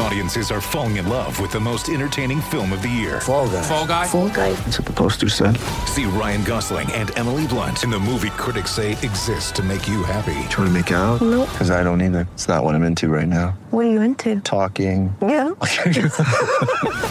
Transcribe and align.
Audiences 0.00 0.52
are 0.52 0.60
falling 0.60 0.96
in 0.96 1.08
love 1.08 1.40
with 1.40 1.50
the 1.50 1.58
most 1.58 1.88
entertaining 1.88 2.40
film 2.40 2.72
of 2.72 2.82
the 2.82 2.88
year. 2.88 3.20
Fall 3.20 3.48
guy. 3.48 3.62
Fall 3.62 3.86
guy. 3.86 4.06
Fall 4.06 4.28
guy. 4.28 4.52
That's 4.52 4.78
what 4.78 4.86
the 4.86 4.92
poster 4.92 5.28
said. 5.28 5.56
See 5.86 6.04
Ryan 6.04 6.44
Gosling 6.44 6.90
and 6.92 7.16
Emily 7.18 7.48
Blunt 7.48 7.82
in 7.82 7.90
the 7.90 7.98
movie 7.98 8.30
critics 8.30 8.70
say 8.70 8.92
exists 8.92 9.50
to 9.52 9.62
make 9.62 9.88
you 9.88 10.04
happy. 10.04 10.38
Trying 10.50 10.68
to 10.68 10.70
make 10.70 10.90
it 10.92 10.94
out? 10.94 11.20
Nope. 11.20 11.48
Because 11.50 11.70
I 11.72 11.82
don't 11.82 12.00
either. 12.00 12.28
It's 12.34 12.46
not 12.46 12.62
what 12.62 12.76
I'm 12.76 12.84
into 12.84 13.08
right 13.08 13.26
now. 13.26 13.58
What 13.70 13.86
are 13.86 13.90
you 13.90 14.00
into? 14.00 14.40
Talking. 14.40 15.14
Yeah. 15.20 15.50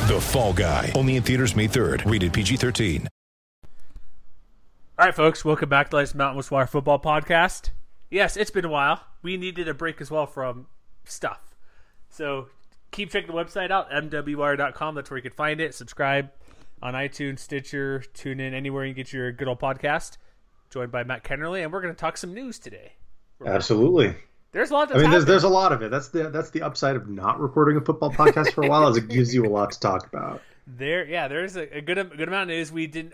The 0.08 0.20
Fall 0.22 0.54
Guy. 0.54 0.94
Only 0.96 1.18
in 1.18 1.24
theaters 1.24 1.54
May 1.54 1.68
3rd. 1.68 2.10
Rated 2.10 2.32
PG-13. 2.32 3.08
All 5.00 5.06
right, 5.06 5.14
folks, 5.14 5.44
welcome 5.44 5.68
back 5.68 5.88
to 5.88 5.90
the 5.92 5.98
latest 5.98 6.16
Mountain 6.16 6.38
West 6.38 6.50
Wire 6.50 6.66
Football 6.66 7.00
Podcast. 7.00 7.72
Yes, 8.10 8.38
it's 8.38 8.50
been 8.50 8.64
a 8.64 8.70
while. 8.70 9.02
We 9.22 9.36
needed 9.36 9.68
a 9.68 9.74
break 9.74 10.00
as 10.00 10.10
well 10.10 10.26
from 10.26 10.68
stuff. 11.04 11.56
So 12.10 12.48
keep 12.98 13.12
checking 13.12 13.28
the 13.28 13.34
website 13.34 13.70
out, 13.72 13.92
mwire.com. 13.92 14.96
That's 14.96 15.10
where 15.10 15.18
you 15.18 15.22
can 15.22 15.32
find 15.32 15.62
it. 15.62 15.76
Subscribe 15.76 16.32
on 16.82 16.96
iTunes, 16.96 17.40
Stitcher, 17.40 18.04
tune 18.14 18.40
in 18.40 18.54
anywhere 18.54 18.86
you 18.86 18.94
get 18.94 19.14
your 19.14 19.32
good 19.32 19.48
old 19.48 19.60
podcast. 19.60 20.18
Joined 20.72 20.92
by 20.92 21.04
Matt 21.04 21.24
Kennerly, 21.24 21.64
and 21.64 21.72
we're 21.72 21.82
going 21.82 21.94
to 21.94 22.00
talk 22.00 22.18
some 22.18 22.34
news 22.34 22.60
today. 22.60 22.94
Absolutely. 23.46 24.16
There's 24.52 24.72
a 24.72 24.74
lot 24.74 24.94
I 24.94 25.00
mean, 25.00 25.12
there's 25.12 25.26
there's 25.26 25.44
a 25.44 25.50
lot 25.50 25.72
of 25.72 25.82
it. 25.84 25.92
That's 25.92 26.08
the 26.10 26.30
that's 26.30 26.50
the 26.50 26.64
upside 26.64 26.96
of 26.96 27.08
not 27.08 27.40
recording 27.40 27.78
a 27.78 27.82
football 27.82 28.12
podcast 28.12 28.54
for 28.54 28.64
a 28.64 28.68
while, 28.68 28.88
is 28.88 28.98
it 28.98 29.08
gives 29.08 29.34
you 29.34 29.46
a 29.46 29.50
lot 29.50 29.72
to 29.72 29.80
talk 29.80 30.08
about. 30.08 30.42
There, 30.66 31.06
yeah, 31.06 31.28
there's 31.28 31.56
a, 31.56 31.78
a 31.78 31.82
good 31.82 31.98
a 31.98 32.06
good 32.06 32.28
amount 32.28 32.50
of 32.50 32.58
news. 32.58 32.72
We 32.72 32.88
didn't 32.88 33.14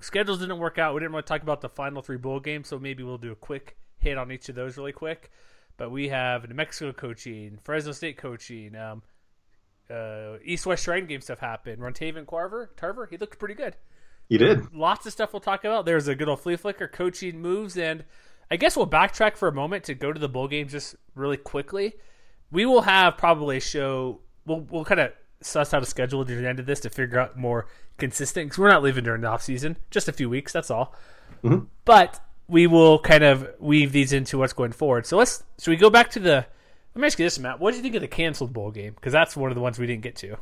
schedules 0.00 0.38
didn't 0.38 0.58
work 0.58 0.78
out. 0.78 0.94
We 0.94 1.00
didn't 1.00 1.12
want 1.12 1.26
to 1.26 1.32
talk 1.32 1.42
about 1.42 1.62
the 1.62 1.68
final 1.68 2.00
three 2.00 2.18
bowl 2.18 2.38
games, 2.38 2.68
so 2.68 2.78
maybe 2.78 3.02
we'll 3.02 3.18
do 3.18 3.32
a 3.32 3.36
quick 3.36 3.76
hit 3.98 4.16
on 4.16 4.30
each 4.30 4.48
of 4.48 4.54
those 4.54 4.76
really 4.76 4.92
quick. 4.92 5.30
But 5.76 5.90
we 5.90 6.08
have 6.10 6.48
New 6.48 6.54
Mexico 6.54 6.92
coaching, 6.92 7.58
Fresno 7.64 7.92
State 7.92 8.16
coaching, 8.16 8.76
um, 8.76 9.02
uh, 9.90 10.38
East 10.44 10.66
West 10.66 10.84
Shrine 10.84 11.06
game 11.06 11.20
stuff 11.20 11.38
happened. 11.38 11.80
Rontavian 11.80 12.26
Carver, 12.26 12.70
Tarver, 12.76 13.06
he 13.06 13.16
looked 13.16 13.38
pretty 13.38 13.54
good. 13.54 13.76
You 14.28 14.38
did. 14.38 14.74
Lots 14.74 15.04
of 15.06 15.12
stuff 15.12 15.32
we'll 15.32 15.40
talk 15.40 15.64
about. 15.64 15.84
There's 15.84 16.08
a 16.08 16.14
good 16.14 16.28
old 16.28 16.40
flea 16.40 16.56
flicker 16.56 16.88
coaching 16.88 17.40
moves, 17.40 17.76
and 17.76 18.04
I 18.50 18.56
guess 18.56 18.76
we'll 18.76 18.86
backtrack 18.86 19.36
for 19.36 19.48
a 19.48 19.52
moment 19.52 19.84
to 19.84 19.94
go 19.94 20.12
to 20.12 20.18
the 20.18 20.28
bowl 20.28 20.48
game 20.48 20.68
just 20.68 20.96
really 21.14 21.36
quickly. 21.36 21.94
We 22.50 22.64
will 22.66 22.82
have 22.82 23.18
probably 23.18 23.58
a 23.58 23.60
show. 23.60 24.20
We'll 24.46 24.60
we'll 24.60 24.84
kind 24.84 25.00
of 25.00 25.12
suss 25.42 25.74
out 25.74 25.82
a 25.82 25.86
schedule 25.86 26.22
at 26.22 26.26
the 26.26 26.48
end 26.48 26.58
of 26.58 26.66
this 26.66 26.80
to 26.80 26.90
figure 26.90 27.18
out 27.18 27.36
more 27.36 27.66
consistent 27.98 28.46
because 28.46 28.58
we're 28.58 28.70
not 28.70 28.82
leaving 28.82 29.04
during 29.04 29.20
the 29.20 29.28
off 29.28 29.42
season. 29.42 29.76
Just 29.90 30.08
a 30.08 30.12
few 30.12 30.30
weeks, 30.30 30.52
that's 30.52 30.70
all. 30.70 30.94
But 31.84 32.20
we 32.48 32.66
will 32.66 32.98
kind 32.98 33.24
of 33.24 33.48
weave 33.58 33.92
these 33.92 34.12
into 34.12 34.38
what's 34.38 34.54
going 34.54 34.72
forward. 34.72 35.04
So 35.04 35.18
let's. 35.18 35.42
Should 35.60 35.70
we 35.70 35.76
go 35.76 35.90
back 35.90 36.10
to 36.12 36.20
the? 36.20 36.46
Let 36.94 37.00
me 37.00 37.06
ask 37.06 37.18
you 37.18 37.26
this, 37.26 37.38
Matt. 37.38 37.58
What 37.58 37.72
did 37.72 37.78
you 37.78 37.82
think 37.82 37.96
of 37.96 38.02
the 38.02 38.08
canceled 38.08 38.52
bowl 38.52 38.70
game? 38.70 38.92
Because 38.94 39.12
that's 39.12 39.36
one 39.36 39.50
of 39.50 39.56
the 39.56 39.60
ones 39.60 39.78
we 39.78 39.86
didn't 39.86 40.02
get 40.02 40.16
to. 40.16 40.36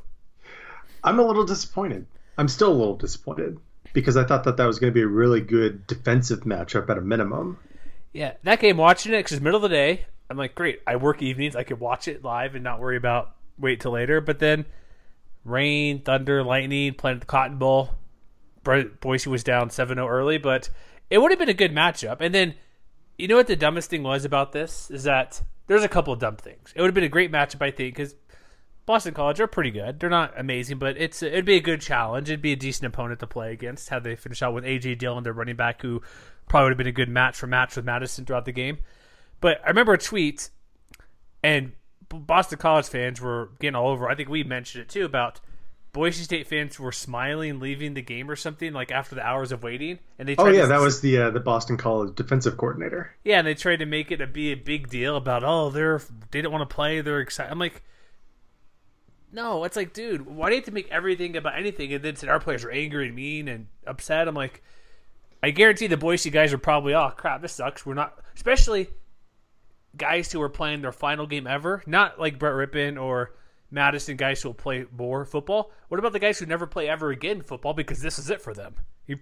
I'm 1.03 1.19
a 1.19 1.23
little 1.23 1.47
disappointed. 1.47 2.07
I'm 2.37 2.49
still 2.49 2.71
a 2.71 2.75
little 2.75 2.97
disappointed 2.97 3.59
because 3.93 4.17
I 4.17 4.25
thought 4.25 4.45
that 4.45 4.59
that 4.59 4.67
was 4.67 4.79
going 4.79 4.93
to 4.93 4.95
be 4.95 5.03
a 5.03 5.07
really 5.07 5.41
good 5.41 5.87
defensive 5.87 6.41
matchup 6.41 6.91
at 6.91 6.99
a 6.99 7.01
minimum. 7.01 7.59
Yeah, 8.13 8.35
that 8.43 8.61
game 8.61 8.77
watching 8.77 9.15
it 9.15 9.19
because 9.19 9.33
it's 9.33 9.43
middle 9.43 9.57
of 9.57 9.63
the 9.63 9.75
day. 9.75 10.05
I'm 10.29 10.37
like, 10.37 10.55
great. 10.55 10.81
I 10.87 10.97
work 10.97 11.23
evenings. 11.23 11.57
I 11.57 11.65
could 11.65 11.81
watch 11.81 12.09
it 12.09 12.23
live 12.23 12.55
and 12.55 12.63
not 12.63 12.81
worry 12.81 12.97
about 12.97 13.35
wait 13.59 13.81
till 13.81 13.93
later. 13.93 14.21
But 14.21 14.39
then 14.39 14.67
rain, 15.45 16.03
thunder, 16.03 16.43
lightning, 16.43 16.95
playing 16.95 17.17
at 17.17 17.21
the 17.21 17.27
Cotton 17.27 17.59
Bowl. 17.59 17.91
Boise 18.63 19.29
was 19.29 19.43
down 19.43 19.71
7-0 19.71 20.09
early, 20.09 20.39
but 20.39 20.69
it 21.11 21.19
would 21.19 21.33
have 21.33 21.39
been 21.39 21.49
a 21.49 21.55
good 21.55 21.75
matchup. 21.75 22.19
And 22.21 22.35
then, 22.35 22.55
you 23.19 23.27
know 23.27 23.37
what 23.37 23.47
the 23.47 23.57
dumbest 23.57 23.91
thing 23.91 24.03
was 24.03 24.25
about 24.25 24.53
this 24.53 24.91
is 24.91 25.05
that 25.05 25.43
there's 25.67 25.85
a 25.85 25.89
couple 25.89 26.13
of 26.13 26.19
dumb 26.19 26.37
things. 26.37 26.73
It 26.75 26.81
would 26.81 26.89
have 26.89 26.95
been 26.95 27.05
a 27.05 27.09
great 27.09 27.33
matchup, 27.33 27.63
I 27.63 27.71
think, 27.71 27.97
because 27.97 28.15
Boston 28.85 29.15
College 29.15 29.41
are 29.41 29.47
pretty 29.47 29.71
good. 29.71 30.01
They're 30.01 30.11
not 30.11 30.39
amazing, 30.39 30.79
but 30.79 30.97
it's 30.97 31.23
it'd 31.23 31.45
be 31.45 31.57
a 31.57 31.61
good 31.61 31.81
challenge. 31.81 32.29
It'd 32.29 32.43
be 32.43 32.53
a 32.53 32.57
decent 32.57 32.87
opponent 32.87 33.21
to 33.21 33.27
play 33.27 33.53
against. 33.53 33.89
Had 33.89 34.05
they 34.05 34.17
finish 34.17 34.43
out 34.43 34.55
with 34.55 34.65
AJ 34.65 34.99
Dillon, 34.99 35.23
their 35.23 35.33
running 35.33 35.57
back, 35.57 35.83
who 35.83 36.03
probably 36.49 36.65
would 36.65 36.73
have 36.73 36.79
been 36.79 36.87
a 36.89 36.93
good 36.93 37.09
match 37.09 37.37
for 37.37 37.47
match 37.47 37.77
with 37.77 37.85
Mattison 37.85 38.25
throughout 38.25 38.45
the 38.45 38.53
game. 38.53 38.79
But 39.41 39.61
I 39.65 39.69
remember 39.69 39.93
a 39.93 39.99
tweet, 39.99 40.51
and 41.43 41.73
Boston 42.09 42.59
College 42.59 42.87
fans 42.87 43.21
were 43.21 43.51
getting 43.61 43.77
all 43.77 43.89
over. 43.89 44.09
I 44.09 44.15
think 44.15 44.29
we 44.29 44.45
mentioned 44.45 44.83
it 44.83 44.89
too 44.89 45.05
about 45.05 45.41
Boise 45.93 46.25
State 46.25 46.47
fans 46.47 46.81
were 46.81 46.91
smiling 46.93 47.61
leaving 47.61 47.93
the 47.93 48.01
game 48.01 48.31
or 48.31 48.37
something 48.37 48.73
like 48.73 48.91
after 48.91 49.15
the 49.15 49.23
hours 49.27 49.53
of 49.53 49.63
waiting, 49.63 49.99
and 50.19 50.27
they 50.27 50.35
Oh 50.39 50.47
yeah, 50.49 50.63
to- 50.63 50.69
that 50.69 50.81
was 50.81 51.01
the 51.03 51.19
uh, 51.19 51.31
the 51.31 51.41
Boston 51.41 51.77
College 51.77 52.15
defensive 52.15 52.57
coordinator. 52.57 53.15
yeah, 53.25 53.39
and 53.39 53.47
they 53.47 53.55
tried 53.55 53.77
to 53.81 53.87
make 53.87 54.11
it 54.11 54.21
a 54.23 54.27
be 54.27 54.53
a 54.53 54.55
big 54.57 54.89
deal 54.89 55.17
about 55.17 55.45
oh 55.45 55.69
they're 55.71 55.99
they 56.31 56.41
didn't 56.41 56.53
want 56.53 56.69
to 56.69 56.75
play 56.75 57.01
they're 57.03 57.21
excited. 57.21 57.53
I'm 57.53 57.59
like, 57.59 57.83
no, 59.31 59.65
it's 59.65 59.77
like 59.77 59.93
dude, 59.93 60.25
why 60.27 60.49
do 60.49 60.55
you 60.55 60.61
have 60.61 60.67
to 60.67 60.73
make 60.73 60.91
everything 60.91 61.37
about 61.37 61.59
anything 61.59 61.93
and 61.93 62.03
then 62.03 62.17
said 62.17 62.31
our 62.31 62.41
players 62.41 62.65
are 62.65 62.71
angry 62.71 63.07
and 63.09 63.15
mean 63.15 63.49
and 63.49 63.67
upset? 63.87 64.29
I'm 64.29 64.35
like, 64.35 64.63
I 65.43 65.51
guarantee 65.51 65.89
the 65.89 65.99
Boise 65.99 66.31
guys 66.31 66.55
are 66.55 66.59
probably 66.59 66.95
oh 66.95 67.11
crap 67.17 67.43
this 67.43 67.53
sucks. 67.53 67.85
We're 67.85 67.93
not 67.95 68.19
especially 68.35 68.89
guys 69.95 70.33
who 70.33 70.41
are 70.41 70.49
playing 70.49 70.81
their 70.81 70.91
final 70.93 71.27
game 71.27 71.47
ever, 71.47 71.83
not 71.87 72.19
like 72.19 72.39
Brett 72.39 72.55
Rypien 72.55 72.99
or 72.99 73.35
Mattison 73.73 74.17
guys 74.17 74.43
who 74.43 74.51
will 74.51 74.55
play 74.55 74.85
more 74.97 75.25
football. 75.25 75.73
What 75.89 75.99
about 75.99 76.13
the 76.13 76.19
guys 76.19 76.39
who 76.39 76.47
never 76.47 76.67
play 76.67 76.89
ever 76.89 77.11
again 77.11 77.43
football 77.43 77.73
because 77.73 78.01
this 78.01 78.19
is 78.19 78.31
it 78.31 78.43
for 78.43 78.55
them? 78.55 78.75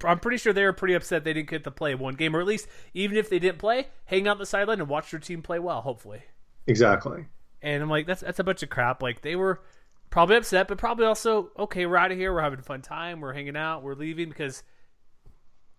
I'm 0.04 0.20
pretty 0.20 0.36
sure 0.36 0.52
they 0.52 0.64
were 0.64 0.72
pretty 0.72 0.94
upset 0.94 1.24
they 1.24 1.32
didn't 1.32 1.48
get 1.48 1.64
to 1.64 1.70
play 1.70 1.94
one 1.94 2.14
game, 2.14 2.36
or 2.36 2.40
at 2.40 2.46
least 2.46 2.68
even 2.92 3.16
if 3.16 3.30
they 3.30 3.38
didn't 3.38 3.58
play, 3.58 3.88
hang 4.04 4.28
out 4.28 4.38
the 4.38 4.46
sideline 4.46 4.80
and 4.80 4.88
watch 4.88 5.10
their 5.10 5.20
team 5.20 5.42
play 5.42 5.58
well, 5.58 5.80
hopefully. 5.80 6.22
Exactly. 6.66 7.26
And 7.62 7.82
I'm 7.82 7.88
like, 7.88 8.06
that's 8.06 8.20
that's 8.20 8.38
a 8.38 8.44
bunch 8.44 8.62
of 8.62 8.70
crap. 8.70 9.02
Like 9.02 9.22
they 9.22 9.36
were 9.36 9.62
probably 10.10 10.36
upset, 10.36 10.68
but 10.68 10.78
probably 10.78 11.06
also 11.06 11.50
okay. 11.58 11.86
We're 11.86 11.96
out 11.96 12.12
of 12.12 12.18
here. 12.18 12.32
We're 12.32 12.42
having 12.42 12.58
a 12.58 12.62
fun 12.62 12.82
time. 12.82 13.20
We're 13.20 13.32
hanging 13.32 13.56
out. 13.56 13.82
We're 13.82 13.94
leaving 13.94 14.28
because 14.28 14.62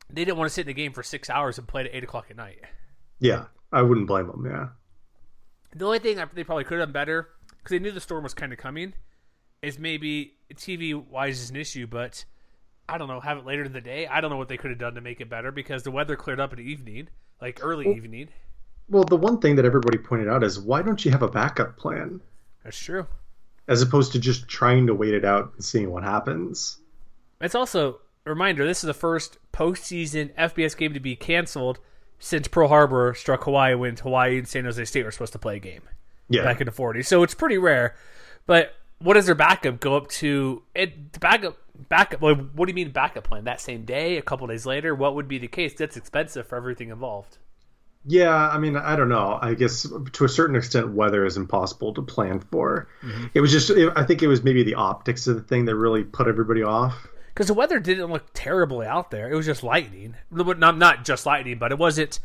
they 0.09 0.25
didn't 0.25 0.37
want 0.37 0.49
to 0.49 0.53
sit 0.53 0.61
in 0.61 0.67
the 0.67 0.73
game 0.73 0.93
for 0.93 1.03
six 1.03 1.29
hours 1.29 1.57
and 1.57 1.67
play 1.67 1.81
at 1.81 1.89
eight 1.93 2.03
o'clock 2.03 2.27
at 2.29 2.37
night. 2.37 2.59
Yeah, 3.19 3.45
I 3.71 3.81
wouldn't 3.81 4.07
blame 4.07 4.27
them. 4.27 4.45
Yeah. 4.45 4.69
The 5.75 5.85
only 5.85 5.99
thing 5.99 6.21
they 6.33 6.43
probably 6.43 6.65
could 6.65 6.79
have 6.79 6.87
done 6.87 6.93
better 6.93 7.29
because 7.61 7.71
they 7.71 7.79
knew 7.79 7.91
the 7.91 7.99
storm 8.01 8.23
was 8.23 8.33
kind 8.33 8.51
of 8.51 8.59
coming 8.59 8.93
is 9.61 9.77
maybe 9.77 10.33
TV 10.55 10.93
wise 10.95 11.39
is 11.39 11.49
an 11.51 11.55
issue, 11.55 11.85
but 11.87 12.25
I 12.89 12.97
don't 12.97 13.07
know. 13.07 13.19
Have 13.19 13.37
it 13.37 13.45
later 13.45 13.63
in 13.63 13.73
the 13.73 13.81
day. 13.81 14.07
I 14.07 14.19
don't 14.21 14.31
know 14.31 14.37
what 14.37 14.49
they 14.49 14.57
could 14.57 14.71
have 14.71 14.79
done 14.79 14.95
to 14.95 15.01
make 15.01 15.21
it 15.21 15.29
better 15.29 15.51
because 15.51 15.83
the 15.83 15.91
weather 15.91 16.15
cleared 16.15 16.39
up 16.39 16.51
in 16.51 16.57
the 16.57 16.69
evening, 16.69 17.09
like 17.39 17.59
early 17.61 17.93
evening. 17.95 18.29
Well, 18.89 19.03
the 19.03 19.17
one 19.17 19.39
thing 19.39 19.55
that 19.55 19.65
everybody 19.65 19.97
pointed 19.97 20.27
out 20.27 20.43
is 20.43 20.59
why 20.59 20.81
don't 20.81 21.03
you 21.05 21.11
have 21.11 21.21
a 21.21 21.29
backup 21.29 21.77
plan 21.77 22.19
That's 22.63 22.77
true. 22.77 23.07
as 23.67 23.81
opposed 23.81 24.11
to 24.13 24.19
just 24.19 24.47
trying 24.47 24.87
to 24.87 24.95
wait 24.95 25.13
it 25.13 25.23
out 25.23 25.53
and 25.55 25.63
seeing 25.63 25.91
what 25.91 26.03
happens. 26.03 26.79
It's 27.39 27.55
also 27.55 28.01
a 28.25 28.29
reminder 28.31 28.65
this 28.65 28.83
is 28.83 28.87
the 28.87 28.93
first 28.93 29.37
postseason 29.53 30.33
FBS 30.35 30.75
game 30.75 30.93
to 30.93 30.99
be 30.99 31.15
canceled 31.15 31.79
since 32.19 32.47
Pearl 32.47 32.67
Harbor 32.67 33.13
struck 33.13 33.43
Hawaii 33.45 33.75
when 33.75 33.95
Hawaii 33.95 34.37
and 34.39 34.47
San 34.47 34.65
Jose 34.65 34.83
State 34.85 35.05
were 35.05 35.11
supposed 35.11 35.33
to 35.33 35.39
play 35.39 35.55
a 35.55 35.59
game 35.59 35.81
Yeah. 36.31 36.43
back 36.43 36.61
in 36.61 36.65
the 36.65 36.71
40s. 36.71 37.05
So 37.05 37.23
it's 37.23 37.33
pretty 37.33 37.57
rare. 37.57 37.95
But 38.45 38.73
what 38.99 39.13
does 39.15 39.25
their 39.25 39.35
backup 39.35 39.79
go 39.79 39.95
up 39.97 40.07
to? 40.09 40.63
It 40.75 41.19
backup 41.19 41.57
backup. 41.89 42.21
What 42.21 42.35
do 42.37 42.67
you 42.67 42.73
mean 42.73 42.91
backup 42.91 43.23
plan? 43.23 43.43
That 43.45 43.61
same 43.61 43.85
day, 43.85 44.17
a 44.17 44.21
couple 44.21 44.47
days 44.47 44.65
later? 44.65 44.93
What 44.95 45.15
would 45.15 45.27
be 45.27 45.37
the 45.37 45.47
case? 45.47 45.73
That's 45.73 45.97
expensive 45.97 46.47
for 46.47 46.55
everything 46.55 46.89
involved. 46.89 47.37
Yeah, 48.03 48.35
I 48.35 48.57
mean, 48.57 48.75
I 48.75 48.95
don't 48.95 49.09
know. 49.09 49.37
I 49.39 49.53
guess 49.53 49.85
to 50.13 50.25
a 50.25 50.29
certain 50.29 50.55
extent, 50.55 50.93
weather 50.93 51.23
is 51.23 51.37
impossible 51.37 51.93
to 51.93 52.01
plan 52.01 52.39
for. 52.39 52.87
Mm-hmm. 53.03 53.25
It 53.35 53.41
was 53.41 53.51
just, 53.51 53.69
it, 53.69 53.93
I 53.95 54.03
think 54.05 54.23
it 54.23 54.27
was 54.27 54.43
maybe 54.43 54.63
the 54.63 54.73
optics 54.73 55.27
of 55.27 55.35
the 55.35 55.43
thing 55.43 55.65
that 55.65 55.75
really 55.75 56.03
put 56.03 56.27
everybody 56.27 56.63
off. 56.63 57.07
because 57.27 57.45
the 57.45 57.53
weather 57.53 57.79
didn't 57.79 58.11
look 58.11 58.25
terribly 58.33 58.87
out 58.87 59.11
there. 59.11 59.31
It 59.31 59.35
was 59.35 59.45
just 59.45 59.61
lightning, 59.61 60.15
But 60.31 60.57
not 60.57 60.79
not 60.79 61.05
just 61.05 61.27
lightning, 61.27 61.59
but 61.59 61.71
it 61.71 61.77
wasn't 61.77 62.19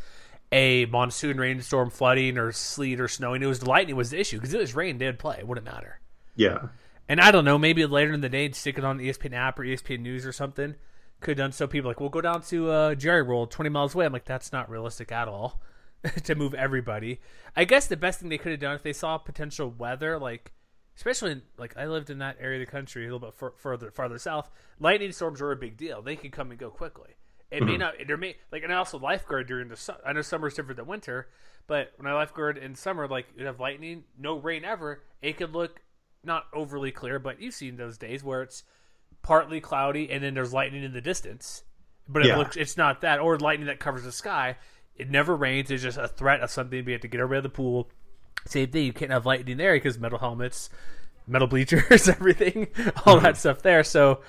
a 0.52 0.86
monsoon 0.86 1.38
rainstorm, 1.38 1.90
flooding 1.90 2.38
or 2.38 2.52
sleet 2.52 3.00
or 3.00 3.08
snowing. 3.08 3.42
It 3.42 3.46
was 3.46 3.60
the 3.60 3.68
lightning 3.68 3.96
was 3.96 4.10
the 4.10 4.20
issue 4.20 4.36
because 4.38 4.54
it 4.54 4.60
was 4.60 4.74
rain. 4.74 4.98
They'd 4.98 5.18
play. 5.18 5.36
It 5.38 5.46
wouldn't 5.46 5.66
matter. 5.66 6.00
Yeah. 6.34 6.68
And 7.08 7.20
I 7.20 7.30
don't 7.30 7.44
know, 7.44 7.58
maybe 7.58 7.86
later 7.86 8.12
in 8.12 8.20
the 8.20 8.28
day, 8.28 8.50
stick 8.50 8.78
it 8.78 8.84
on 8.84 8.96
the 8.96 9.08
ESPN 9.08 9.32
app 9.32 9.58
or 9.58 9.64
ESPN 9.64 10.00
News 10.00 10.26
or 10.26 10.32
something. 10.32 10.74
Could 11.20 11.38
have 11.38 11.44
done 11.44 11.52
so. 11.52 11.66
People 11.66 11.88
are 11.88 11.92
like, 11.92 12.00
we'll 12.00 12.08
go 12.08 12.20
down 12.20 12.42
to 12.42 12.70
uh, 12.70 12.94
Jerry 12.94 13.22
World, 13.22 13.50
twenty 13.50 13.70
miles 13.70 13.94
away. 13.94 14.04
I'm 14.04 14.12
like, 14.12 14.26
that's 14.26 14.52
not 14.52 14.68
realistic 14.68 15.10
at 15.12 15.28
all 15.28 15.60
to 16.24 16.34
move 16.34 16.52
everybody. 16.52 17.20
I 17.56 17.64
guess 17.64 17.86
the 17.86 17.96
best 17.96 18.20
thing 18.20 18.28
they 18.28 18.38
could 18.38 18.52
have 18.52 18.60
done 18.60 18.74
if 18.74 18.82
they 18.82 18.92
saw 18.92 19.16
potential 19.16 19.74
weather, 19.76 20.18
like 20.18 20.52
especially 20.96 21.32
in, 21.32 21.42
like 21.58 21.76
I 21.76 21.86
lived 21.86 22.10
in 22.10 22.18
that 22.18 22.36
area 22.40 22.60
of 22.60 22.66
the 22.66 22.70
country 22.70 23.04
a 23.04 23.06
little 23.06 23.18
bit 23.20 23.34
fur- 23.34 23.54
further 23.56 23.90
farther 23.90 24.18
south. 24.18 24.50
Lightning 24.78 25.12
storms 25.12 25.40
are 25.40 25.52
a 25.52 25.56
big 25.56 25.76
deal. 25.76 26.02
They 26.02 26.16
can 26.16 26.30
come 26.30 26.50
and 26.50 26.60
go 26.60 26.70
quickly. 26.70 27.15
It 27.50 27.62
may 27.62 27.72
mm-hmm. 27.72 27.80
not. 27.80 27.94
There 28.06 28.16
may 28.16 28.36
like, 28.50 28.62
and 28.64 28.72
I 28.72 28.76
also 28.76 28.98
lifeguard 28.98 29.46
during 29.46 29.68
the. 29.68 29.76
su- 29.76 29.92
I 30.04 30.12
know 30.12 30.22
summer's 30.22 30.54
different 30.54 30.78
than 30.78 30.86
winter, 30.86 31.28
but 31.66 31.92
when 31.96 32.06
I 32.10 32.14
lifeguard 32.14 32.58
in 32.58 32.74
summer, 32.74 33.06
like 33.06 33.26
you 33.36 33.46
have 33.46 33.60
lightning, 33.60 34.04
no 34.18 34.36
rain 34.36 34.64
ever. 34.64 35.02
It 35.22 35.36
could 35.36 35.52
look 35.52 35.80
not 36.24 36.46
overly 36.52 36.90
clear, 36.90 37.18
but 37.18 37.40
you've 37.40 37.54
seen 37.54 37.76
those 37.76 37.98
days 37.98 38.24
where 38.24 38.42
it's 38.42 38.64
partly 39.22 39.60
cloudy 39.60 40.10
and 40.10 40.22
then 40.22 40.34
there's 40.34 40.52
lightning 40.52 40.82
in 40.82 40.92
the 40.92 41.00
distance. 41.00 41.62
but 42.08 42.22
it 42.22 42.28
Yeah. 42.28 42.36
looks 42.36 42.56
it's 42.56 42.76
not 42.76 43.00
that 43.00 43.18
or 43.18 43.36
lightning 43.36 43.66
that 43.66 43.80
covers 43.80 44.04
the 44.04 44.12
sky. 44.12 44.56
It 44.94 45.10
never 45.10 45.34
rains. 45.34 45.70
It's 45.72 45.82
just 45.82 45.98
a 45.98 46.06
threat 46.06 46.40
of 46.40 46.50
something. 46.50 46.84
We 46.84 46.92
have 46.92 47.00
to 47.00 47.08
get 47.08 47.20
everybody 47.20 47.38
out 47.38 47.46
of 47.46 47.52
the 47.52 47.56
pool. 47.56 47.90
Same 48.46 48.70
thing. 48.70 48.84
You 48.84 48.92
can't 48.92 49.10
have 49.10 49.26
lightning 49.26 49.56
there 49.56 49.74
because 49.74 49.98
metal 49.98 50.18
helmets, 50.18 50.70
metal 51.26 51.48
bleachers, 51.48 52.08
everything, 52.08 52.68
all 53.04 53.20
that 53.20 53.36
stuff 53.36 53.62
there. 53.62 53.84
So 53.84 54.20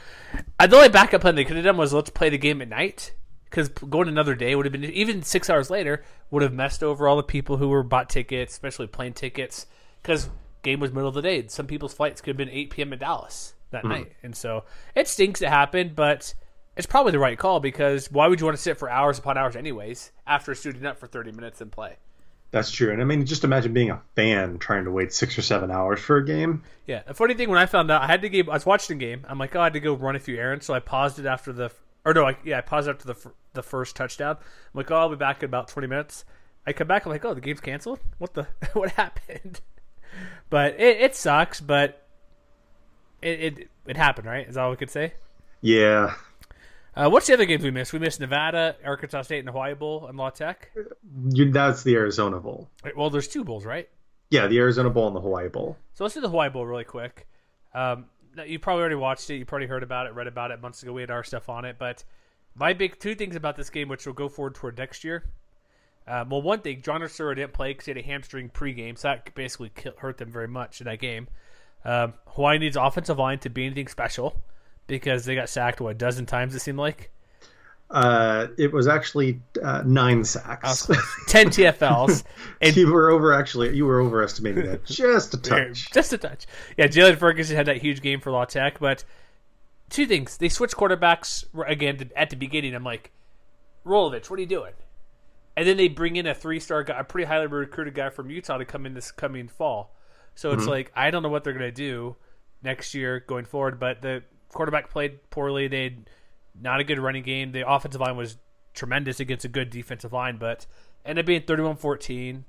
uh, 0.60 0.68
the 0.68 0.76
only 0.76 0.90
backup 0.90 1.22
plan 1.22 1.36
they 1.36 1.46
could 1.46 1.56
have 1.56 1.66
done 1.66 1.78
was 1.78 1.94
let's 1.94 2.10
play 2.10 2.30
the 2.30 2.38
game 2.38 2.62
at 2.62 2.70
night 2.70 3.14
because 3.50 3.70
going 3.70 4.08
another 4.08 4.36
day 4.36 4.56
would 4.56 4.66
have 4.66 4.74
been 4.74 4.84
even 4.86 5.22
six 5.24 5.50
hours 5.50 5.70
later 5.70 6.04
would 6.32 6.44
have 6.44 6.54
messed 6.54 6.84
over 6.84 7.08
all 7.08 7.18
the 7.18 7.24
people 7.24 7.58
who 7.58 7.70
were 7.70 7.84
bought 7.84 8.10
tickets, 8.10 8.54
especially 8.54 8.88
plane 8.88 9.14
tickets, 9.14 9.66
because 10.02 10.30
game 10.64 10.80
was 10.80 10.92
middle 10.92 11.10
of 11.10 11.16
the 11.16 11.22
day. 11.22 11.48
Some 11.48 11.68
people's 11.68 11.94
flights 11.94 12.22
could 12.22 12.32
have 12.32 12.38
been 12.38 12.50
8 12.50 12.70
p.m. 12.72 12.94
in 12.94 13.00
Dallas 13.00 13.54
that 13.72 13.86
night, 13.86 14.14
and 14.24 14.36
so 14.36 14.64
it 14.96 15.08
stinks 15.08 15.42
it 15.42 15.50
happened, 15.50 15.96
but 15.96 16.34
it's 16.76 16.88
probably 16.88 17.12
the 17.12 17.20
right 17.20 17.38
call 17.38 17.60
because 17.60 18.12
why 18.12 18.28
would 18.28 18.40
you 18.40 18.46
want 18.46 18.56
to 18.56 18.62
sit 18.62 18.78
for 18.78 18.90
hours 18.90 19.18
upon 19.18 19.38
hours 19.38 19.56
anyways 19.56 20.12
after 20.26 20.54
suiting 20.54 20.86
up 20.86 21.00
for 21.00 21.08
30 21.08 21.32
minutes 21.32 21.60
and 21.60 21.72
play? 21.72 21.98
That's 22.52 22.72
true. 22.72 22.92
And 22.92 23.02
I 23.02 23.06
mean, 23.06 23.26
just 23.26 23.44
imagine 23.44 23.74
being 23.74 23.90
a 23.90 24.02
fan 24.16 24.58
trying 24.58 24.86
to 24.86 24.92
wait 24.92 25.14
six 25.14 25.38
or 25.38 25.42
seven 25.42 25.70
hours 25.70 26.00
for 26.00 26.18
a 26.18 26.26
game. 26.26 26.64
Yeah, 26.86 27.04
the 27.06 27.14
funny 27.14 27.34
thing 27.34 27.50
when 27.50 27.60
I 27.60 27.66
found 27.66 27.92
out 27.92 28.02
I 28.02 28.08
had 28.08 28.22
to 28.22 28.30
game, 28.30 28.50
I 28.50 28.54
was 28.54 28.66
watching 28.66 28.98
the 28.98 29.06
game. 29.06 29.26
I'm 29.28 29.38
like, 29.38 29.56
oh, 29.56 29.60
I 29.60 29.66
had 29.66 29.74
to 29.74 29.80
go 29.82 29.94
run 29.94 30.16
a 30.16 30.20
few 30.20 30.38
errands, 30.38 30.66
so 30.66 30.74
I 30.74 30.80
paused 30.80 31.20
it 31.20 31.26
after 31.26 31.52
the, 31.52 31.72
or 32.06 32.14
no, 32.14 32.26
I, 32.26 32.38
yeah, 32.46 32.60
I 32.60 32.62
paused 32.62 32.88
after 32.88 33.06
the 33.14 33.32
the 33.54 33.64
first 33.64 33.96
touchdown. 33.96 34.38
I'm 34.38 34.78
like, 34.78 34.90
oh, 34.92 34.96
I'll 34.96 35.10
be 35.10 35.16
back 35.16 35.44
in 35.44 35.46
about 35.50 35.68
20 35.68 35.88
minutes. 35.88 36.24
I 36.66 36.74
come 36.74 36.88
back, 36.88 37.06
I'm 37.06 37.12
like, 37.12 37.26
oh, 37.26 37.34
the 37.34 37.42
game's 37.42 37.60
canceled. 37.60 38.00
What 38.18 38.34
the, 38.34 38.48
what 38.74 38.92
happened? 38.92 39.62
But 40.50 40.80
it, 40.80 41.02
it 41.02 41.16
sucks, 41.16 41.60
but 41.60 42.08
it, 43.22 43.40
it 43.40 43.70
it 43.86 43.98
happened, 43.98 44.26
right? 44.26 44.48
Is 44.48 44.56
that 44.56 44.62
all 44.62 44.72
we 44.72 44.78
could 44.78 44.90
say? 44.90 45.14
Yeah. 45.62 46.16
Uh, 46.98 47.08
what's 47.08 47.28
the 47.28 47.34
other 47.34 47.46
games 47.46 47.64
we 47.64 47.70
missed? 47.70 47.94
We 47.94 48.00
missed 48.00 48.20
Nevada, 48.20 48.76
Arkansas 48.84 49.22
State, 49.22 49.40
and 49.40 49.50
Hawaii 49.50 49.76
Bowl, 49.76 50.08
and 50.08 50.18
La 50.18 50.32
Tech. 50.32 50.72
You, 51.30 51.52
that's 51.52 51.84
the 51.84 51.94
Arizona 51.94 52.40
Bowl. 52.40 52.70
Well, 52.96 53.12
there's 53.12 53.28
two 53.28 53.44
bowls, 53.44 53.66
right? 53.66 53.88
Yeah, 54.32 54.48
the 54.48 54.58
Arizona 54.58 54.90
Bowl 54.90 55.06
and 55.06 55.16
the 55.16 55.22
Hawaii 55.22 55.48
Bowl. 55.48 55.78
So 55.94 56.04
let's 56.04 56.16
do 56.16 56.22
the 56.22 56.30
Hawaii 56.30 56.50
Bowl 56.50 56.66
really 56.66 56.84
quick. 56.84 57.28
Um, 57.76 58.06
you 58.48 58.58
probably 58.58 58.82
already 58.82 58.96
watched 58.96 59.30
it. 59.30 59.36
You 59.36 59.46
probably 59.46 59.68
heard 59.68 59.84
about 59.84 60.08
it, 60.08 60.16
read 60.16 60.26
about 60.26 60.50
it 60.50 60.60
months 60.60 60.82
ago. 60.82 60.92
We 60.92 61.02
had 61.02 61.12
our 61.12 61.24
stuff 61.24 61.50
on 61.50 61.66
it. 61.66 61.76
But 61.78 62.04
my 62.56 62.74
big 62.74 63.00
two 63.00 63.14
things 63.14 63.36
about 63.36 63.56
this 63.56 63.70
game, 63.70 63.90
which 63.90 64.08
will 64.08 64.14
go 64.14 64.28
forward 64.28 64.56
toward 64.56 64.80
next 64.80 65.04
year. 65.04 65.24
Um, 66.08 66.30
well, 66.30 66.42
one 66.42 66.62
thing, 66.62 66.82
John 66.82 67.02
Ursua 67.02 67.36
didn't 67.36 67.54
play 67.54 67.74
because 67.74 67.86
he 67.86 67.92
had 67.92 67.98
a 67.98 68.02
hamstring 68.02 68.50
pregame, 68.50 68.98
so 68.98 69.10
that 69.10 69.36
basically 69.36 69.72
hurt 69.98 70.18
them 70.18 70.32
very 70.32 70.48
much 70.48 70.82
in 70.82 70.86
that 70.86 71.00
game. 71.00 71.28
Um, 71.86 72.14
Hawaii 72.28 72.58
needs 72.58 72.76
offensive 72.76 73.20
line 73.20 73.38
to 73.40 73.50
be 73.50 73.66
anything 73.66 73.88
special 73.88 74.42
because 74.88 75.26
they 75.26 75.36
got 75.36 75.50
sacked 75.50 75.82
what 75.82 75.92
a 75.92 75.94
dozen 75.96 76.26
times. 76.26 76.56
It 76.56 76.60
seemed 76.60 76.80
like 76.80 77.12
Uh, 77.90 78.48
it 78.58 78.74
was 78.74 78.88
actually 78.88 79.40
uh, 79.64 79.82
nine 79.86 80.24
sacks. 80.24 80.88
ten 81.28 81.48
TFLs. 81.50 82.24
And 82.62 82.76
you 82.76 82.92
were 82.92 83.10
over 83.12 83.34
actually. 83.34 83.76
You 83.76 83.86
were 83.86 84.02
overestimating 84.02 84.66
that 84.66 84.84
just 84.86 85.34
a 85.34 85.38
touch. 85.38 85.92
Just 85.92 86.12
a 86.14 86.18
touch. 86.18 86.48
Yeah, 86.78 86.88
Jaylon 86.88 87.18
Ferguson 87.18 87.56
had 87.56 87.68
that 87.68 87.78
huge 87.78 88.02
game 88.02 88.20
for 88.20 88.32
La 88.32 88.46
Tech, 88.46 88.80
but 88.80 89.04
two 89.90 90.06
things. 90.08 90.38
They 90.38 90.50
switched 90.50 90.76
quarterbacks 90.76 91.46
again 91.68 92.10
at 92.16 92.30
the 92.32 92.36
beginning. 92.36 92.74
I'm 92.76 92.84
like, 92.84 93.12
Rolovich, 93.86 94.30
what 94.30 94.38
are 94.38 94.42
you 94.42 94.48
doing? 94.48 94.74
And 95.56 95.68
then 95.68 95.78
they 95.78 95.88
bring 95.88 96.16
in 96.18 96.28
a 96.28 96.34
three 96.36 96.60
star 96.60 96.84
guy, 96.84 97.00
a 97.00 97.04
pretty 97.04 97.26
highly 97.28 97.48
recruited 97.48 97.94
guy 97.96 98.10
from 98.10 98.30
Utah 98.30 98.58
to 98.58 98.66
come 98.66 98.86
in 98.86 98.94
this 98.96 99.12
coming 99.12 99.48
fall. 99.48 99.96
So 100.36 100.52
it's 100.52 100.68
like, 100.68 100.92
I 100.96 101.10
don't 101.10 101.24
know 101.24 101.30
what 101.30 101.44
they're 101.44 101.54
going 101.54 101.66
to 101.66 101.72
do 101.72 102.16
next 102.62 102.94
year 102.94 103.20
going 103.22 103.46
forward, 103.46 103.80
but 103.80 104.02
the 104.02 104.24
quarterback 104.50 104.90
played 104.90 105.30
poorly. 105.30 105.68
They 105.68 105.84
had 105.84 106.10
not 106.60 106.80
a 106.80 106.84
good 106.84 107.00
running 107.00 107.24
game. 107.24 107.52
The 107.52 107.70
offensive 107.70 108.02
line 108.02 108.18
was 108.18 108.38
tremendous 108.74 109.20
against 109.20 109.46
a 109.46 109.50
good 109.50 109.70
defensive 109.70 110.14
line, 110.14 110.38
but 110.38 110.66
ended 111.06 111.24
up 111.24 111.28
being 111.28 111.42
31 111.42 111.78
14. 111.78 112.46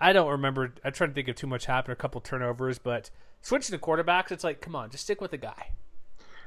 I 0.00 0.12
don't 0.12 0.30
remember. 0.30 0.74
I'm 0.84 0.92
trying 0.92 1.10
to 1.10 1.14
think 1.14 1.28
of 1.28 1.36
too 1.36 1.46
much 1.46 1.66
happened, 1.66 1.92
a 1.92 1.96
couple 1.96 2.20
turnovers, 2.20 2.78
but 2.78 3.10
switching 3.40 3.78
to 3.78 3.84
quarterbacks, 3.84 4.32
it's 4.32 4.44
like, 4.44 4.60
come 4.60 4.74
on, 4.74 4.90
just 4.90 5.04
stick 5.04 5.20
with 5.20 5.30
the 5.30 5.36
guy. 5.36 5.70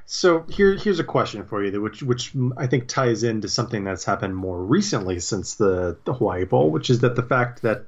So 0.05 0.45
here, 0.49 0.75
here's 0.75 0.99
a 0.99 1.03
question 1.03 1.45
for 1.45 1.63
you, 1.63 1.81
which 1.81 2.03
which 2.03 2.33
I 2.57 2.67
think 2.67 2.87
ties 2.87 3.23
into 3.23 3.49
something 3.49 3.83
that's 3.83 4.05
happened 4.05 4.35
more 4.35 4.61
recently 4.61 5.19
since 5.19 5.55
the, 5.55 5.97
the 6.05 6.13
Hawaii 6.13 6.45
Bowl, 6.45 6.69
which 6.69 6.89
is 6.89 6.99
that 6.99 7.15
the 7.15 7.23
fact 7.23 7.63
that 7.63 7.85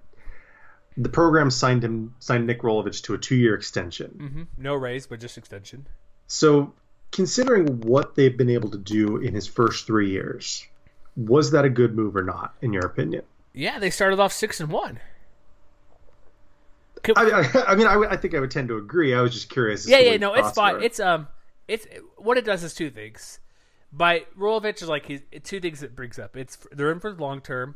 the 0.98 1.10
program 1.10 1.52
signed 1.52 1.84
him 1.84 2.16
signed 2.20 2.48
Nick 2.48 2.62
Rolovich 2.62 3.04
to 3.04 3.14
a 3.14 3.18
two 3.20 3.36
year 3.36 3.54
extension. 3.54 4.18
Mm-hmm. 4.20 4.64
No 4.64 4.74
raise, 4.74 5.06
but 5.06 5.20
just 5.20 5.38
extension. 5.38 5.88
So 6.26 6.74
considering 7.18 7.82
what 7.82 8.14
they've 8.14 8.38
been 8.38 8.52
able 8.52 8.70
to 8.70 8.78
do 8.78 9.18
in 9.18 9.34
his 9.34 9.48
first 9.48 9.88
three 9.88 10.12
years, 10.12 10.64
was 11.16 11.50
that 11.50 11.66
a 11.66 11.70
good 11.70 11.96
move 11.96 12.16
or 12.16 12.24
not, 12.24 12.54
in 12.62 12.72
your 12.72 12.86
opinion? 12.86 13.24
Yeah, 13.54 13.80
they 13.80 13.90
started 13.90 14.20
off 14.20 14.32
six 14.32 14.60
and 14.60 14.72
one. 14.72 15.00
I, 17.16 17.24
I, 17.24 17.64
I 17.72 17.76
mean, 17.76 17.88
I, 17.88 17.96
I 18.12 18.18
think 18.18 18.36
I 18.36 18.40
would 18.40 18.52
tend 18.52 18.68
to 18.68 18.78
agree. 18.78 19.16
I 19.16 19.22
was 19.22 19.34
just 19.34 19.50
curious. 19.50 19.88
yeah, 19.88 19.98
yeah, 19.98 20.18
no, 20.18 20.36
it's 20.36 20.52
fine. 20.52 20.84
It's 20.84 21.00
um, 21.00 21.28
it's 21.68 21.88
what 22.18 22.38
it 22.38 22.46
does 22.46 22.64
is 22.64 22.76
two 22.76 22.92
things. 22.92 23.40
By 23.92 24.26
Rolovich 24.38 24.84
is 24.84 24.90
like 24.90 25.08
he's 25.08 25.22
two 25.44 25.60
things 25.60 25.82
it 25.82 25.96
brings 25.96 26.20
up. 26.20 26.38
It's 26.38 26.56
they're 26.72 26.92
in 26.92 27.00
for 27.00 27.12
the 27.12 27.20
long 27.20 27.42
term, 27.42 27.74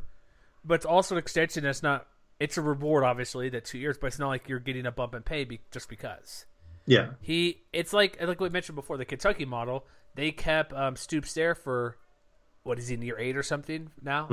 but 0.64 0.74
it's 0.74 0.86
also 0.86 1.16
an 1.16 1.18
extension 1.18 1.64
that's 1.64 1.82
not. 1.82 2.06
It's 2.38 2.58
a 2.58 2.62
reward, 2.62 3.02
obviously, 3.02 3.48
that 3.48 3.64
two 3.64 3.78
years, 3.78 3.98
but 3.98 4.08
it's 4.08 4.20
not 4.20 4.28
like 4.28 4.48
you're 4.48 4.60
getting 4.60 4.86
a 4.86 4.92
bump 4.92 5.16
in 5.16 5.22
pay 5.22 5.42
be, 5.44 5.60
just 5.72 5.88
because. 5.88 6.46
Yeah, 6.86 7.10
He, 7.20 7.62
it's 7.72 7.92
like 7.92 8.20
like 8.20 8.40
we 8.40 8.48
mentioned 8.48 8.76
before, 8.76 8.96
the 8.96 9.04
Kentucky 9.04 9.44
model. 9.44 9.86
They 10.14 10.30
kept 10.30 10.72
um, 10.72 10.96
Stoops 10.96 11.32
there 11.34 11.54
for 11.54 11.96
what 12.64 12.78
is 12.78 12.88
he 12.88 12.94
in 12.94 13.02
year 13.02 13.18
eight 13.18 13.36
or 13.36 13.42
something 13.42 13.90
now. 14.02 14.28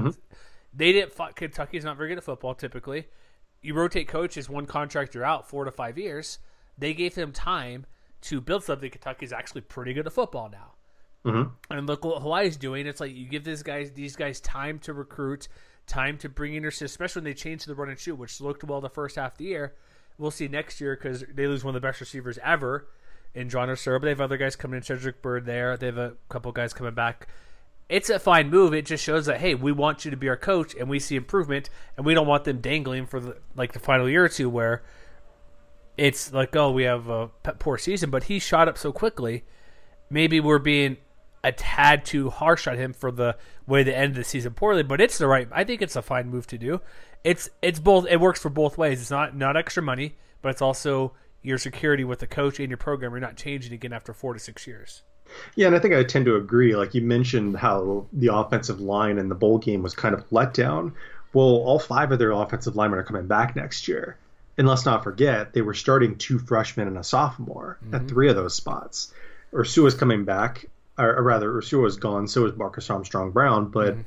They 0.74 0.92
didn't. 0.92 1.14
fi- 1.14 1.32
Kentucky's 1.32 1.84
not 1.86 1.98
very 1.98 2.10
good 2.10 2.18
at 2.18 2.24
football 2.24 2.54
typically. 2.56 3.08
You 3.62 3.74
rotate 3.74 4.08
coaches, 4.08 4.50
one 4.50 4.66
contract 4.66 5.16
you're 5.16 5.26
out 5.26 5.50
four 5.50 5.66
to 5.66 5.72
five 5.72 5.98
years. 5.98 6.40
They 6.78 6.94
gave 6.94 7.16
him 7.16 7.32
time 7.32 7.86
to 8.22 8.40
build 8.42 8.64
something. 8.64 8.90
Kentucky's 8.90 9.34
actually 9.34 9.62
pretty 9.62 9.94
good 9.94 10.06
at 10.08 10.14
football 10.14 10.50
now. 10.50 10.74
And 11.70 11.86
look 11.88 12.06
what 12.06 12.22
Hawaii's 12.22 12.56
doing. 12.56 12.88
It's 12.88 13.02
like 13.02 13.14
you 13.14 13.28
give 13.28 13.44
these 13.44 13.64
guys 13.64 13.92
these 13.92 14.16
guys 14.16 14.40
time 14.40 14.80
to 14.80 14.94
recruit, 14.94 15.48
time 15.88 16.18
to 16.20 16.30
bring 16.30 16.54
in 16.56 16.64
your 16.64 16.72
especially 16.72 17.20
when 17.22 17.26
they 17.26 17.34
change 17.34 17.64
to 17.64 17.68
the 17.68 17.76
run 17.76 17.90
and 17.90 18.00
shoot, 18.00 18.16
which 18.16 18.40
looked 18.40 18.64
well 18.64 18.80
the 18.82 18.90
first 18.90 19.16
half 19.18 19.34
of 19.34 19.38
the 19.38 19.46
year. 19.46 19.76
We'll 20.20 20.32
see 20.32 20.48
next 20.48 20.80
year 20.80 20.96
because 20.96 21.24
they 21.34 21.48
lose 21.48 21.64
one 21.64 21.76
of 21.76 21.82
the 21.82 21.88
best 21.88 22.00
receivers 22.00 22.38
ever 22.44 22.88
in 23.34 23.50
John 23.50 23.70
Ursua. 23.70 24.00
But 24.00 24.04
they 24.04 24.10
have 24.10 24.22
other 24.22 24.38
guys 24.38 24.56
coming 24.56 24.78
in, 24.78 24.84
Cedric 24.84 25.22
Byrd 25.22 25.46
there. 25.46 25.76
They 25.78 25.88
have 25.88 25.98
a 25.98 26.14
couple 26.30 26.52
guys 26.52 26.74
coming 26.74 26.94
back. 26.94 27.28
It's 27.88 28.10
a 28.10 28.20
fine 28.20 28.52
move. 28.52 28.74
It 28.74 28.86
just 28.86 29.04
shows 29.04 29.26
that 29.26 29.40
hey, 29.40 29.56
we 29.56 29.72
want 29.72 30.06
you 30.06 30.12
to 30.12 30.18
be 30.18 30.30
our 30.30 30.38
coach, 30.38 30.76
and 30.76 30.88
we 30.90 31.00
see 31.00 31.16
improvement, 31.16 31.72
and 31.98 32.06
we 32.06 32.14
don't 32.14 32.28
want 32.28 32.44
them 32.44 32.62
dangling 32.62 33.08
for 33.08 33.20
the 33.20 33.38
like 33.56 33.72
the 33.72 33.80
final 33.80 34.08
year 34.08 34.26
or 34.26 34.30
two 34.30 34.50
where 34.50 34.84
it's 35.98 36.32
like 36.32 36.56
oh 36.56 36.72
we 36.72 36.84
have 36.84 37.10
a 37.10 37.30
poor 37.58 37.78
season. 37.80 38.12
But 38.12 38.26
he 38.26 38.38
shot 38.38 38.68
up 38.68 38.78
so 38.78 38.92
quickly 38.92 39.44
maybe 40.10 40.40
we're 40.40 40.60
being 40.60 40.98
a 41.44 41.52
tad 41.52 42.04
too 42.04 42.30
harsh 42.30 42.68
on 42.68 42.78
him 42.78 42.94
for 42.94 43.12
the 43.12 43.38
way 43.66 43.84
they 43.84 43.94
ended 43.94 44.18
the 44.18 44.24
season 44.24 44.54
poorly, 44.54 44.84
but 44.84 45.00
it's 45.00 45.18
the 45.18 45.28
right. 45.28 45.48
I 45.52 45.64
think 45.64 45.82
it's 45.82 45.96
a 45.96 46.02
fine 46.02 46.30
move 46.30 46.48
to 46.48 46.58
do. 46.58 46.82
It's 47.24 47.50
it's 47.62 47.80
both. 47.80 48.08
It 48.08 48.20
works 48.20 48.42
for 48.42 48.50
both 48.50 48.78
ways. 48.78 49.02
It's 49.02 49.12
not 49.12 49.36
not 49.36 49.58
extra 49.58 49.84
money, 49.84 50.16
but 50.42 50.50
it's 50.50 50.62
also 50.62 51.14
your 51.42 51.58
security 51.58 52.04
with 52.04 52.20
the 52.20 52.28
coach 52.28 52.60
and 52.60 52.70
your 52.70 52.78
program. 52.78 53.12
You're 53.12 53.20
not 53.20 53.36
changing 53.36 53.74
again 53.74 53.94
after 53.94 54.14
four 54.14 54.34
to 54.34 54.40
six 54.40 54.68
years. 54.68 55.04
Yeah, 55.56 55.68
and 55.68 55.76
I 55.76 55.80
think 55.80 55.94
I 55.94 56.04
tend 56.04 56.26
to 56.26 56.36
agree. 56.36 56.76
Like 56.76 56.96
you 56.96 57.02
mentioned, 57.02 57.58
how 57.58 58.08
the 58.14 58.34
offensive 58.34 58.80
line 58.80 59.18
in 59.18 59.30
the 59.30 59.36
bowl 59.36 59.58
game 59.58 59.84
was 59.84 59.94
kind 59.94 60.16
of 60.16 60.24
let 60.32 60.54
down. 60.54 60.94
Well, 61.34 61.46
all 61.46 61.78
five 61.78 62.12
of 62.12 62.20
their 62.20 62.32
offensive 62.32 62.76
linemen 62.76 63.00
are 63.00 63.04
coming 63.04 63.28
back 63.28 63.56
next 63.56 63.88
year. 63.88 64.18
And 64.58 64.68
let's 64.68 64.86
not 64.86 65.04
forget, 65.04 65.54
they 65.54 65.62
were 65.62 65.74
starting 65.74 66.18
two 66.18 66.40
freshmen 66.40 66.88
and 66.88 66.98
a 66.98 67.04
sophomore 67.04 67.78
at 67.82 68.00
mm-hmm. 68.00 68.08
three 68.08 68.30
of 68.30 68.36
those 68.36 68.56
spots. 68.56 69.14
Ursua's 69.54 69.94
coming 69.94 70.26
back, 70.26 70.66
or, 70.98 71.16
or 71.16 71.24
rather, 71.24 71.50
Ursua's 71.50 71.98
gone. 71.98 72.28
So 72.28 72.46
is 72.46 72.58
Marcus 72.58 72.90
Armstrong 72.90 73.32
Brown, 73.32 73.70
but 73.70 73.94
mm-hmm. 73.94 74.02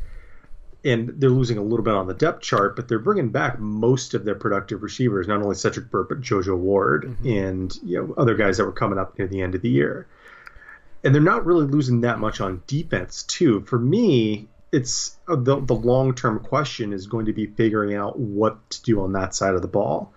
And 0.84 1.08
they're 1.16 1.30
losing 1.30 1.58
a 1.58 1.62
little 1.62 1.84
bit 1.84 1.94
on 1.94 2.06
the 2.06 2.14
depth 2.14 2.42
chart, 2.42 2.74
but 2.76 2.88
they're 2.88 2.98
bringing 2.98 3.30
back 3.30 3.58
most 3.58 4.14
of 4.14 4.24
their 4.24 4.34
productive 4.34 4.82
receivers, 4.82 5.28
not 5.28 5.42
only 5.42 5.54
Cedric 5.54 5.90
Burke 5.90 6.08
but 6.08 6.20
JoJo 6.20 6.56
Ward 6.56 7.16
and 7.24 7.74
you 7.84 7.98
know 7.98 8.14
other 8.16 8.34
guys 8.34 8.56
that 8.56 8.64
were 8.64 8.72
coming 8.72 8.98
up 8.98 9.18
near 9.18 9.28
the 9.28 9.42
end 9.42 9.54
of 9.54 9.62
the 9.62 9.70
year 9.70 10.06
and 11.04 11.14
they're 11.14 11.22
not 11.22 11.44
really 11.44 11.66
losing 11.66 12.02
that 12.02 12.18
much 12.18 12.40
on 12.40 12.62
defense 12.66 13.22
too. 13.24 13.60
For 13.62 13.78
me, 13.78 14.48
it's 14.70 15.16
uh, 15.28 15.36
the 15.36 15.60
the 15.60 15.74
long 15.74 16.14
term 16.14 16.40
question 16.40 16.92
is 16.92 17.06
going 17.06 17.26
to 17.26 17.32
be 17.32 17.46
figuring 17.46 17.94
out 17.94 18.18
what 18.18 18.70
to 18.70 18.82
do 18.82 19.02
on 19.02 19.12
that 19.12 19.34
side 19.34 19.54
of 19.54 19.62
the 19.62 19.68
ball, 19.68 20.12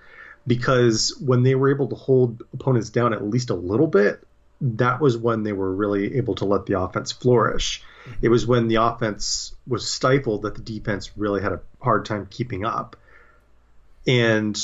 because 0.45 1.19
when 1.23 1.43
they 1.43 1.55
were 1.55 1.73
able 1.73 1.87
to 1.87 1.95
hold 1.95 2.43
opponents 2.53 2.89
down 2.89 3.13
at 3.13 3.27
least 3.27 3.49
a 3.49 3.55
little 3.55 3.87
bit, 3.87 4.23
that 4.61 5.01
was 5.01 5.17
when 5.17 5.43
they 5.43 5.53
were 5.53 5.73
really 5.73 6.17
able 6.17 6.35
to 6.35 6.45
let 6.45 6.65
the 6.65 6.79
offense 6.79 7.11
flourish. 7.11 7.83
It 8.21 8.29
was 8.29 8.45
when 8.45 8.67
the 8.67 8.75
offense 8.75 9.55
was 9.67 9.89
stifled 9.91 10.43
that 10.43 10.55
the 10.55 10.61
defense 10.61 11.11
really 11.17 11.41
had 11.41 11.53
a 11.53 11.61
hard 11.81 12.05
time 12.05 12.27
keeping 12.29 12.65
up, 12.65 12.95
and 14.07 14.57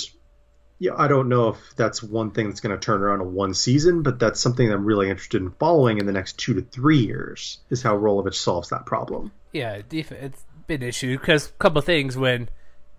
yeah, 0.82 0.94
I 0.98 1.08
don't 1.08 1.30
know 1.30 1.50
if 1.50 1.76
that's 1.76 2.02
one 2.02 2.32
thing 2.32 2.48
that's 2.48 2.60
going 2.60 2.76
to 2.76 2.84
turn 2.84 3.04
around 3.04 3.22
in 3.22 3.36
one 3.36 3.54
season, 3.54 4.02
but 4.02 4.18
that's 4.18 4.40
something 4.40 4.72
I'm 4.72 4.84
really 4.84 5.12
interested 5.12 5.40
in 5.40 5.52
following 5.52 6.00
in 6.00 6.08
the 6.08 6.12
next 6.12 6.40
two 6.40 6.56
to 6.56 6.62
three 6.62 6.98
years. 6.98 7.60
Is 7.70 7.84
how 7.84 7.96
Rolovich 7.96 8.34
solves 8.34 8.70
that 8.70 8.88
problem. 8.88 9.32
Yeah, 9.52 9.82
def- 9.88 10.12
it's 10.12 10.44
been 10.66 10.82
an 10.82 10.90
issue 10.90 11.20
because 11.20 11.50
a 11.50 11.52
couple 11.52 11.78
of 11.78 11.86
things 11.86 12.18
when 12.18 12.50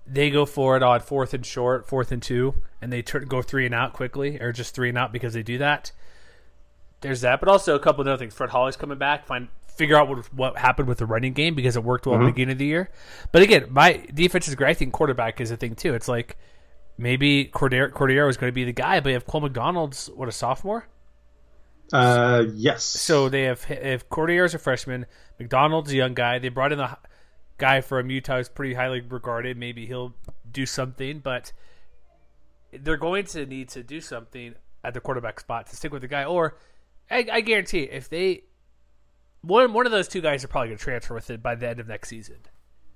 they 0.06 0.30
go 0.30 0.46
for 0.46 0.76
it 0.76 0.82
on 0.84 1.00
fourth 1.00 1.34
and 1.34 1.44
short, 1.44 1.88
fourth 1.88 2.12
and 2.12 2.22
two, 2.22 2.54
and 2.80 2.92
they 2.92 3.02
go 3.02 3.42
three 3.42 3.66
and 3.66 3.74
out 3.74 3.92
quickly, 3.94 4.40
or 4.40 4.52
just 4.52 4.76
three 4.76 4.88
and 4.88 4.98
out 4.98 5.12
because 5.12 5.34
they 5.34 5.42
do 5.42 5.58
that. 5.58 5.90
There's 7.00 7.22
that, 7.22 7.40
but 7.40 7.48
also 7.48 7.74
a 7.74 7.80
couple 7.80 8.02
of 8.02 8.06
other 8.06 8.16
things. 8.16 8.32
Fred 8.32 8.50
Holly's 8.50 8.76
coming 8.76 8.98
back, 8.98 9.26
find 9.26 9.48
figure 9.76 9.96
out 9.96 10.08
what 10.08 10.32
what 10.34 10.58
happened 10.58 10.88
with 10.88 10.98
the 10.98 11.06
running 11.06 11.32
game 11.32 11.54
because 11.54 11.76
it 11.76 11.84
worked 11.84 12.06
well 12.06 12.16
at 12.16 12.20
the 12.20 12.26
beginning 12.26 12.52
of 12.52 12.58
the 12.58 12.66
year. 12.66 12.90
But 13.32 13.42
again, 13.42 13.66
my 13.70 14.04
defense 14.12 14.48
is 14.48 14.54
great. 14.54 14.70
I 14.70 14.74
think 14.74 14.92
quarterback 14.92 15.40
is 15.40 15.50
a 15.50 15.56
thing 15.56 15.74
too. 15.74 15.94
It's 15.94 16.08
like 16.08 16.36
maybe 16.98 17.46
Cordeiro, 17.46 17.90
Cordeiro 17.90 18.28
is 18.28 18.36
going 18.36 18.50
to 18.50 18.54
be 18.54 18.64
the 18.64 18.72
guy, 18.72 19.00
but 19.00 19.10
you 19.10 19.14
have 19.14 19.26
Cole 19.26 19.40
McDonald's 19.40 20.08
what 20.14 20.28
a 20.28 20.32
sophomore. 20.32 20.86
Uh, 21.92 22.46
yes. 22.54 22.84
So 22.84 23.28
they 23.28 23.42
have 23.42 23.64
if 23.68 24.08
Cordeiro's 24.08 24.54
a 24.54 24.58
freshman, 24.58 25.06
McDonald's 25.38 25.92
a 25.92 25.96
young 25.96 26.14
guy. 26.14 26.38
They 26.38 26.48
brought 26.48 26.72
in 26.72 26.78
the 26.78 26.96
guy 27.58 27.80
from 27.80 28.10
Utah 28.10 28.38
who's 28.38 28.48
pretty 28.48 28.74
highly 28.74 29.00
regarded. 29.00 29.56
Maybe 29.56 29.86
he'll 29.86 30.14
do 30.50 30.66
something, 30.66 31.20
but 31.20 31.52
they're 32.72 32.96
going 32.96 33.24
to 33.26 33.46
need 33.46 33.68
to 33.70 33.82
do 33.82 34.00
something 34.00 34.54
at 34.84 34.94
the 34.94 35.00
quarterback 35.00 35.40
spot 35.40 35.66
to 35.66 35.76
stick 35.76 35.92
with 35.92 36.02
the 36.02 36.08
guy. 36.08 36.24
Or 36.24 36.56
I, 37.10 37.26
I 37.30 37.40
guarantee 37.42 37.82
if 37.82 38.08
they 38.08 38.44
one 39.42 39.72
one 39.72 39.86
of 39.86 39.92
those 39.92 40.08
two 40.08 40.20
guys 40.20 40.44
are 40.44 40.48
probably 40.48 40.68
going 40.68 40.78
to 40.78 40.84
transfer 40.84 41.14
with 41.14 41.30
it 41.30 41.42
by 41.42 41.54
the 41.54 41.68
end 41.68 41.80
of 41.80 41.88
next 41.88 42.08
season. 42.08 42.36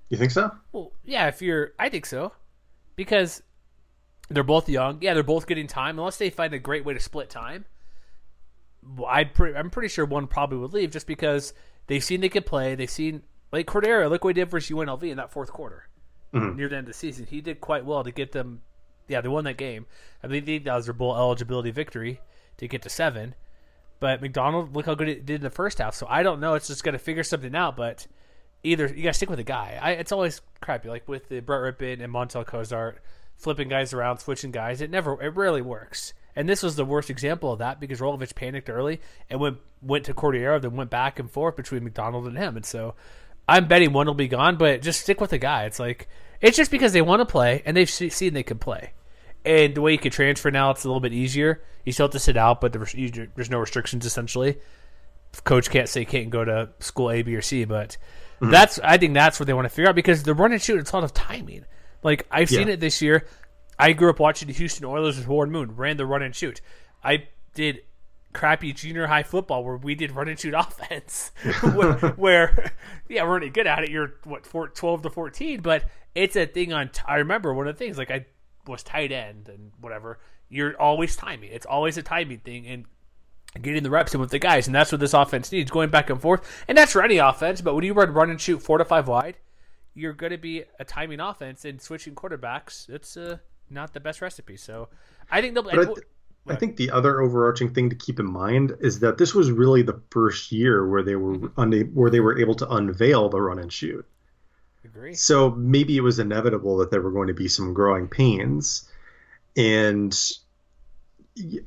you 0.09 0.17
think 0.17 0.31
so? 0.31 0.51
Well, 0.71 0.91
yeah, 1.05 1.27
if 1.27 1.41
you're, 1.41 1.73
I 1.77 1.89
think 1.89 2.05
so, 2.05 2.33
because 2.95 3.43
they're 4.29 4.43
both 4.43 4.67
young. 4.67 4.99
Yeah, 5.01 5.13
they're 5.13 5.23
both 5.23 5.47
getting 5.47 5.67
time. 5.67 5.99
Unless 5.99 6.17
they 6.17 6.29
find 6.29 6.53
a 6.53 6.59
great 6.59 6.85
way 6.85 6.93
to 6.93 6.99
split 6.99 7.29
time, 7.29 7.65
well, 8.95 9.07
I 9.09 9.25
pre- 9.25 9.55
I'm 9.55 9.69
pretty 9.69 9.89
sure 9.89 10.05
one 10.05 10.27
probably 10.27 10.57
would 10.57 10.73
leave 10.73 10.91
just 10.91 11.07
because 11.07 11.53
they've 11.87 12.03
seen 12.03 12.21
they 12.21 12.29
could 12.29 12.45
play. 12.45 12.75
They've 12.75 12.89
seen 12.89 13.23
like 13.51 13.67
Cordeiro. 13.67 14.09
Look 14.09 14.23
what 14.23 14.35
he 14.35 14.41
did 14.41 14.49
versus 14.49 14.75
UNLV 14.75 15.03
in 15.03 15.17
that 15.17 15.31
fourth 15.31 15.51
quarter 15.51 15.87
mm-hmm. 16.33 16.57
near 16.57 16.69
the 16.69 16.77
end 16.77 16.87
of 16.87 16.93
the 16.93 16.97
season. 16.97 17.25
He 17.29 17.41
did 17.41 17.61
quite 17.61 17.85
well 17.85 18.03
to 18.03 18.11
get 18.11 18.31
them. 18.31 18.61
Yeah, 19.07 19.21
they 19.21 19.29
won 19.29 19.45
that 19.45 19.57
game. 19.57 19.85
I 20.21 20.27
believe 20.27 20.65
that 20.65 20.75
was 20.75 20.85
their 20.85 20.93
bowl 20.93 21.15
eligibility 21.15 21.71
victory 21.71 22.19
to 22.57 22.67
get 22.67 22.81
to 22.81 22.89
seven. 22.89 23.35
But 23.99 24.21
McDonald, 24.21 24.75
look 24.75 24.85
how 24.85 24.95
good 24.95 25.09
it 25.09 25.25
did 25.25 25.37
in 25.37 25.41
the 25.41 25.49
first 25.49 25.79
half. 25.79 25.95
So 25.95 26.05
I 26.09 26.23
don't 26.23 26.39
know. 26.39 26.53
It's 26.53 26.67
just 26.67 26.83
to 26.83 26.97
figure 26.97 27.23
something 27.23 27.55
out. 27.55 27.75
But 27.75 28.07
either 28.63 28.87
you 28.87 29.03
got 29.03 29.09
to 29.09 29.13
stick 29.13 29.29
with 29.29 29.39
a 29.39 29.43
guy. 29.43 29.79
I, 29.81 29.91
it's 29.91 30.11
always 30.11 30.41
crappy, 30.61 30.89
like 30.89 31.07
with 31.07 31.29
the 31.29 31.39
Brett 31.39 31.77
Rypien 31.77 32.03
and 32.03 32.13
Montell 32.13 32.45
Cozart 32.45 33.01
flipping 33.37 33.69
guys 33.69 33.93
around, 33.93 34.17
switching 34.17 34.51
guys. 34.51 34.81
It 34.81 34.89
never, 34.89 35.21
it 35.21 35.35
rarely 35.35 35.61
works. 35.61 36.13
And 36.35 36.47
this 36.47 36.61
was 36.61 36.75
the 36.75 36.85
worst 36.85 37.09
example 37.09 37.51
of 37.51 37.59
that 37.59 37.79
because 37.79 37.99
Rolovich 37.99 38.35
panicked 38.35 38.69
early 38.69 39.01
and 39.29 39.39
went 39.39 39.57
went 39.81 40.05
to 40.05 40.13
Cordeiro, 40.13 40.61
then 40.61 40.75
went 40.75 40.91
back 40.91 41.17
and 41.17 41.31
forth 41.31 41.55
between 41.55 41.83
McDonald 41.83 42.27
and 42.27 42.37
him. 42.37 42.55
And 42.55 42.65
so 42.65 42.93
I'm 43.47 43.67
betting 43.67 43.91
one 43.91 44.05
will 44.05 44.13
be 44.13 44.27
gone, 44.27 44.57
but 44.57 44.83
just 44.83 45.01
stick 45.01 45.19
with 45.19 45.31
the 45.31 45.39
guy. 45.39 45.65
It's 45.65 45.79
like 45.79 46.07
it's 46.39 46.55
just 46.57 46.69
because 46.69 46.93
they 46.93 47.01
want 47.01 47.21
to 47.21 47.25
play 47.25 47.63
and 47.65 47.75
they've 47.75 47.89
seen 47.89 48.33
they 48.33 48.43
can 48.43 48.59
play. 48.59 48.93
And 49.47 49.73
the 49.73 49.81
way 49.81 49.93
you 49.93 49.97
can 49.97 50.11
transfer 50.11 50.51
now, 50.51 50.71
it's 50.71 50.83
a 50.83 50.89
little 50.89 50.99
bit 50.99 51.13
easier. 51.13 51.63
You 51.85 51.93
still 51.93 52.03
have 52.07 52.11
to 52.11 52.19
sit 52.19 52.35
out, 52.35 52.59
but 52.59 52.73
there's 52.73 52.93
there's 52.93 53.49
no 53.49 53.59
restrictions 53.59 54.05
essentially. 54.05 54.57
Coach 55.45 55.69
can't 55.69 55.87
say 55.87 56.01
you 56.01 56.05
can't 56.05 56.29
go 56.29 56.43
to 56.43 56.69
school 56.79 57.09
A, 57.09 57.21
B, 57.21 57.33
or 57.33 57.41
C, 57.41 57.63
but 57.63 57.95
mm-hmm. 58.41 58.51
that's 58.51 58.77
I 58.79 58.97
think 58.97 59.13
that's 59.13 59.39
what 59.39 59.47
they 59.47 59.53
want 59.53 59.63
to 59.63 59.69
figure 59.69 59.87
out 59.87 59.95
because 59.95 60.23
the 60.23 60.33
run 60.33 60.51
and 60.51 60.61
shoot 60.61 60.79
it's 60.79 60.91
a 60.91 60.95
lot 60.95 61.05
of 61.05 61.13
timing. 61.13 61.63
Like 62.03 62.27
I've 62.29 62.49
seen 62.49 62.67
Yeah. 62.67 62.73
it 62.73 62.81
this 62.81 63.01
year. 63.01 63.25
I 63.79 63.93
grew 63.93 64.09
up 64.09 64.19
watching 64.19 64.49
the 64.49 64.53
Houston 64.53 64.83
Oilers 64.83 65.17
with 65.17 65.29
Warren 65.29 65.49
Moon 65.49 65.77
ran 65.77 65.95
the 65.95 66.05
run 66.05 66.23
and 66.23 66.35
shoot. 66.35 66.59
I 67.01 67.29
did 67.53 67.83
crappy 68.33 68.73
junior 68.73 69.07
high 69.07 69.23
football 69.23 69.63
where 69.63 69.77
we 69.77 69.95
did 69.95 70.11
run 70.11 70.27
and 70.27 70.37
shoot 70.37 70.53
offense, 70.57 71.31
where, 71.73 71.93
where 72.17 72.73
yeah 73.07 73.23
we're 73.23 73.35
really 73.35 73.49
good 73.49 73.65
at 73.67 73.85
it. 73.85 73.91
You're 73.91 74.15
what 74.25 74.45
four, 74.45 74.67
12 74.67 75.03
to 75.03 75.09
fourteen, 75.09 75.61
but 75.61 75.85
it's 76.15 76.35
a 76.35 76.45
thing 76.45 76.73
on. 76.73 76.89
T- 76.89 77.01
I 77.07 77.17
remember 77.17 77.53
one 77.53 77.69
of 77.69 77.77
the 77.77 77.79
things 77.79 77.97
like 77.97 78.11
I 78.11 78.25
was 78.67 78.83
tight 78.83 79.11
end 79.11 79.49
and 79.49 79.71
whatever. 79.79 80.19
You're 80.49 80.79
always 80.79 81.15
timing. 81.15 81.49
It's 81.51 81.65
always 81.65 81.97
a 81.97 82.03
timing 82.03 82.39
thing 82.39 82.67
and 82.67 82.85
getting 83.61 83.83
the 83.83 83.89
reps 83.89 84.13
in 84.13 84.21
with 84.21 84.29
the 84.29 84.39
guys, 84.39 84.67
and 84.67 84.75
that's 84.75 84.91
what 84.91 84.99
this 85.01 85.13
offense 85.13 85.51
needs, 85.51 85.71
going 85.71 85.89
back 85.89 86.09
and 86.09 86.21
forth. 86.21 86.41
And 86.67 86.77
that's 86.77 86.91
for 86.93 87.01
any 87.03 87.17
offense, 87.17 87.61
but 87.61 87.73
when 87.75 87.83
you 87.83 87.93
run 87.93 88.13
run 88.13 88.29
and 88.29 88.39
shoot 88.39 88.61
four 88.61 88.77
to 88.77 88.85
five 88.85 89.07
wide, 89.07 89.37
you're 89.93 90.13
going 90.13 90.31
to 90.31 90.37
be 90.37 90.63
a 90.79 90.85
timing 90.85 91.19
offense 91.19 91.65
and 91.65 91.81
switching 91.81 92.13
quarterbacks. 92.15 92.87
It's 92.87 93.17
uh, 93.17 93.37
not 93.69 93.93
the 93.93 93.99
best 93.99 94.21
recipe. 94.21 94.57
So 94.57 94.89
I 95.31 95.41
think 95.41 95.53
they'll. 95.55 95.67
I, 95.67 95.85
th- 95.85 95.97
I 96.49 96.55
think 96.55 96.77
the 96.77 96.91
other 96.91 97.19
overarching 97.19 97.73
thing 97.73 97.89
to 97.89 97.95
keep 97.95 98.21
in 98.21 98.25
mind 98.31 98.73
is 98.79 98.99
that 98.99 99.17
this 99.17 99.33
was 99.33 99.51
really 99.51 99.81
the 99.81 99.99
first 100.11 100.51
year 100.53 100.87
where 100.87 101.03
they 101.03 101.15
were 101.17 101.33
Mm-hmm. 101.35 101.59
una- 101.59 101.83
where 101.93 102.09
they 102.09 102.21
were 102.21 102.39
able 102.39 102.55
to 102.55 102.69
unveil 102.69 103.27
the 103.27 103.41
run 103.41 103.59
and 103.59 103.73
shoot. 103.73 104.05
Agree. 104.87 105.13
So 105.13 105.51
maybe 105.51 105.97
it 105.97 106.01
was 106.01 106.19
inevitable 106.19 106.77
that 106.77 106.91
there 106.91 107.01
were 107.01 107.11
going 107.11 107.27
to 107.27 107.33
be 107.33 107.47
some 107.47 107.73
growing 107.73 108.07
pains, 108.07 108.89
and 109.55 110.17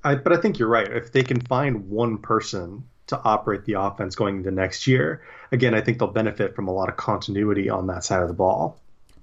I, 0.05 0.17
but 0.17 0.33
I 0.33 0.41
think 0.41 0.59
you're 0.59 0.69
right. 0.69 0.91
If 0.91 1.13
they 1.13 1.23
can 1.23 1.41
find 1.41 1.89
one 1.89 2.19
person 2.19 2.85
to 3.09 3.21
operate 3.23 3.65
the 3.65 3.75
offense 3.75 4.15
going 4.15 4.39
into 4.39 4.51
next 4.51 4.87
year, 4.87 5.23
again, 5.53 5.75
I 5.75 5.81
think 5.81 5.99
they'll 5.99 6.09
benefit 6.09 6.55
from 6.55 6.69
a 6.69 6.73
lot 6.73 6.89
of 6.89 6.97
continuity 6.97 7.69
on 7.69 7.87
that 7.89 8.05
side 8.05 8.23
of 8.23 8.29
the 8.29 8.35
ball. 8.35 8.79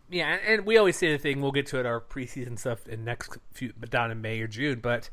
Yeah, 0.10 0.38
and- 0.46 0.66
we 0.66 0.78
always 0.78 0.96
say 0.96 1.12
the 1.12 1.18
thing. 1.18 1.42
We'll 1.42 1.52
get 1.52 1.68
to 1.68 1.80
it 1.80 1.86
our 1.86 2.00
preseason 2.00 2.58
stuff 2.58 2.88
in 2.88 3.04
next 3.04 3.38
few, 3.52 3.74
but 3.78 3.90
down 3.90 4.12
in 4.12 4.22
May 4.22 4.40
or 4.40 4.48
June. 4.48 4.80
But 4.80 5.10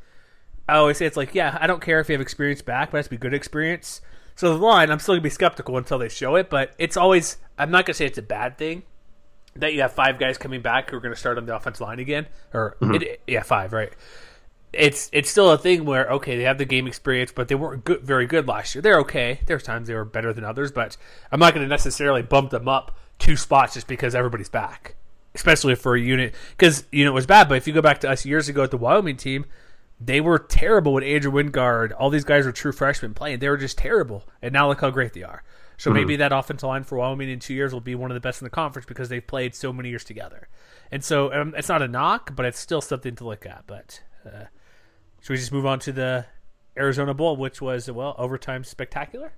I 0.68 0.76
always 0.76 0.98
say 0.98 1.06
it's 1.06 1.16
like, 1.16 1.34
yeah, 1.34 1.58
I 1.60 1.66
don't 1.66 1.82
care 1.82 2.00
if 2.00 2.08
you 2.08 2.14
have 2.14 2.20
experience 2.20 2.62
back, 2.62 2.90
but 2.90 2.96
it 2.96 3.00
has 3.00 3.06
to 3.06 3.10
be 3.10 3.16
good 3.16 3.34
experience. 3.34 4.00
So 4.36 4.56
the 4.56 4.64
line, 4.64 4.90
I'm 4.90 4.98
still 4.98 5.14
gonna 5.14 5.22
be 5.22 5.30
skeptical 5.30 5.76
until 5.76 5.98
they 5.98 6.08
show 6.08 6.36
it. 6.36 6.48
But 6.48 6.74
it's 6.78 6.96
always, 6.96 7.38
I'm 7.58 7.70
not 7.70 7.86
gonna 7.86 7.94
say 7.94 8.06
it's 8.06 8.18
a 8.18 8.22
bad 8.22 8.58
thing 8.58 8.82
that 9.56 9.74
you 9.74 9.82
have 9.82 9.92
five 9.92 10.18
guys 10.18 10.38
coming 10.38 10.62
back 10.62 10.90
who 10.90 10.96
are 10.96 11.00
gonna 11.00 11.16
start 11.16 11.38
on 11.38 11.46
the 11.46 11.54
offensive 11.54 11.86
line 11.86 11.98
again, 11.98 12.26
or 12.52 12.76
mm-hmm. 12.80 13.02
it, 13.02 13.20
yeah, 13.26 13.42
five, 13.42 13.72
right? 13.72 13.92
It's 14.72 15.08
it's 15.12 15.30
still 15.30 15.50
a 15.50 15.58
thing 15.58 15.84
where 15.84 16.10
okay, 16.10 16.36
they 16.36 16.42
have 16.44 16.58
the 16.58 16.64
game 16.64 16.86
experience, 16.86 17.32
but 17.32 17.48
they 17.48 17.54
weren't 17.54 17.84
good, 17.84 18.02
very 18.02 18.26
good 18.26 18.48
last 18.48 18.74
year. 18.74 18.82
They're 18.82 18.98
okay. 19.00 19.40
There's 19.46 19.62
times 19.62 19.88
they 19.88 19.94
were 19.94 20.04
better 20.04 20.32
than 20.32 20.44
others, 20.44 20.72
but 20.72 20.96
I'm 21.30 21.38
not 21.38 21.54
going 21.54 21.64
to 21.64 21.68
necessarily 21.68 22.22
bump 22.22 22.50
them 22.50 22.68
up 22.68 22.96
two 23.18 23.36
spots 23.36 23.74
just 23.74 23.86
because 23.86 24.14
everybody's 24.14 24.48
back, 24.48 24.96
especially 25.34 25.74
for 25.74 25.94
a 25.94 26.00
unit 26.00 26.34
because 26.56 26.84
you 26.90 27.04
know 27.04 27.12
it 27.12 27.14
was 27.14 27.26
bad. 27.26 27.48
But 27.48 27.56
if 27.56 27.66
you 27.66 27.72
go 27.72 27.82
back 27.82 28.00
to 28.00 28.10
us 28.10 28.26
years 28.26 28.48
ago 28.48 28.64
at 28.64 28.70
the 28.70 28.76
Wyoming 28.76 29.16
team, 29.16 29.46
they 30.00 30.20
were 30.20 30.38
terrible 30.38 30.92
with 30.92 31.04
Andrew 31.04 31.32
Wingard. 31.32 31.92
All 31.98 32.10
these 32.10 32.24
guys 32.24 32.44
were 32.44 32.52
true 32.52 32.72
freshmen 32.72 33.14
playing. 33.14 33.38
They 33.38 33.48
were 33.48 33.56
just 33.56 33.78
terrible, 33.78 34.24
and 34.42 34.52
now 34.52 34.68
look 34.68 34.80
how 34.80 34.90
great 34.90 35.12
they 35.12 35.22
are. 35.22 35.42
So 35.76 35.90
maybe 35.90 36.16
that 36.16 36.32
offensive 36.32 36.68
line 36.68 36.84
for 36.84 36.98
Wyoming 36.98 37.30
in 37.30 37.40
two 37.40 37.54
years 37.54 37.72
will 37.72 37.80
be 37.80 37.94
one 37.94 38.10
of 38.10 38.14
the 38.14 38.20
best 38.20 38.40
in 38.40 38.46
the 38.46 38.50
conference 38.50 38.86
because 38.86 39.08
they've 39.08 39.26
played 39.26 39.54
so 39.54 39.72
many 39.72 39.88
years 39.88 40.04
together. 40.04 40.48
And 40.90 41.02
so 41.02 41.32
um, 41.32 41.54
it's 41.56 41.68
not 41.68 41.82
a 41.82 41.88
knock, 41.88 42.34
but 42.36 42.46
it's 42.46 42.58
still 42.58 42.80
something 42.80 43.16
to 43.16 43.24
look 43.24 43.44
at. 43.46 43.64
But 43.66 44.00
uh, 44.24 44.44
should 45.20 45.30
we 45.30 45.36
just 45.36 45.52
move 45.52 45.66
on 45.66 45.80
to 45.80 45.92
the 45.92 46.26
Arizona 46.76 47.14
Bowl, 47.14 47.36
which 47.36 47.60
was 47.60 47.90
well 47.90 48.14
overtime 48.18 48.64
spectacular? 48.64 49.32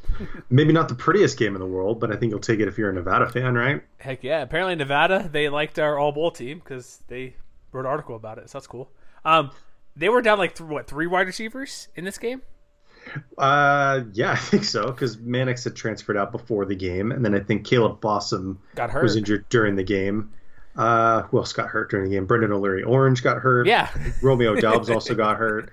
Maybe 0.50 0.72
not 0.72 0.88
the 0.88 0.94
prettiest 0.94 1.38
game 1.38 1.54
in 1.54 1.60
the 1.60 1.66
world, 1.66 2.00
but 2.00 2.10
I 2.12 2.16
think 2.16 2.30
you'll 2.30 2.40
take 2.40 2.60
it 2.60 2.68
if 2.68 2.78
you're 2.78 2.90
a 2.90 2.92
Nevada 2.92 3.28
fan, 3.30 3.54
right? 3.54 3.82
Heck 3.98 4.24
yeah! 4.24 4.42
Apparently 4.42 4.74
Nevada 4.74 5.28
they 5.30 5.48
liked 5.48 5.78
our 5.78 5.98
All 5.98 6.12
Bowl 6.12 6.30
team 6.30 6.58
because 6.58 7.02
they 7.08 7.36
wrote 7.70 7.80
an 7.80 7.86
article 7.86 8.16
about 8.16 8.38
it. 8.38 8.50
So 8.50 8.58
that's 8.58 8.66
cool. 8.66 8.90
Um, 9.24 9.50
they 9.96 10.08
were 10.08 10.22
down 10.22 10.38
like 10.38 10.54
th- 10.54 10.68
what 10.68 10.86
three 10.86 11.06
wide 11.06 11.26
receivers 11.26 11.88
in 11.94 12.04
this 12.04 12.18
game? 12.18 12.42
Uh, 13.38 14.02
yeah, 14.12 14.32
I 14.32 14.36
think 14.36 14.64
so 14.64 14.86
because 14.86 15.18
Mannix 15.18 15.64
had 15.64 15.74
transferred 15.76 16.16
out 16.16 16.32
before 16.32 16.64
the 16.64 16.76
game, 16.76 17.12
and 17.12 17.24
then 17.24 17.34
I 17.34 17.40
think 17.40 17.66
Caleb 17.66 18.00
Fossum 18.00 18.58
Got 18.74 18.90
hurt. 18.90 19.02
was 19.02 19.16
injured 19.16 19.48
during 19.48 19.76
the 19.76 19.84
game. 19.84 20.32
Uh, 20.74 21.22
who 21.24 21.36
else 21.38 21.52
got 21.52 21.68
hurt 21.68 21.90
during 21.90 22.08
the 22.08 22.16
game? 22.16 22.24
Brendan 22.24 22.50
O'Leary 22.52 22.82
Orange 22.82 23.22
got 23.22 23.38
hurt. 23.38 23.66
Yeah. 23.66 23.90
Romeo 24.22 24.54
Doubs 24.54 24.88
also 24.88 25.14
got 25.14 25.36
hurt. 25.36 25.70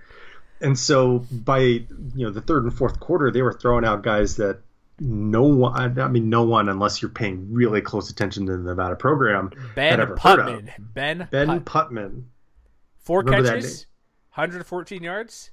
And 0.62 0.78
so 0.78 1.20
by 1.32 1.60
you 1.60 1.86
know 2.16 2.32
the 2.32 2.42
third 2.42 2.64
and 2.64 2.74
fourth 2.74 3.00
quarter, 3.00 3.32
they 3.32 3.42
were 3.42 3.54
throwing 3.54 3.86
out 3.86 4.04
guys 4.04 4.36
that 4.36 4.60
no 5.00 5.44
one, 5.44 5.98
I 5.98 6.08
mean 6.10 6.30
no 6.30 6.44
one, 6.44 6.68
unless 6.68 7.02
you're 7.02 7.08
paying 7.12 7.54
really 7.54 7.80
close 7.80 8.10
attention 8.10 8.46
to 8.48 8.58
the 8.58 8.64
Nevada 8.64 8.98
program, 8.98 9.52
Ben 9.74 9.92
had 9.92 10.00
ever 10.02 10.18
heard 10.18 10.40
of. 10.40 10.48
Putman. 10.48 10.70
Ben 10.80 11.28
Ben 11.32 11.48
Put- 11.62 11.66
Putman. 11.92 12.24
four 12.98 13.20
remember 13.22 13.48
catches, 13.50 13.86
114 14.34 15.02
yards, 15.02 15.52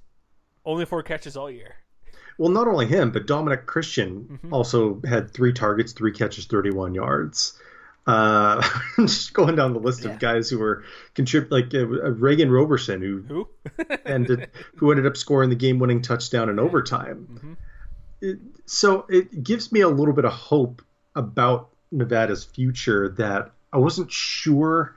only 0.67 0.85
four 0.85 1.03
catches 1.03 1.37
all 1.37 1.51
year. 1.51 1.77
Well, 2.39 2.51
not 2.51 2.69
only 2.69 2.87
him, 2.87 3.13
but 3.13 3.27
Dominic 3.27 3.65
Christian 3.67 4.29
Mm-hmm. 4.31 4.53
also 4.53 5.01
had 5.09 5.31
three 5.33 5.53
targets, 5.55 5.93
three 5.93 6.13
catches, 6.13 6.47
31 6.47 6.95
yards. 6.95 7.59
Uh, 8.07 8.63
just 8.99 9.33
going 9.33 9.57
down 9.57 9.73
the 9.73 9.81
list 9.81 10.05
Yeah. 10.05 10.11
of 10.11 10.19
guys 10.19 10.49
who 10.51 10.59
were 10.59 10.85
contrib 11.15 11.51
like 11.51 11.73
uh, 11.75 11.87
Reagan 11.87 12.51
Roberson, 12.51 13.01
who 13.01 13.23
Who? 13.23 13.49
ended, 14.07 14.51
who 14.77 14.91
ended 14.91 15.07
up 15.07 15.17
scoring 15.17 15.49
the 15.51 15.57
game-winning 15.57 16.03
touchdown 16.03 16.49
in 16.51 16.59
overtime. 16.59 17.27
Mm-hmm. 17.33 17.53
It, 18.21 18.39
so 18.67 19.07
it 19.09 19.43
gives 19.43 19.73
me 19.73 19.81
a 19.81 19.89
little 19.89 20.15
bit 20.15 20.25
of 20.25 20.33
hope 20.33 20.83
about 21.15 21.71
Nevada's 21.93 22.45
future 22.45 23.09
that 23.19 23.51
I 23.73 23.79
wasn't 23.79 24.11
sure 24.13 24.96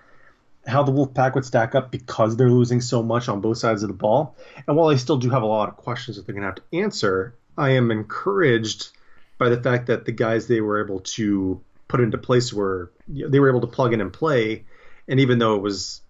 how 0.68 0.84
the 0.84 0.92
Wolfpack 0.92 1.36
would 1.36 1.46
stack 1.46 1.75
up 1.75 1.92
because 1.92 2.36
they're 2.36 2.50
losing 2.50 2.82
so 2.82 3.01
much 3.01 3.30
on 3.30 3.42
both 3.42 3.58
sides 3.58 3.84
of 3.84 3.89
the 3.89 3.96
ball. 3.96 4.36
And 4.68 4.75
while 4.75 4.89
I 4.89 4.96
still 4.96 5.18
do 5.18 5.30
have 5.30 5.44
a 5.44 5.48
lot 5.48 5.70
of 5.70 5.78
questions 5.78 6.18
that 6.18 6.25
they're 6.25 6.36
going 6.36 6.44
to 6.44 6.48
have 6.48 6.56
to 6.56 6.78
answer, 6.78 7.36
I 7.58 7.72
am 7.72 7.92
encouraged 7.92 8.89
by 9.38 9.50
the 9.50 9.62
fact 9.62 9.88
that 9.88 10.06
the 10.06 10.12
guys 10.12 10.48
they 10.48 10.62
were 10.62 10.84
able 10.84 11.00
to 11.01 11.62
put 11.88 12.01
into 12.01 12.18
place 12.18 12.54
were 12.54 12.92
they 13.08 13.39
were 13.39 13.50
able 13.50 13.62
to 13.62 13.68
plug 13.68 13.94
in 13.94 14.01
and 14.01 14.13
play. 14.13 14.66
And 15.08 15.20
even 15.20 15.39
though 15.39 15.56
it 15.56 15.62
was, 15.62 16.01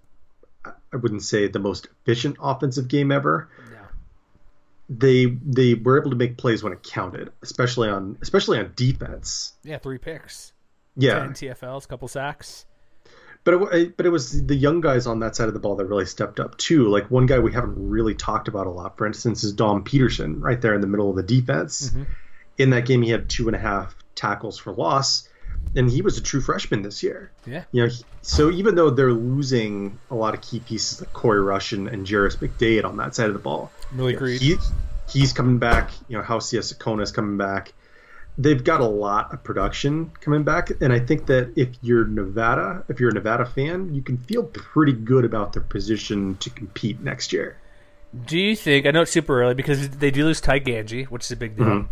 I 0.66 0.98
wouldn't 0.98 1.24
say 1.24 1.48
the 1.48 1.60
most 1.60 1.88
efficient 2.04 2.38
offensive 2.42 2.88
game 2.88 3.12
ever, 3.12 3.50
they 4.90 5.26
they 5.26 5.76
were 5.76 6.00
able 6.00 6.10
to 6.10 6.16
make 6.16 6.38
plays 6.38 6.64
when 6.64 6.74
it 6.74 6.84
counted, 6.84 7.32
especially 7.42 7.90
on 7.90 8.18
especially 8.22 8.58
on 8.58 8.74
defense. 8.76 9.54
Yeah, 9.64 9.78
three 9.78 10.00
picks. 10.00 10.52
Yeah, 10.96 11.20
ten 11.20 11.34
TFLs, 11.34 11.88
couple 11.88 12.08
sacks. 12.08 12.66
But 13.44 13.74
it, 13.74 13.98
but 13.98 14.06
it 14.06 14.10
was 14.10 14.46
the 14.46 14.56
young 14.56 14.82
guys 14.82 15.08
on 15.08 15.20
that 15.20 15.36
side 15.36 15.48
of 15.48 15.54
the 15.54 15.60
ball 15.60 15.76
that 15.78 15.86
really 15.86 16.06
stepped 16.06 16.40
up 16.40 16.58
too. 16.58 16.90
Like 16.90 17.10
one 17.10 17.26
guy 17.26 17.40
we 17.40 17.54
haven't 17.54 17.90
really 17.90 18.14
talked 18.14 18.48
about 18.48 18.68
a 18.68 18.70
lot, 18.70 18.98
for 18.98 19.08
instance, 19.08 19.44
is 19.44 19.54
Dom 19.54 19.84
Peterson, 19.84 20.42
right 20.42 20.60
there 20.60 20.74
in 20.74 20.82
the 20.82 20.88
middle 20.88 21.10
of 21.10 21.16
the 21.16 21.24
defense. 21.24 21.90
Mm-hmm. 21.90 22.04
In 22.58 22.70
that 22.72 22.86
game, 22.86 23.02
he 23.02 23.10
had 23.10 23.30
two 23.30 23.48
and 23.48 23.56
a 23.56 23.60
half 23.60 23.96
tackles 24.16 24.58
for 24.58 24.74
loss, 24.74 25.30
and 25.74 25.90
he 25.90 26.02
was 26.02 26.18
a 26.18 26.22
true 26.22 26.42
freshman 26.42 26.82
this 26.82 27.02
year. 27.02 27.32
Yeah, 27.46 27.64
you 27.72 27.86
know, 27.86 27.94
so 28.22 28.52
even 28.52 28.76
though 28.76 28.90
they're 28.90 29.14
losing 29.14 29.98
a 30.12 30.16
lot 30.16 30.34
of 30.34 30.42
key 30.42 30.60
pieces 30.60 31.00
like 31.00 31.14
Corey 31.14 31.40
Russian 31.40 31.88
and 31.88 32.08
Jairus 32.08 32.36
McDade 32.36 32.84
on 32.84 32.98
that 32.98 33.16
side 33.16 33.28
of 33.28 33.34
the 33.34 33.40
ball, 33.40 33.72
really 33.94 34.14
agreed. 34.16 34.42
He, 34.42 34.58
he's 35.10 35.32
coming 35.32 35.58
back. 35.58 35.92
You 36.10 36.18
know, 36.18 36.24
Hausia 36.24 36.60
Sekona 36.60 37.04
is 37.04 37.14
coming 37.14 37.38
back 37.38 37.74
they've 38.40 38.64
got 38.64 38.80
a 38.80 38.88
lot 38.88 39.34
of 39.34 39.44
production 39.44 40.12
coming 40.22 40.44
back, 40.44 40.72
and 40.82 40.94
I 40.94 41.00
think 41.00 41.28
that 41.28 41.52
if 41.56 41.70
you're 41.82 42.06
Nevada, 42.06 42.84
if 42.88 43.00
you're 43.00 43.10
a 43.10 43.14
Nevada 43.14 43.46
fan, 43.46 43.94
you 43.94 44.02
can 44.02 44.18
feel 44.18 44.44
pretty 44.44 44.94
good 44.94 45.26
about 45.26 45.54
their 45.54 45.62
position 45.62 46.38
to 46.38 46.50
compete 46.50 47.02
next 47.02 47.34
year. 47.34 47.58
Do 48.26 48.40
you 48.40 48.56
think? 48.56 48.88
I 48.88 48.92
know 48.92 49.02
it's 49.02 49.12
super 49.12 49.42
early 49.42 49.54
because 49.54 49.90
they 49.90 50.10
do 50.10 50.26
lose 50.26 50.42
Ty 50.42 50.62
Gangi, 50.62 51.06
which 51.08 51.26
is 51.26 51.32
a 51.32 51.36
big 51.36 51.58
deal. 51.58 51.66
Mm-hmm. 51.66 51.88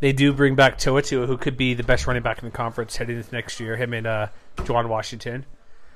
They 0.00 0.12
do 0.12 0.32
bring 0.32 0.54
back 0.54 0.78
Toa 0.78 1.02
Taua, 1.02 1.26
who 1.26 1.36
could 1.36 1.56
be 1.56 1.74
the 1.74 1.82
best 1.82 2.06
running 2.06 2.22
back 2.22 2.38
in 2.38 2.44
the 2.44 2.54
conference 2.54 2.96
heading 2.96 3.16
into 3.16 3.32
next 3.34 3.58
year. 3.58 3.76
Him 3.76 3.92
and 3.92 4.06
uh, 4.06 4.28
Juwan 4.58 4.88
Washington. 4.88 5.44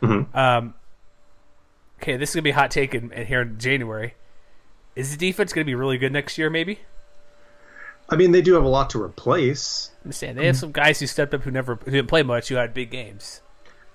Mm-hmm. 0.03 0.37
Um, 0.37 0.75
okay, 2.03 2.17
this 2.17 2.31
is 2.31 2.35
gonna 2.35 2.43
be 2.43 2.51
hot 2.51 2.73
take 2.73 2.95
in, 2.95 3.13
in 3.13 3.27
here 3.27 3.43
in 3.43 3.59
January. 3.59 4.15
Is 4.97 5.13
the 5.13 5.17
defense 5.17 5.53
gonna 5.53 5.65
be 5.65 5.77
really 5.77 5.97
good 5.97 6.13
next 6.13 6.37
year? 6.37 6.51
Maybe. 6.51 6.81
I 8.09 8.17
mean, 8.17 8.33
they 8.33 8.43
do 8.43 8.55
have 8.55 8.65
a 8.65 8.69
lot 8.69 8.91
to 8.91 9.03
replace. 9.03 9.91
I'm 10.05 10.13
saying 10.13 10.37
they 10.37 10.47
have 10.47 10.57
some 10.57 10.73
guys 10.73 11.01
who 11.01 11.07
stepped 11.07 11.33
up 11.33 11.43
who 11.43 11.51
never 11.51 11.77
who 11.77 11.91
didn't 11.91 12.09
play 12.09 12.23
much 12.23 12.49
who 12.49 12.57
had 12.57 12.75
big 12.75 12.91
games. 12.91 13.41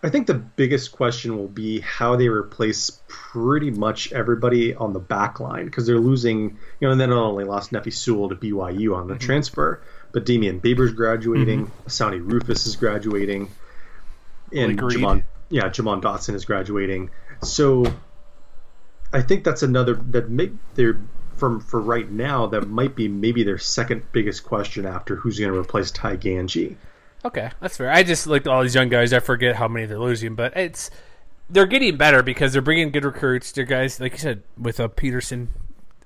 I 0.04 0.10
think 0.10 0.28
the 0.28 0.36
biggest 0.36 0.92
question 0.92 1.38
will 1.38 1.48
be 1.48 1.80
how 1.80 2.16
they 2.16 2.28
replace 2.28 3.02
pretty 3.08 3.72
much 3.72 4.12
everybody 4.12 4.76
on 4.76 4.94
the 4.94 5.00
back 5.00 5.40
line 5.40 5.66
because 5.66 5.88
they're 5.88 6.00
losing. 6.00 6.58
You 6.80 6.88
know, 6.88 6.92
and 6.92 7.02
they 7.02 7.08
not 7.08 7.18
only 7.18 7.44
lost 7.44 7.72
Nephi 7.72 7.92
Sewell 7.92 8.30
to 8.30 8.36
BYU 8.36 8.96
on 8.96 9.08
the 9.08 9.16
mm-hmm. 9.16 9.26
transfer, 9.26 9.82
but 10.12 10.26
Dameon 10.26 10.62
Baber's 10.62 10.94
graduating, 10.94 11.68
mm-hmm. 11.68 11.88
Asauni 11.88 12.20
Rufus 12.22 12.68
is 12.68 12.76
graduating, 12.76 13.52
and 14.54 14.80
Jamon, 14.80 15.24
yeah, 15.50 15.70
Jomon 15.70 16.02
Dotson 16.02 16.36
is 16.36 16.46
graduating. 16.46 17.10
So 17.44 17.86
I 19.12 19.22
think 19.22 19.44
that's 19.44 19.64
another 19.64 19.96
that 19.96 20.30
make 20.30 20.52
they're 20.76 21.00
from 21.38 21.60
for 21.60 21.80
right 21.80 22.10
now, 22.10 22.48
that 22.48 22.68
might 22.68 22.96
be 22.96 23.08
maybe 23.08 23.44
their 23.44 23.58
second 23.58 24.04
biggest 24.12 24.44
question 24.44 24.86
after 24.86 25.16
who's 25.16 25.40
going 25.40 25.52
to 25.52 25.58
replace 25.58 25.92
Ty 25.92 26.18
Gangi. 26.18 26.76
Okay, 27.26 27.50
that's 27.60 27.78
fair. 27.78 27.92
I 27.92 28.04
just 28.04 28.28
looked 28.28 28.48
at 28.48 28.54
all 28.54 28.64
these 28.64 28.76
young 28.76 28.90
guys. 28.90 29.14
I 29.14 29.20
forget 29.20 29.56
how 29.56 29.68
many 29.68 29.86
they're 29.86 30.00
losing, 30.00 30.36
but 30.36 30.56
it's 30.56 30.90
they're 31.50 31.66
getting 31.66 31.98
better 31.98 32.22
because 32.22 32.54
they're 32.54 32.62
bringing 32.62 32.92
good 32.92 33.06
recruits. 33.06 33.52
They're 33.52 33.66
guys 33.66 34.00
like 34.00 34.14
you 34.14 34.18
said 34.20 34.44
with 34.58 34.80
a 34.80 34.90
Peterson, 34.90 35.50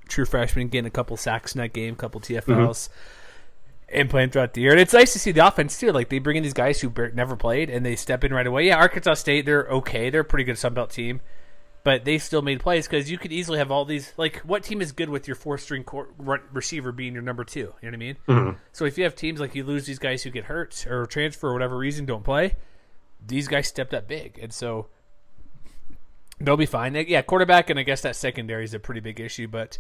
true 0.08 0.26
freshman, 0.26 0.70
getting 0.70 0.88
a 0.88 0.92
couple 0.92 1.18
sacks 1.18 1.54
in 1.54 1.62
that 1.62 1.74
game, 1.74 1.94
a 1.94 1.98
couple 1.98 2.22
TFLs. 2.22 2.46
Mm-hmm. 2.46 2.94
And 3.94 4.10
playing 4.10 4.30
throughout 4.30 4.54
the 4.54 4.62
year, 4.62 4.72
and 4.72 4.80
it's 4.80 4.94
nice 4.94 5.12
to 5.12 5.20
see 5.20 5.34
the 5.34 5.46
offense 5.46 5.78
too. 5.78 5.92
Like 5.92 6.08
they 6.08 6.20
bring 6.20 6.38
in 6.38 6.44
these 6.44 6.54
guys 6.54 6.80
who 6.80 6.94
never 7.14 7.36
played, 7.36 7.70
and 7.70 7.86
they 7.86 7.98
step 7.98 8.24
in 8.24 8.34
right 8.34 8.48
away. 8.48 8.68
Yeah, 8.68 8.78
Arkansas 8.78 9.16
State, 9.16 9.46
they're 9.46 9.68
okay. 9.68 10.10
They're 10.10 10.22
a 10.22 10.24
pretty 10.24 10.46
good 10.46 10.58
Sun 10.58 10.76
Belt 10.76 10.92
team 10.92 11.20
but 11.84 12.06
they 12.06 12.18
still 12.18 12.42
made 12.42 12.60
plays 12.60 12.88
because 12.88 13.10
you 13.10 13.18
could 13.18 13.32
easily 13.32 13.58
have 13.58 13.72
all 13.72 13.86
these. 13.86 14.14
Like, 14.18 14.38
what 14.40 14.64
team 14.64 14.82
is 14.82 14.92
good 14.92 15.10
with 15.10 15.28
your 15.28 15.36
four 15.36 15.58
string 15.58 15.86
receiver 16.52 16.92
being 16.92 17.14
your 17.14 17.24
number 17.24 17.44
two? 17.44 17.60
You 17.60 17.66
know 17.66 17.74
what 17.90 17.94
I 17.94 17.98
mean? 17.98 18.18
Mm-hmm. 18.28 18.58
So 18.72 18.86
if 18.86 18.98
you 18.98 19.04
have 19.04 19.16
teams 19.16 19.40
like 19.40 19.56
you 19.56 19.64
lose 19.64 19.86
these 19.86 20.00
guys 20.00 20.24
who 20.24 20.30
get 20.30 20.46
hurt 20.46 20.86
or 20.88 21.06
transfer 21.06 21.50
or 21.50 21.54
whatever 21.54 21.78
reason 21.78 22.06
don't 22.06 22.24
play, 22.24 22.56
these 23.26 23.48
guys 23.48 23.68
stepped 23.68 23.94
up 23.94 24.08
big, 24.08 24.40
and 24.42 24.54
so 24.54 24.88
they'll 26.40 26.58
be 26.58 26.66
fine. 26.66 26.96
Yeah, 27.08 27.22
quarterback 27.22 27.70
and 27.70 27.80
I 27.80 27.84
guess 27.84 28.02
that 28.02 28.16
secondary 28.16 28.64
is 28.64 28.74
a 28.74 28.80
pretty 28.80 29.02
big 29.02 29.20
issue, 29.20 29.48
but 29.48 29.78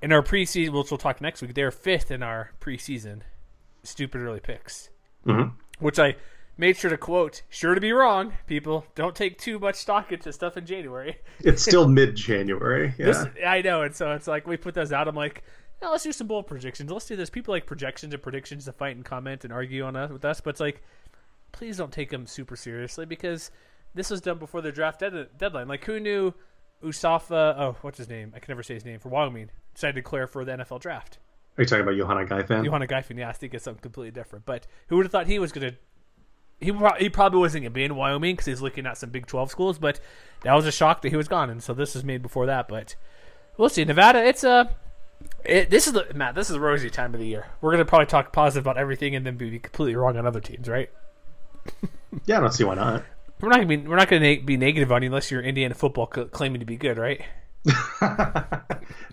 in 0.00 0.12
our 0.12 0.22
preseason, 0.22 0.72
which 0.72 0.90
we'll 0.90 0.98
talk 0.98 1.20
next 1.20 1.42
week, 1.42 1.54
they're 1.54 1.70
fifth 1.70 2.10
in 2.10 2.22
our 2.22 2.50
preseason 2.60 3.22
stupid 3.84 4.20
early 4.20 4.40
picks, 4.40 4.90
mm-hmm. 5.26 5.56
which 5.78 5.98
I 5.98 6.16
made 6.56 6.76
sure 6.76 6.90
to 6.90 6.96
quote, 6.96 7.42
sure 7.48 7.74
to 7.74 7.80
be 7.80 7.92
wrong, 7.92 8.32
people. 8.46 8.84
Don't 8.94 9.14
take 9.16 9.38
too 9.38 9.58
much 9.58 9.76
stock 9.76 10.12
into 10.12 10.32
stuff 10.32 10.56
in 10.56 10.66
January. 10.66 11.18
It's 11.40 11.62
still 11.62 11.88
mid 11.88 12.14
January. 12.14 12.94
Yeah. 12.98 13.06
This, 13.06 13.26
I 13.46 13.62
know. 13.62 13.82
And 13.82 13.94
so 13.94 14.12
it's 14.12 14.26
like 14.28 14.46
we 14.46 14.56
put 14.56 14.74
those 14.74 14.92
out. 14.92 15.08
I'm 15.08 15.14
like, 15.16 15.42
no, 15.80 15.90
let's 15.90 16.04
do 16.04 16.12
some 16.12 16.28
bold 16.28 16.46
predictions. 16.46 16.90
Let's 16.90 17.06
do 17.06 17.16
this. 17.16 17.30
People 17.30 17.52
like 17.52 17.66
projections 17.66 18.14
and 18.14 18.22
predictions 18.22 18.66
to 18.66 18.72
fight 18.72 18.94
and 18.94 19.04
comment 19.04 19.44
and 19.44 19.52
argue 19.52 19.82
on 19.84 19.96
us 19.96 20.10
with 20.10 20.24
us, 20.24 20.40
but 20.40 20.50
it's 20.50 20.60
like, 20.60 20.82
please 21.50 21.76
don't 21.76 21.92
take 21.92 22.10
them 22.10 22.26
super 22.26 22.54
seriously 22.54 23.04
because 23.04 23.50
this 23.94 24.08
was 24.08 24.20
done 24.20 24.38
before 24.38 24.60
the 24.60 24.70
draft 24.72 25.00
dead- 25.00 25.28
deadline. 25.36 25.66
Like, 25.68 25.84
who 25.84 25.98
knew 25.98 26.32
Usafa? 26.82 27.54
Oh, 27.58 27.76
what's 27.82 27.98
his 27.98 28.08
name? 28.08 28.32
I 28.34 28.38
can 28.38 28.52
never 28.52 28.62
say 28.62 28.74
his 28.74 28.84
name 28.84 29.00
for 29.00 29.08
Wyoming. 29.08 29.50
Decided 29.74 29.94
to 29.94 30.00
declare 30.02 30.26
for 30.26 30.44
the 30.44 30.52
NFL 30.52 30.80
draft. 30.80 31.18
Are 31.58 31.62
you 31.62 31.66
talking 31.66 31.82
about 31.82 31.94
Youhanna 31.94 32.26
Ghaifan? 32.28 32.66
Youhanna 32.66 32.88
Ghaifan, 32.88 33.18
yeah, 33.18 33.28
I 33.28 33.32
think 33.32 33.52
it's 33.52 33.64
something 33.64 33.82
completely 33.82 34.10
different. 34.10 34.46
But 34.46 34.66
who 34.86 34.96
would 34.96 35.04
have 35.04 35.12
thought 35.12 35.26
he 35.26 35.38
was 35.38 35.52
going 35.52 35.70
to 35.70 35.76
he 36.62 36.72
he 36.98 37.08
probably 37.08 37.40
wasn't 37.40 37.62
going 37.62 37.72
to 37.72 37.74
be 37.74 37.84
in 37.84 37.96
Wyoming 37.96 38.34
because 38.34 38.46
he's 38.46 38.62
looking 38.62 38.86
at 38.86 38.96
some 38.96 39.10
Big 39.10 39.26
Twelve 39.26 39.50
schools. 39.50 39.78
But 39.78 40.00
that 40.42 40.54
was 40.54 40.66
a 40.66 40.72
shock 40.72 41.02
that 41.02 41.10
he 41.10 41.16
was 41.16 41.28
gone, 41.28 41.50
and 41.50 41.62
so 41.62 41.74
this 41.74 41.94
was 41.94 42.04
made 42.04 42.22
before 42.22 42.46
that. 42.46 42.68
But 42.68 42.94
we'll 43.56 43.68
see. 43.68 43.84
Nevada, 43.84 44.24
it's 44.24 44.44
a 44.44 44.74
it, 45.44 45.70
this 45.70 45.86
is 45.86 45.92
the 45.92 46.06
Matt. 46.14 46.34
This 46.34 46.50
is 46.50 46.56
a 46.56 46.60
rosy 46.60 46.90
time 46.90 47.14
of 47.14 47.20
the 47.20 47.26
year. 47.26 47.46
We're 47.60 47.70
going 47.70 47.84
to 47.84 47.88
probably 47.88 48.06
talk 48.06 48.32
positive 48.32 48.64
about 48.64 48.78
everything, 48.78 49.14
and 49.14 49.26
then 49.26 49.36
be 49.36 49.58
completely 49.58 49.96
wrong 49.96 50.16
on 50.16 50.26
other 50.26 50.40
teams, 50.40 50.68
right? 50.68 50.90
yeah, 52.26 52.38
I 52.38 52.40
don't 52.40 52.52
see 52.52 52.64
why 52.64 52.74
not. 52.74 53.04
We're 53.40 53.48
not 53.48 53.56
going 53.56 53.68
to 53.68 53.76
be 53.76 53.88
we're 53.88 53.96
not 53.96 54.08
to 54.08 54.40
be 54.44 54.56
negative 54.56 54.92
on 54.92 55.02
you 55.02 55.06
unless 55.08 55.30
you're 55.30 55.42
Indiana 55.42 55.74
football 55.74 56.06
claiming 56.06 56.60
to 56.60 56.66
be 56.66 56.76
good, 56.76 56.96
right? 56.96 57.22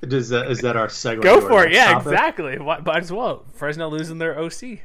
Does 0.07 0.29
that, 0.29 0.49
is 0.49 0.61
that 0.61 0.75
our 0.75 0.87
segue? 0.87 1.21
Go 1.21 1.41
for 1.41 1.65
it. 1.65 1.73
Yeah, 1.73 1.93
topic? 1.93 2.13
exactly. 2.13 2.57
Might 2.57 2.87
as 2.87 3.11
well. 3.11 3.45
Fresno 3.53 3.89
losing 3.89 4.17
their 4.17 4.39
OC 4.39 4.79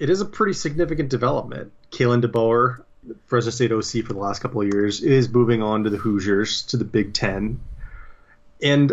it 0.00 0.10
is 0.10 0.20
a 0.20 0.24
pretty 0.24 0.54
significant 0.54 1.10
development. 1.10 1.72
Kalen 1.92 2.22
DeBoer, 2.22 2.82
Fresno 3.26 3.50
State 3.50 3.70
OC 3.70 4.04
for 4.06 4.14
the 4.14 4.18
last 4.18 4.40
couple 4.40 4.62
of 4.62 4.66
years, 4.66 5.02
is 5.02 5.28
moving 5.28 5.62
on 5.62 5.84
to 5.84 5.90
the 5.90 5.98
Hoosiers 5.98 6.62
to 6.64 6.78
the 6.78 6.84
Big 6.84 7.12
Ten, 7.12 7.60
and 8.62 8.92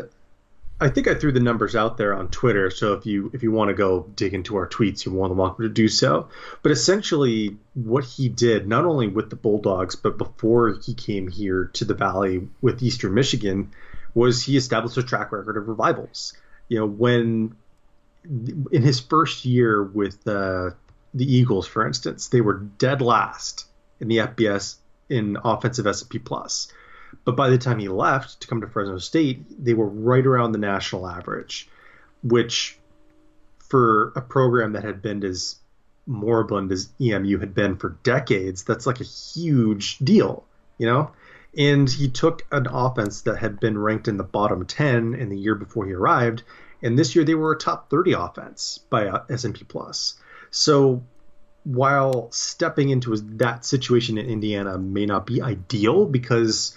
I 0.79 0.89
think 0.89 1.07
I 1.07 1.15
threw 1.15 1.31
the 1.31 1.39
numbers 1.39 1.75
out 1.75 1.97
there 1.97 2.13
on 2.13 2.27
Twitter. 2.27 2.69
So 2.69 2.93
if 2.93 3.05
you 3.05 3.31
if 3.33 3.41
you 3.41 3.51
want 3.51 3.69
to 3.69 3.73
go 3.73 4.01
dig 4.15 4.33
into 4.33 4.57
our 4.57 4.67
tweets, 4.67 5.05
you're 5.05 5.15
more 5.15 5.27
than 5.27 5.37
welcome 5.37 5.63
to 5.63 5.69
do 5.69 5.87
so. 5.87 6.27
But 6.61 6.71
essentially, 6.71 7.57
what 7.73 8.03
he 8.03 8.29
did, 8.29 8.67
not 8.67 8.85
only 8.85 9.07
with 9.07 9.29
the 9.29 9.35
Bulldogs, 9.35 9.95
but 9.95 10.17
before 10.17 10.77
he 10.83 10.93
came 10.93 11.29
here 11.29 11.71
to 11.73 11.85
the 11.85 11.95
Valley 11.95 12.47
with 12.61 12.83
Eastern 12.83 13.15
Michigan, 13.15 13.71
was 14.13 14.43
he 14.43 14.55
established 14.55 14.97
a 14.97 15.03
track 15.03 15.31
record 15.31 15.57
of 15.57 15.67
revivals. 15.67 16.33
You 16.67 16.79
know, 16.79 16.85
when 16.85 17.55
in 18.23 18.81
his 18.81 18.99
first 18.99 19.45
year 19.45 19.81
with 19.81 20.27
uh, 20.27 20.71
the 21.13 21.35
Eagles, 21.35 21.67
for 21.67 21.85
instance, 21.85 22.27
they 22.27 22.41
were 22.41 22.55
dead 22.77 23.01
last 23.01 23.65
in 23.99 24.07
the 24.07 24.17
FBS 24.17 24.75
in 25.09 25.37
offensive 25.43 25.87
S&P 25.87 26.19
plus. 26.19 26.67
But 27.23 27.35
by 27.35 27.49
the 27.49 27.57
time 27.57 27.79
he 27.79 27.87
left 27.87 28.41
to 28.41 28.47
come 28.47 28.61
to 28.61 28.67
Fresno 28.67 28.97
State, 28.97 29.63
they 29.63 29.73
were 29.73 29.87
right 29.87 30.25
around 30.25 30.51
the 30.51 30.57
national 30.57 31.07
average, 31.07 31.69
which 32.23 32.77
for 33.59 34.13
a 34.15 34.21
program 34.21 34.73
that 34.73 34.83
had 34.83 35.01
been 35.01 35.23
as 35.23 35.57
moribund 36.05 36.71
as 36.71 36.89
EMU 37.01 37.37
had 37.37 37.53
been 37.53 37.75
for 37.77 37.97
decades, 38.03 38.63
that's 38.63 38.87
like 38.87 39.01
a 39.01 39.05
huge 39.05 39.97
deal, 39.99 40.45
you 40.77 40.85
know? 40.85 41.11
And 41.57 41.89
he 41.89 42.09
took 42.09 42.45
an 42.51 42.67
offense 42.67 43.21
that 43.21 43.37
had 43.37 43.59
been 43.59 43.77
ranked 43.77 44.07
in 44.07 44.17
the 44.17 44.23
bottom 44.23 44.65
10 44.65 45.15
in 45.15 45.29
the 45.29 45.37
year 45.37 45.55
before 45.55 45.85
he 45.85 45.93
arrived, 45.93 46.43
and 46.81 46.97
this 46.97 47.15
year 47.15 47.25
they 47.25 47.35
were 47.35 47.53
a 47.53 47.57
top 47.57 47.89
30 47.89 48.13
offense 48.13 48.79
by 48.89 49.07
uh, 49.07 49.23
S&P 49.29 49.63
plus. 49.63 50.15
So 50.57 51.03
while 51.63 52.31
stepping 52.31 52.89
into 52.89 53.15
that 53.17 53.65
situation 53.65 54.17
in 54.17 54.25
Indiana 54.25 54.77
may 54.77 55.05
not 55.05 55.25
be 55.25 55.41
ideal 55.41 56.05
because 56.05 56.75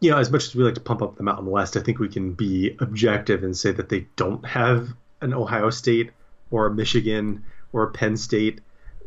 you 0.00 0.10
know 0.10 0.18
as 0.18 0.30
much 0.30 0.44
as 0.44 0.54
we 0.54 0.64
like 0.64 0.74
to 0.74 0.80
pump 0.80 1.00
up 1.00 1.16
the 1.16 1.22
Mountain 1.22 1.46
West, 1.46 1.76
I 1.76 1.80
think 1.80 1.98
we 1.98 2.08
can 2.08 2.32
be 2.32 2.76
objective 2.80 3.44
and 3.44 3.56
say 3.56 3.70
that 3.70 3.88
they 3.88 4.06
don't 4.16 4.44
have 4.44 4.88
an 5.20 5.32
Ohio 5.32 5.70
State 5.70 6.10
or 6.50 6.66
a 6.66 6.74
Michigan 6.74 7.44
or 7.72 7.84
a 7.84 7.90
Penn 7.92 8.16
State 8.16 8.60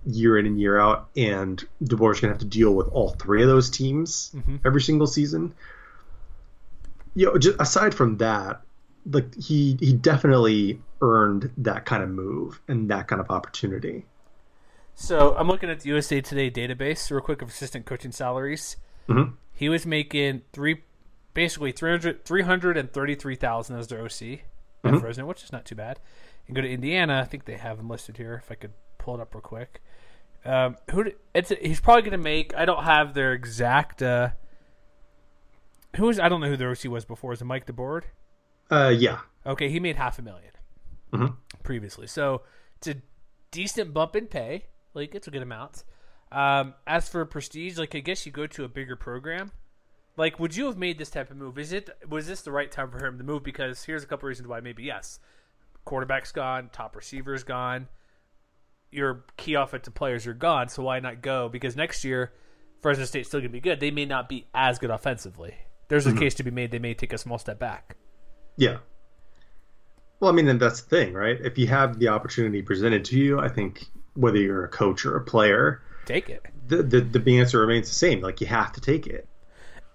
year 0.05 0.37
in 0.37 0.45
and 0.45 0.59
year 0.59 0.79
out, 0.79 1.09
and 1.17 1.61
DeBoer's 1.83 2.21
going 2.21 2.29
to 2.31 2.35
have 2.35 2.39
to 2.39 2.45
deal 2.45 2.73
with 2.73 2.87
all 2.89 3.09
three 3.09 3.41
of 3.41 3.49
those 3.49 3.69
teams 3.69 4.31
mm-hmm. 4.35 4.57
every 4.63 4.81
single 4.81 5.07
season. 5.07 5.53
You 7.13 7.25
know, 7.25 7.37
just 7.37 7.59
aside 7.59 7.93
from 7.93 8.17
that, 8.17 8.61
like 9.09 9.35
he 9.35 9.77
he 9.79 9.93
definitely 9.93 10.79
earned 11.05 11.51
that 11.57 11.85
kind 11.85 12.01
of 12.03 12.09
move 12.09 12.59
and 12.67 12.89
that 12.89 13.07
kind 13.07 13.19
of 13.21 13.29
opportunity. 13.29 14.05
So 14.95 15.35
I'm 15.37 15.47
looking 15.47 15.69
at 15.69 15.81
the 15.81 15.89
USA 15.89 16.21
Today 16.21 16.49
database 16.49 17.11
real 17.11 17.21
quick 17.21 17.41
of 17.41 17.49
assistant 17.49 17.85
coaching 17.85 18.11
salaries. 18.11 18.77
Mhm. 19.07 19.33
He 19.53 19.69
was 19.69 19.85
making 19.85 20.41
three, 20.53 20.83
basically 21.33 21.71
300, 21.71 22.25
333,000 22.25 23.75
as 23.77 23.87
their 23.87 24.01
OC 24.01 24.43
at 24.83 24.99
Fresno, 24.99 25.25
which 25.25 25.43
is 25.43 25.51
not 25.51 25.65
too 25.65 25.75
bad. 25.75 25.99
And 26.47 26.55
go 26.55 26.61
to 26.61 26.69
Indiana. 26.69 27.21
I 27.21 27.25
think 27.25 27.45
they 27.45 27.57
have 27.57 27.79
him 27.79 27.89
listed 27.89 28.17
here. 28.17 28.35
If 28.43 28.51
I 28.51 28.55
could 28.55 28.73
pull 28.97 29.15
it 29.15 29.21
up 29.21 29.33
real 29.33 29.41
quick. 29.41 29.81
Um, 30.45 30.77
who? 30.91 31.11
It's 31.33 31.49
he's 31.49 31.79
probably 31.79 32.03
going 32.03 32.11
to 32.11 32.17
make. 32.19 32.55
I 32.55 32.65
don't 32.65 32.83
have 32.83 33.15
their 33.15 33.33
exact. 33.33 34.01
Uh, 34.03 34.29
who 35.95 36.05
was? 36.05 36.19
I 36.19 36.29
don't 36.29 36.39
know 36.39 36.47
who 36.49 36.57
their 36.57 36.69
OC 36.69 36.85
was 36.85 37.03
before. 37.03 37.33
Is 37.33 37.41
it 37.41 37.45
Mike 37.45 37.65
DeBord? 37.65 38.03
Uh, 38.69 38.93
yeah, 38.95 39.19
Okay, 39.45 39.69
he 39.69 39.79
made 39.79 39.95
half 39.95 40.17
a 40.19 40.21
1000000 41.17 41.35
previously, 41.63 42.07
so 42.07 42.41
it's 42.77 42.87
a 42.87 42.95
decent 43.51 43.93
bump 43.93 44.15
in 44.15 44.27
pay. 44.27 44.65
Like 44.93 45.15
it's 45.15 45.27
a 45.27 45.31
good 45.31 45.41
amount. 45.41 45.83
Um, 46.31 46.73
as 46.85 47.07
for 47.07 47.23
prestige, 47.25 47.77
like 47.77 47.95
I 47.95 47.99
guess 47.99 48.25
you 48.25 48.31
go 48.31 48.47
to 48.47 48.63
a 48.63 48.67
bigger 48.67 48.95
program. 48.95 49.51
Like, 50.17 50.39
would 50.39 50.55
you 50.55 50.67
have 50.67 50.77
made 50.77 50.97
this 50.97 51.09
type 51.09 51.29
of 51.29 51.37
move? 51.37 51.57
Is 51.57 51.73
it 51.73 51.89
was 52.07 52.27
this 52.27 52.41
the 52.41 52.51
right 52.51 52.71
time 52.71 52.89
for 52.89 53.05
him 53.05 53.17
to 53.17 53.23
move? 53.23 53.43
Because 53.43 53.83
here's 53.83 54.03
a 54.03 54.07
couple 54.07 54.29
reasons 54.29 54.47
why. 54.47 54.61
Maybe 54.61 54.83
yes, 54.83 55.19
quarterback's 55.83 56.31
gone, 56.31 56.69
top 56.71 56.95
receiver's 56.95 57.43
gone, 57.43 57.87
your 58.91 59.25
key 59.37 59.55
offensive 59.55 59.93
players 59.93 60.25
are 60.25 60.33
gone. 60.33 60.69
So 60.69 60.83
why 60.83 60.99
not 60.99 61.21
go? 61.21 61.49
Because 61.49 61.75
next 61.75 62.03
year, 62.03 62.31
Fresno 62.81 63.05
State's 63.05 63.27
still 63.27 63.41
going 63.41 63.51
to 63.51 63.53
be 63.53 63.59
good. 63.59 63.79
They 63.79 63.91
may 63.91 64.05
not 64.05 64.29
be 64.29 64.47
as 64.53 64.79
good 64.79 64.89
offensively. 64.91 65.55
There's 65.87 66.07
a 66.07 66.13
case 66.13 66.33
to 66.35 66.43
be 66.43 66.51
made. 66.51 66.71
They 66.71 66.79
may 66.79 66.93
take 66.93 67.13
a 67.13 67.17
small 67.17 67.37
step 67.37 67.59
back. 67.59 67.95
yeah. 68.57 68.77
Well, 70.25 70.33
I 70.33 70.35
mean, 70.35 70.45
then 70.47 70.57
that's 70.57 70.81
the 70.81 70.89
thing, 70.89 71.13
right? 71.13 71.37
If 71.39 71.57
you 71.59 71.67
have 71.67 71.99
the 71.99 72.07
opportunity 72.07 72.61
presented 72.63 73.05
to 73.05 73.17
you, 73.17 73.39
I 73.39 73.47
think 73.47 73.85
whether 74.15 74.37
you're 74.37 74.63
a 74.65 74.69
coach 74.69 75.05
or 75.05 75.15
a 75.17 75.21
player, 75.23 75.81
Take 76.05 76.29
it. 76.29 76.43
the 76.67 76.81
the, 76.83 77.01
the 77.01 77.39
answer 77.39 77.59
remains 77.59 77.87
the 77.89 77.95
same. 77.95 78.21
Like 78.21 78.41
you 78.41 78.47
have 78.47 78.71
to 78.73 78.81
take 78.81 79.05
it. 79.07 79.27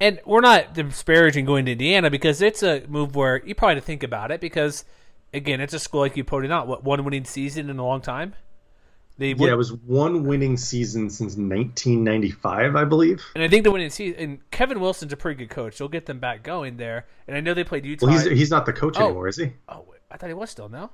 and 0.00 0.20
we're 0.24 0.40
not 0.40 0.72
disparaging 0.74 1.44
going 1.46 1.64
to 1.66 1.72
Indiana 1.72 2.10
because 2.10 2.40
it's 2.42 2.62
a 2.62 2.84
move 2.88 3.16
where 3.16 3.44
you 3.44 3.54
probably 3.54 3.74
have 3.74 3.82
to 3.82 3.86
think 3.86 4.02
about 4.02 4.30
it 4.30 4.40
because 4.40 4.84
again, 5.34 5.60
it's 5.60 5.74
a 5.74 5.78
school 5.78 6.00
like 6.00 6.16
you 6.16 6.24
pointed 6.24 6.50
out, 6.52 6.66
what 6.68 6.84
one 6.84 7.04
winning 7.04 7.24
season 7.24 7.68
in 7.70 7.78
a 7.78 7.84
long 7.84 8.00
time. 8.00 8.34
They 9.18 9.32
Yeah, 9.32 9.52
it 9.52 9.56
was 9.56 9.72
one 9.72 10.24
winning 10.24 10.56
season 10.56 11.10
since 11.10 11.36
1995, 11.36 12.76
I 12.76 12.84
believe. 12.84 13.22
and 13.34 13.44
I 13.44 13.48
think 13.48 13.64
the 13.64 13.70
winning 13.70 13.90
season 13.90 14.18
and 14.20 14.50
Kevin 14.50 14.80
Wilson's 14.80 15.12
a 15.12 15.16
pretty 15.16 15.38
good 15.44 15.50
coach. 15.54 15.78
He'll 15.78 15.88
get 15.88 16.06
them 16.06 16.18
back 16.20 16.42
going 16.42 16.76
there. 16.76 17.06
And 17.28 17.36
I 17.36 17.40
know 17.40 17.54
they 17.54 17.64
played 17.64 17.84
Utah. 17.84 18.06
Well, 18.06 18.14
he's 18.18 18.24
he's 18.30 18.50
not 18.50 18.66
the 18.66 18.72
coach 18.72 18.96
Oh. 18.98 19.04
anymore, 19.06 19.28
is 19.28 19.36
he? 19.36 19.52
oh, 19.68 19.84
wait, 19.88 19.99
I 20.10 20.16
thought 20.16 20.28
he 20.28 20.34
was 20.34 20.50
still 20.50 20.68
no. 20.68 20.90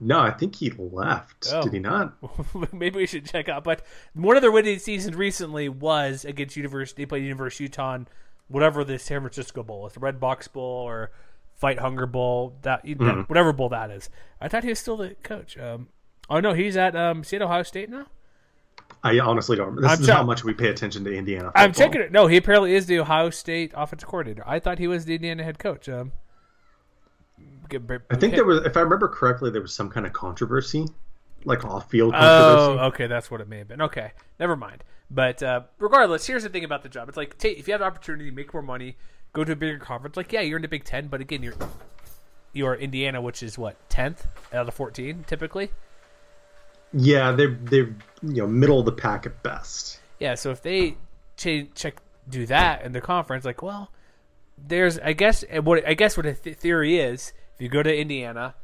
No, 0.00 0.20
I 0.20 0.30
think 0.30 0.54
he 0.54 0.70
left. 0.70 1.48
Oh. 1.52 1.62
Did 1.62 1.72
he 1.72 1.78
not? 1.80 2.14
Maybe 2.72 2.98
we 2.98 3.06
should 3.06 3.26
check 3.26 3.48
out. 3.48 3.64
But 3.64 3.82
one 4.14 4.36
of 4.36 4.42
their 4.42 4.52
winning 4.52 4.78
seasons 4.78 5.16
recently 5.16 5.68
was 5.68 6.24
against 6.24 6.56
University. 6.56 7.02
They 7.02 7.06
played 7.06 7.24
University 7.24 7.64
of 7.64 7.70
Utah, 7.70 7.94
in 7.94 8.08
whatever 8.46 8.84
the 8.84 8.98
San 8.98 9.20
Francisco 9.20 9.62
Bowl 9.64 9.86
is, 9.88 9.94
the 9.94 10.00
Red 10.00 10.20
Box 10.20 10.46
Bowl 10.46 10.62
or 10.62 11.10
Fight 11.56 11.80
Hunger 11.80 12.06
Bowl, 12.06 12.56
that, 12.62 12.82
that 12.84 13.24
whatever 13.28 13.52
bowl 13.52 13.70
that 13.70 13.90
is. 13.90 14.08
I 14.40 14.46
thought 14.46 14.62
he 14.62 14.68
was 14.68 14.78
still 14.78 14.96
the 14.96 15.16
coach. 15.24 15.58
Um, 15.58 15.88
oh 16.30 16.38
no, 16.38 16.54
he's 16.54 16.76
at 16.76 16.94
um, 16.94 17.24
at 17.32 17.42
Ohio 17.42 17.64
State 17.64 17.90
now. 17.90 18.06
I 19.02 19.18
honestly 19.18 19.56
don't. 19.56 19.76
This 19.76 19.90
I'm 19.90 20.00
is 20.00 20.06
check- 20.06 20.16
how 20.16 20.22
much 20.22 20.44
we 20.44 20.54
pay 20.54 20.68
attention 20.68 21.04
to 21.04 21.12
Indiana. 21.12 21.50
I'm 21.56 21.72
football. 21.72 21.86
checking 21.88 22.00
it. 22.02 22.12
No, 22.12 22.28
he 22.28 22.36
apparently 22.36 22.74
is 22.74 22.86
the 22.86 23.00
Ohio 23.00 23.30
State 23.30 23.72
offensive 23.74 24.08
coordinator. 24.08 24.44
I 24.46 24.60
thought 24.60 24.78
he 24.78 24.86
was 24.86 25.04
the 25.04 25.16
Indiana 25.16 25.42
head 25.42 25.58
coach. 25.58 25.88
Um, 25.88 26.12
I 28.10 28.16
think 28.16 28.34
there 28.34 28.44
was, 28.44 28.64
if 28.64 28.76
I 28.76 28.80
remember 28.80 29.08
correctly, 29.08 29.50
there 29.50 29.62
was 29.62 29.74
some 29.74 29.90
kind 29.90 30.06
of 30.06 30.12
controversy, 30.12 30.86
like 31.44 31.64
off-field 31.64 32.12
controversy. 32.12 32.80
Oh, 32.80 32.86
okay, 32.88 33.06
that's 33.06 33.30
what 33.30 33.40
it 33.40 33.48
may 33.48 33.58
have 33.58 33.68
been. 33.68 33.82
Okay, 33.82 34.12
never 34.38 34.56
mind. 34.56 34.84
But 35.10 35.42
uh, 35.42 35.62
regardless, 35.78 36.26
here's 36.26 36.42
the 36.42 36.48
thing 36.48 36.64
about 36.64 36.82
the 36.82 36.88
job. 36.88 37.08
It's 37.08 37.16
like 37.16 37.38
take, 37.38 37.58
if 37.58 37.66
you 37.66 37.72
have 37.72 37.80
the 37.80 37.86
opportunity 37.86 38.28
to 38.28 38.36
make 38.36 38.52
more 38.52 38.62
money, 38.62 38.96
go 39.32 39.44
to 39.44 39.52
a 39.52 39.56
bigger 39.56 39.78
conference. 39.78 40.16
Like, 40.16 40.32
yeah, 40.32 40.40
you're 40.40 40.56
in 40.58 40.62
the 40.62 40.68
Big 40.68 40.84
Ten, 40.84 41.08
but 41.08 41.20
again, 41.20 41.42
you're 41.42 41.54
you're 42.52 42.74
Indiana, 42.74 43.20
which 43.20 43.42
is 43.42 43.56
what 43.56 43.76
tenth 43.88 44.26
out 44.52 44.68
of 44.68 44.74
fourteen 44.74 45.24
typically. 45.26 45.70
Yeah, 46.92 47.32
they're 47.32 47.58
they're 47.62 47.94
you 48.22 48.42
know 48.42 48.46
middle 48.46 48.80
of 48.80 48.86
the 48.86 48.92
pack 48.92 49.26
at 49.26 49.42
best. 49.42 50.00
Yeah, 50.18 50.34
so 50.34 50.50
if 50.50 50.62
they 50.62 50.96
ch- 51.36 51.68
check 51.74 52.02
do 52.28 52.46
that 52.46 52.82
in 52.82 52.92
the 52.92 53.00
conference, 53.00 53.44
like, 53.44 53.62
well, 53.62 53.90
there's 54.58 54.98
I 54.98 55.12
guess 55.12 55.44
what 55.62 55.86
I 55.86 55.94
guess 55.94 56.16
what 56.16 56.24
the 56.24 56.34
th- 56.34 56.56
theory 56.56 56.98
is, 56.98 57.32
if 57.58 57.62
you 57.62 57.68
go 57.68 57.82
to 57.82 57.92
Indiana, 57.92 58.54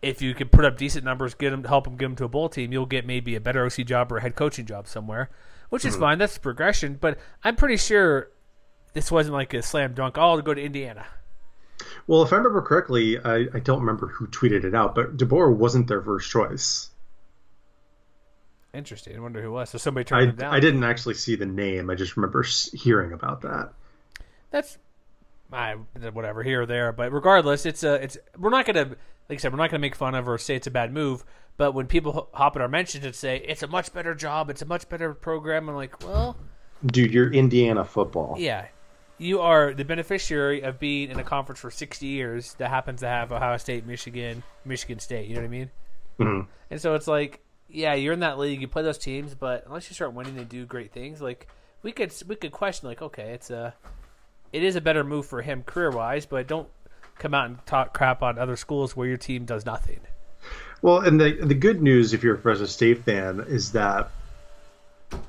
if 0.00 0.22
you 0.22 0.32
can 0.32 0.48
put 0.48 0.64
up 0.64 0.76
decent 0.76 1.04
numbers, 1.04 1.34
get 1.34 1.50
them 1.50 1.64
help 1.64 1.84
them 1.84 1.96
get 1.96 2.06
them 2.06 2.16
to 2.16 2.24
a 2.24 2.28
bowl 2.28 2.48
team, 2.48 2.72
you'll 2.72 2.86
get 2.86 3.04
maybe 3.04 3.34
a 3.34 3.40
better 3.40 3.66
OC 3.66 3.84
job 3.84 4.12
or 4.12 4.18
a 4.18 4.22
head 4.22 4.36
coaching 4.36 4.64
job 4.64 4.86
somewhere, 4.86 5.28
which 5.70 5.84
is 5.84 5.96
hmm. 5.96 6.02
fine. 6.02 6.18
That's 6.18 6.38
progression, 6.38 6.98
but 7.00 7.18
I'm 7.42 7.56
pretty 7.56 7.78
sure 7.78 8.30
this 8.92 9.10
wasn't 9.10 9.34
like 9.34 9.52
a 9.54 9.62
slam 9.62 9.94
dunk. 9.94 10.18
Oh, 10.18 10.20
I'll 10.20 10.40
go 10.40 10.54
to 10.54 10.62
Indiana. 10.62 11.04
Well, 12.06 12.22
if 12.22 12.32
I 12.32 12.36
remember 12.36 12.62
correctly, 12.62 13.18
I, 13.18 13.46
I 13.52 13.58
don't 13.58 13.80
remember 13.80 14.06
who 14.06 14.28
tweeted 14.28 14.62
it 14.62 14.74
out, 14.74 14.94
but 14.94 15.16
DeBoer 15.16 15.52
wasn't 15.52 15.88
their 15.88 16.00
first 16.00 16.30
choice. 16.30 16.90
Interesting. 18.72 19.16
I 19.16 19.18
wonder 19.18 19.42
who 19.42 19.50
was. 19.50 19.70
So 19.70 19.78
somebody 19.78 20.04
I, 20.06 20.20
turned 20.20 20.30
him 20.30 20.36
down. 20.36 20.54
I 20.54 20.60
didn't 20.60 20.84
actually 20.84 21.14
see 21.14 21.34
the 21.34 21.46
name. 21.46 21.90
I 21.90 21.96
just 21.96 22.16
remember 22.16 22.46
hearing 22.72 23.12
about 23.12 23.40
that. 23.42 23.72
that's 24.52 24.78
I, 25.54 25.74
whatever 26.12 26.42
here 26.42 26.62
or 26.62 26.66
there. 26.66 26.92
But 26.92 27.12
regardless, 27.12 27.66
it's 27.66 27.82
a 27.84 27.94
it's 27.94 28.18
we're 28.38 28.50
not 28.50 28.66
gonna 28.66 28.84
like 28.88 28.96
I 29.30 29.36
said 29.36 29.52
we're 29.52 29.58
not 29.58 29.70
gonna 29.70 29.80
make 29.80 29.94
fun 29.94 30.14
of 30.14 30.28
or 30.28 30.38
say 30.38 30.56
it's 30.56 30.66
a 30.66 30.70
bad 30.70 30.92
move. 30.92 31.24
But 31.56 31.72
when 31.72 31.86
people 31.86 32.28
hop 32.32 32.56
in 32.56 32.62
our 32.62 32.68
mentions 32.68 33.04
and 33.04 33.14
say 33.14 33.38
it's 33.46 33.62
a 33.62 33.66
much 33.66 33.92
better 33.92 34.14
job, 34.14 34.48
it's 34.50 34.62
a 34.62 34.66
much 34.66 34.88
better 34.88 35.12
program, 35.14 35.68
I'm 35.68 35.74
like, 35.76 36.02
well, 36.02 36.36
Dude, 36.86 37.12
you're 37.12 37.30
Indiana 37.32 37.84
football. 37.84 38.36
yeah, 38.38 38.66
you 39.18 39.40
are 39.40 39.74
the 39.74 39.84
beneficiary 39.84 40.62
of 40.62 40.80
being 40.80 41.10
in 41.10 41.18
a 41.18 41.24
conference 41.24 41.60
for 41.60 41.70
60 41.70 42.06
years 42.06 42.54
that 42.54 42.70
happens 42.70 43.00
to 43.00 43.06
have 43.06 43.32
Ohio 43.32 43.58
State, 43.58 43.86
Michigan, 43.86 44.42
Michigan 44.64 44.98
State. 44.98 45.28
You 45.28 45.34
know 45.34 45.42
what 45.42 45.46
I 45.46 45.50
mean? 45.50 45.70
Mhm. 46.18 46.46
And 46.70 46.80
so 46.80 46.94
it's 46.94 47.06
like, 47.06 47.40
yeah, 47.68 47.92
you're 47.94 48.14
in 48.14 48.20
that 48.20 48.38
league, 48.38 48.60
you 48.60 48.66
play 48.68 48.82
those 48.82 48.98
teams, 48.98 49.34
but 49.34 49.64
unless 49.66 49.88
you 49.90 49.94
start 49.94 50.14
winning 50.14 50.38
and 50.38 50.48
do 50.48 50.64
great 50.64 50.90
things, 50.92 51.20
like 51.20 51.46
we 51.82 51.92
could 51.92 52.12
we 52.26 52.34
could 52.36 52.52
question 52.52 52.88
like, 52.88 53.02
okay, 53.02 53.30
it's 53.34 53.50
a 53.50 53.74
it 54.52 54.62
is 54.62 54.76
a 54.76 54.80
better 54.80 55.04
move 55.04 55.26
for 55.26 55.42
him 55.42 55.62
career 55.62 55.90
wise, 55.90 56.26
but 56.26 56.46
don't 56.46 56.68
come 57.18 57.34
out 57.34 57.46
and 57.46 57.66
talk 57.66 57.94
crap 57.94 58.22
on 58.22 58.38
other 58.38 58.56
schools 58.56 58.96
where 58.96 59.08
your 59.08 59.16
team 59.16 59.44
does 59.44 59.64
nothing. 59.64 60.00
Well, 60.82 60.98
and 60.98 61.20
the 61.20 61.32
the 61.32 61.54
good 61.54 61.80
news, 61.80 62.12
if 62.12 62.22
you're 62.22 62.34
a 62.34 62.38
Fresno 62.38 62.66
State 62.66 63.04
fan, 63.04 63.44
is 63.48 63.72
that 63.72 64.10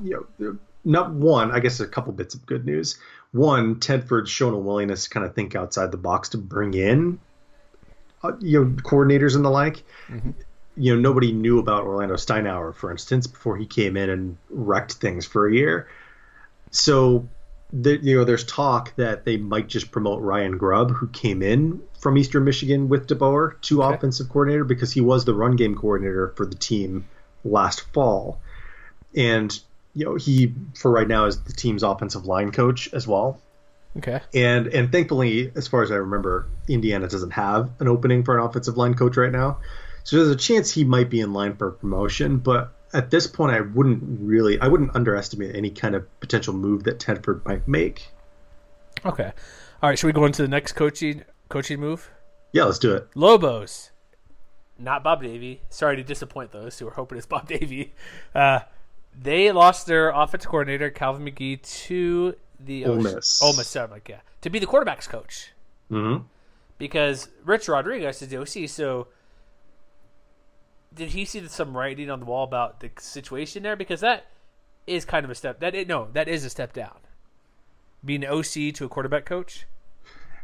you 0.01 0.27
know, 0.39 0.57
not 0.83 1.12
one. 1.12 1.51
I 1.51 1.59
guess 1.59 1.79
a 1.79 1.88
couple 1.88 2.12
bits 2.13 2.36
of 2.36 2.45
good 2.45 2.65
news. 2.65 2.97
One, 3.31 3.75
Tedford's 3.75 4.29
shown 4.29 4.53
a 4.53 4.57
willingness 4.57 5.05
to 5.05 5.09
kind 5.09 5.25
of 5.25 5.33
think 5.33 5.55
outside 5.55 5.91
the 5.91 5.97
box 5.97 6.29
to 6.29 6.38
bring 6.38 6.73
in, 6.73 7.19
uh, 8.23 8.33
you 8.39 8.63
know, 8.63 8.81
coordinators 8.81 9.36
and 9.36 9.43
the 9.43 9.49
like. 9.49 9.83
You 10.75 10.95
know, 10.95 11.01
nobody 11.01 11.31
knew 11.31 11.59
about 11.59 11.83
Orlando 11.83 12.15
Steinauer, 12.15 12.73
for 12.73 12.91
instance, 12.91 13.27
before 13.27 13.57
he 13.57 13.67
came 13.67 13.95
in 13.95 14.09
and 14.09 14.38
wrecked 14.49 14.93
things 14.93 15.25
for 15.25 15.47
a 15.47 15.53
year. 15.53 15.88
So, 16.71 17.27
the, 17.73 17.97
you 17.97 18.15
know, 18.17 18.23
there's 18.23 18.43
talk 18.43 18.95
that 18.97 19.25
they 19.25 19.38
might 19.38 19.67
just 19.67 19.91
promote 19.91 20.21
Ryan 20.21 20.57
Grubb, 20.59 20.91
who 20.91 21.07
came 21.07 21.41
in 21.41 21.81
from 21.99 22.17
Eastern 22.17 22.43
Michigan 22.43 22.88
with 22.88 23.07
DeBoer, 23.07 23.59
to 23.62 23.81
Okay. 23.81 23.95
offensive 23.95 24.29
coordinator 24.29 24.63
because 24.63 24.91
he 24.91 25.01
was 25.01 25.25
the 25.25 25.33
run 25.33 25.55
game 25.55 25.75
coordinator 25.75 26.29
for 26.36 26.45
the 26.45 26.55
team 26.55 27.07
last 27.43 27.81
fall, 27.91 28.39
and 29.15 29.59
you 29.95 30.05
know 30.05 30.15
he 30.15 30.53
for 30.75 30.91
right 30.91 31.07
now 31.07 31.25
is 31.25 31.41
the 31.41 31.53
team's 31.53 31.81
offensive 31.83 32.25
line 32.25 32.51
coach 32.51 32.93
as 32.93 33.07
well. 33.07 33.41
Okay. 33.97 34.21
And 34.33 34.67
and 34.67 34.91
thankfully, 34.91 35.51
as 35.55 35.67
far 35.67 35.81
as 35.81 35.91
I 35.91 35.95
remember, 35.95 36.47
Indiana 36.67 37.07
doesn't 37.07 37.31
have 37.31 37.71
an 37.79 37.88
opening 37.88 38.23
for 38.23 38.38
an 38.38 38.45
offensive 38.45 38.77
line 38.77 38.93
coach 38.93 39.17
right 39.17 39.31
now. 39.31 39.57
So 40.03 40.17
there's 40.17 40.29
a 40.29 40.36
chance 40.36 40.69
he 40.71 40.83
might 40.83 41.09
be 41.09 41.21
in 41.21 41.33
line 41.33 41.55
for 41.55 41.71
promotion, 41.71 42.38
but 42.38 42.71
at 42.93 43.12
this 43.12 43.27
point 43.27 43.51
I 43.51 43.62
wouldn't 43.62 44.03
really 44.21 44.60
I 44.60 44.67
wouldn't 44.67 44.95
underestimate 44.95 45.56
any 45.56 45.69
kind 45.69 45.95
of 45.95 46.19
potential 46.19 46.53
move 46.53 46.84
that 46.84 46.99
Tedford 46.99 47.45
might 47.45 47.67
make. 47.67 48.08
Okay. 49.06 49.32
All 49.82 49.89
right. 49.89 49.99
Should 49.99 50.08
we 50.08 50.13
go 50.13 50.25
into 50.25 50.41
the 50.41 50.47
next 50.47 50.73
coaching 50.73 51.23
coaching 51.49 51.79
move? 51.79 52.10
Yeah, 52.51 52.65
let's 52.65 52.79
do 52.79 52.93
it. 52.93 53.08
Lobos, 53.15 53.91
not 54.77 55.03
Bob 55.03 55.23
Davie. 55.23 55.62
Sorry 55.69 55.95
to 55.95 56.03
disappoint 56.03 56.51
those 56.51 56.77
who 56.77 56.86
were 56.86 56.91
hoping 56.91 57.17
it's 57.17 57.27
Bob 57.27 57.47
Davie. 57.47 57.93
Uh, 58.34 58.60
they 59.19 59.51
lost 59.51 59.88
their 59.88 60.10
offensive 60.10 60.49
coordinator 60.49 60.89
Calvin 60.89 61.23
Magee 61.23 61.58
to 61.58 62.36
the 62.60 62.86
Ole 62.86 62.99
Miss. 63.01 63.41
Ole 63.41 63.53
Miss, 63.56 63.67
sorry, 63.67 63.89
like, 63.89 64.10
yeah, 64.10 64.21
to 64.41 64.49
be 64.49 64.60
the 64.60 64.65
quarterbacks 64.65 65.08
coach 65.08 65.51
hmm 65.89 66.17
because 66.77 67.29
Rich 67.45 67.69
Rodriguez 67.69 68.21
is 68.21 68.27
the 68.27 68.38
OC. 68.38 68.69
So 68.69 69.08
did 70.95 71.10
he 71.10 71.25
see 71.25 71.47
some 71.47 71.75
writing 71.75 72.10
on 72.10 72.19
the 72.19 72.25
wall 72.25 72.43
about 72.43 72.79
the 72.79 72.89
situation 72.97 73.63
there? 73.63 73.75
Because 73.75 74.01
that 74.01 74.25
is 74.88 75.06
kind 75.06 75.23
of 75.23 75.32
a 75.32 75.36
step. 75.36 75.60
That 75.60 75.88
no, 75.88 76.10
that 76.13 76.27
is 76.27 76.45
a 76.45 76.49
step 76.49 76.73
down. 76.73 76.97
Being 78.03 78.23
an 78.23 78.32
OC 78.32 78.73
to 78.75 78.86
a 78.86 78.89
quarterback 78.89 79.25
coach. 79.25 79.65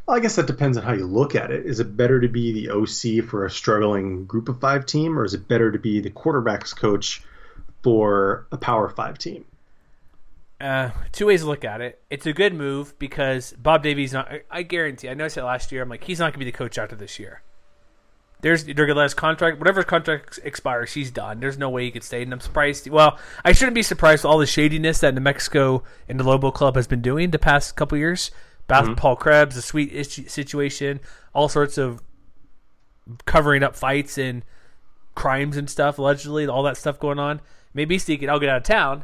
Well, 0.05 0.17
I 0.17 0.21
guess 0.21 0.37
that 0.37 0.47
depends 0.47 0.77
on 0.77 0.83
how 0.83 0.93
you 0.93 1.05
look 1.05 1.35
at 1.35 1.51
it. 1.51 1.65
Is 1.65 1.79
it 1.79 1.95
better 1.95 2.19
to 2.19 2.27
be 2.27 2.51
the 2.51 2.71
OC 2.71 3.29
for 3.29 3.45
a 3.45 3.51
struggling 3.51 4.25
group 4.25 4.49
of 4.49 4.59
five 4.59 4.85
team, 4.85 5.19
or 5.19 5.23
is 5.23 5.33
it 5.33 5.47
better 5.47 5.71
to 5.71 5.77
be 5.77 5.99
the 5.99 6.09
quarterbacks 6.09 6.75
coach 6.75 7.21
for 7.83 8.47
a 8.51 8.57
power 8.57 8.89
five 8.89 9.17
team? 9.19 9.45
Uh, 10.59 10.89
two 11.11 11.27
ways 11.27 11.41
to 11.41 11.47
look 11.47 11.63
at 11.63 11.79
it. 11.79 12.01
It's 12.09 12.25
a 12.25 12.33
good 12.33 12.53
move 12.53 12.97
because 12.99 13.53
Bob 13.53 13.83
Davie's 13.83 14.11
not. 14.11 14.31
I 14.49 14.63
guarantee. 14.63 15.09
I 15.09 15.13
noticed 15.13 15.37
it 15.37 15.43
last 15.43 15.71
year. 15.71 15.83
I'm 15.83 15.89
like, 15.89 16.03
he's 16.03 16.19
not 16.19 16.25
going 16.25 16.33
to 16.33 16.39
be 16.39 16.45
the 16.45 16.57
coach 16.57 16.77
after 16.77 16.95
this 16.95 17.19
year. 17.19 17.41
There's 18.41 18.63
they're 18.63 18.85
gonna 18.85 18.95
let 18.95 19.03
his 19.03 19.13
contract, 19.13 19.59
whatever 19.59 19.81
his 19.81 19.85
contract 19.85 20.39
expires, 20.43 20.93
he's 20.93 21.11
done. 21.11 21.39
There's 21.39 21.57
no 21.57 21.69
way 21.69 21.85
he 21.85 21.91
could 21.91 22.03
stay, 22.03 22.21
and 22.21 22.31
I'm 22.31 22.39
surprised. 22.39 22.89
Well, 22.89 23.19
I 23.43 23.51
shouldn't 23.51 23.75
be 23.75 23.83
surprised 23.83 24.23
with 24.23 24.31
all 24.31 24.37
the 24.37 24.45
shadiness 24.45 24.99
that 25.01 25.13
New 25.13 25.21
Mexico 25.21 25.83
and 26.07 26.19
the 26.19 26.23
Lobo 26.23 26.51
Club 26.51 26.75
has 26.75 26.87
been 26.87 27.01
doing 27.01 27.31
the 27.31 27.39
past 27.39 27.75
couple 27.75 27.97
years. 27.97 28.31
Bath 28.67 28.85
Mm-hmm. 28.85 28.93
Paul 28.93 29.15
Krebs, 29.15 29.55
the 29.55 29.61
sweet 29.61 30.05
situation, 30.05 30.99
all 31.33 31.49
sorts 31.49 31.77
of 31.77 32.01
covering 33.25 33.63
up 33.63 33.75
fights 33.75 34.17
and 34.17 34.45
crimes 35.15 35.57
and 35.57 35.69
stuff, 35.69 35.97
allegedly, 35.97 36.47
all 36.47 36.63
that 36.63 36.77
stuff 36.77 36.99
going 36.99 37.19
on. 37.19 37.41
Maybe 37.73 37.95
he's 37.95 38.05
thinking, 38.05 38.29
I'll 38.29 38.39
get 38.39 38.49
out 38.49 38.57
of 38.57 38.63
town 38.63 39.03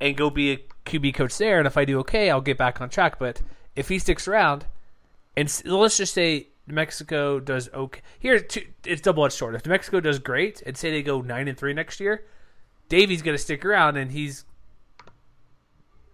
and 0.00 0.16
go 0.16 0.30
be 0.30 0.52
a 0.52 0.58
QB 0.86 1.14
coach 1.14 1.36
there, 1.38 1.58
and 1.58 1.66
if 1.66 1.76
I 1.76 1.84
do 1.84 1.98
okay, 2.00 2.30
I'll 2.30 2.40
get 2.40 2.58
back 2.58 2.80
on 2.80 2.88
track. 2.88 3.18
But 3.18 3.40
if 3.76 3.88
he 3.88 3.98
sticks 3.98 4.26
around, 4.26 4.66
and 5.36 5.52
let's 5.64 5.96
just 5.96 6.14
say 6.14 6.48
New 6.66 6.74
Mexico 6.74 7.40
does 7.40 7.68
okay, 7.74 8.00
here 8.18 8.40
two, 8.40 8.62
it's 8.84 9.02
double 9.02 9.24
edged 9.24 9.34
sword. 9.34 9.54
If 9.54 9.66
New 9.66 9.70
Mexico 9.70 10.00
does 10.00 10.18
great, 10.18 10.62
and 10.62 10.76
say 10.76 10.90
they 10.90 11.02
go 11.02 11.20
nine 11.20 11.48
and 11.48 11.58
three 11.58 11.74
next 11.74 12.00
year, 12.00 12.24
Davie's 12.88 13.22
going 13.22 13.36
to 13.36 13.42
stick 13.42 13.64
around, 13.64 13.96
and 13.96 14.10
he's. 14.10 14.44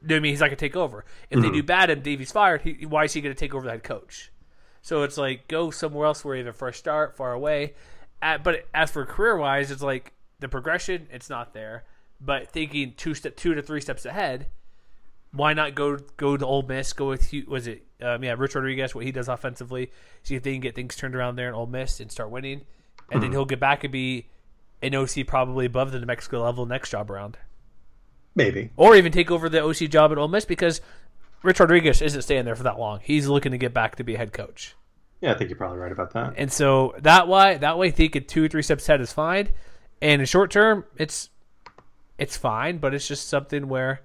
you 0.02 0.08
know 0.08 0.16
I 0.16 0.20
mean, 0.20 0.32
he's 0.32 0.40
not 0.40 0.46
going 0.46 0.56
to 0.56 0.64
take 0.64 0.76
over. 0.76 1.04
If 1.30 1.40
they 1.40 1.46
mm-hmm. 1.46 1.54
do 1.54 1.62
bad 1.62 1.90
and 1.90 2.02
Davie's 2.02 2.32
fired, 2.32 2.62
he, 2.62 2.86
why 2.86 3.04
is 3.04 3.12
he 3.12 3.20
going 3.20 3.34
to 3.34 3.38
take 3.38 3.54
over 3.54 3.66
that 3.66 3.84
coach? 3.84 4.32
So 4.82 5.02
it's 5.02 5.18
like 5.18 5.46
go 5.46 5.70
somewhere 5.70 6.06
else 6.06 6.24
where 6.24 6.34
you 6.34 6.44
have 6.44 6.54
a 6.54 6.56
fresh 6.58 6.78
start, 6.78 7.16
far 7.16 7.32
away. 7.32 7.74
At, 8.22 8.42
but 8.42 8.66
as 8.74 8.90
for 8.90 9.04
career 9.06 9.36
wise, 9.36 9.70
it's 9.70 9.82
like 9.82 10.12
the 10.40 10.48
progression, 10.48 11.06
it's 11.12 11.30
not 11.30 11.54
there. 11.54 11.84
But 12.20 12.50
thinking 12.50 12.94
two 12.96 13.14
step, 13.14 13.36
two 13.36 13.54
to 13.54 13.62
three 13.62 13.80
steps 13.80 14.04
ahead, 14.04 14.48
why 15.32 15.54
not 15.54 15.74
go 15.74 15.98
go 16.16 16.36
to 16.36 16.44
Ole 16.44 16.62
Miss? 16.62 16.92
Go 16.92 17.08
with 17.08 17.32
was 17.46 17.66
it 17.66 17.84
um, 18.02 18.22
yeah 18.24 18.34
Rich 18.36 18.54
Rodriguez? 18.54 18.94
What 18.94 19.04
he 19.04 19.12
does 19.12 19.28
offensively, 19.28 19.90
see 20.22 20.34
if 20.36 20.42
they 20.42 20.52
can 20.52 20.60
get 20.60 20.74
things 20.74 20.96
turned 20.96 21.14
around 21.14 21.36
there 21.36 21.48
in 21.48 21.54
Ole 21.54 21.66
Miss 21.66 22.00
and 22.00 22.10
start 22.10 22.30
winning, 22.30 22.62
and 23.10 23.22
then 23.22 23.32
he'll 23.32 23.44
get 23.44 23.60
back 23.60 23.84
and 23.84 23.92
be 23.92 24.28
an 24.82 24.94
OC 24.94 25.26
probably 25.26 25.66
above 25.66 25.92
the 25.92 25.98
New 26.00 26.06
Mexico 26.06 26.42
level 26.42 26.64
next 26.66 26.90
job 26.90 27.10
around, 27.10 27.36
Maybe. 28.34 28.70
or 28.76 28.94
even 28.96 29.12
take 29.12 29.30
over 29.30 29.48
the 29.48 29.62
OC 29.62 29.90
job 29.90 30.12
at 30.12 30.18
Ole 30.18 30.28
Miss 30.28 30.44
because 30.44 30.80
Rich 31.42 31.60
Rodriguez 31.60 32.00
isn't 32.02 32.22
staying 32.22 32.44
there 32.44 32.56
for 32.56 32.62
that 32.62 32.78
long. 32.78 33.00
He's 33.02 33.26
looking 33.28 33.52
to 33.52 33.58
get 33.58 33.74
back 33.74 33.96
to 33.96 34.04
be 34.04 34.14
a 34.14 34.18
head 34.18 34.32
coach. 34.32 34.74
Yeah, 35.20 35.32
I 35.32 35.34
think 35.38 35.50
you're 35.50 35.58
probably 35.58 35.78
right 35.78 35.92
about 35.92 36.12
that. 36.14 36.34
And 36.36 36.50
so 36.50 36.94
that 37.00 37.28
way, 37.28 37.58
that 37.58 37.76
way, 37.76 37.90
thinking 37.90 38.24
two 38.24 38.44
or 38.44 38.48
three 38.48 38.62
steps 38.62 38.88
ahead 38.88 39.00
is 39.02 39.12
fine. 39.12 39.50
And 40.00 40.22
in 40.22 40.26
short 40.26 40.50
term, 40.50 40.84
it's 40.96 41.28
it's 42.18 42.36
fine, 42.36 42.78
but 42.78 42.94
it's 42.94 43.06
just 43.06 43.28
something 43.28 43.68
where 43.68 44.00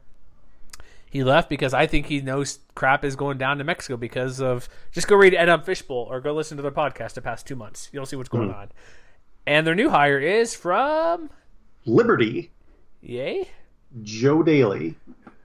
he 1.15 1.23
left 1.23 1.47
because 1.47 1.73
I 1.73 1.87
think 1.87 2.07
he 2.07 2.19
knows 2.19 2.59
crap 2.75 3.05
is 3.05 3.15
going 3.15 3.37
down 3.37 3.59
to 3.59 3.63
Mexico 3.63 3.95
because 3.95 4.41
of 4.41 4.67
just 4.91 5.07
go 5.07 5.15
read 5.15 5.33
Ed 5.33 5.47
on 5.47 5.61
Fishbowl 5.61 6.07
or 6.09 6.19
go 6.19 6.33
listen 6.33 6.57
to 6.57 6.61
their 6.61 6.73
podcast 6.73 7.13
the 7.13 7.21
past 7.21 7.47
two 7.47 7.55
months. 7.55 7.89
You'll 7.93 8.05
see 8.05 8.17
what's 8.17 8.27
going 8.27 8.49
hmm. 8.49 8.55
on. 8.55 8.71
And 9.47 9.65
their 9.65 9.75
new 9.75 9.89
hire 9.89 10.19
is 10.19 10.53
from 10.55 11.29
Liberty, 11.85 12.51
yay. 13.01 13.47
Joe 14.03 14.43
Dailey. 14.43 14.95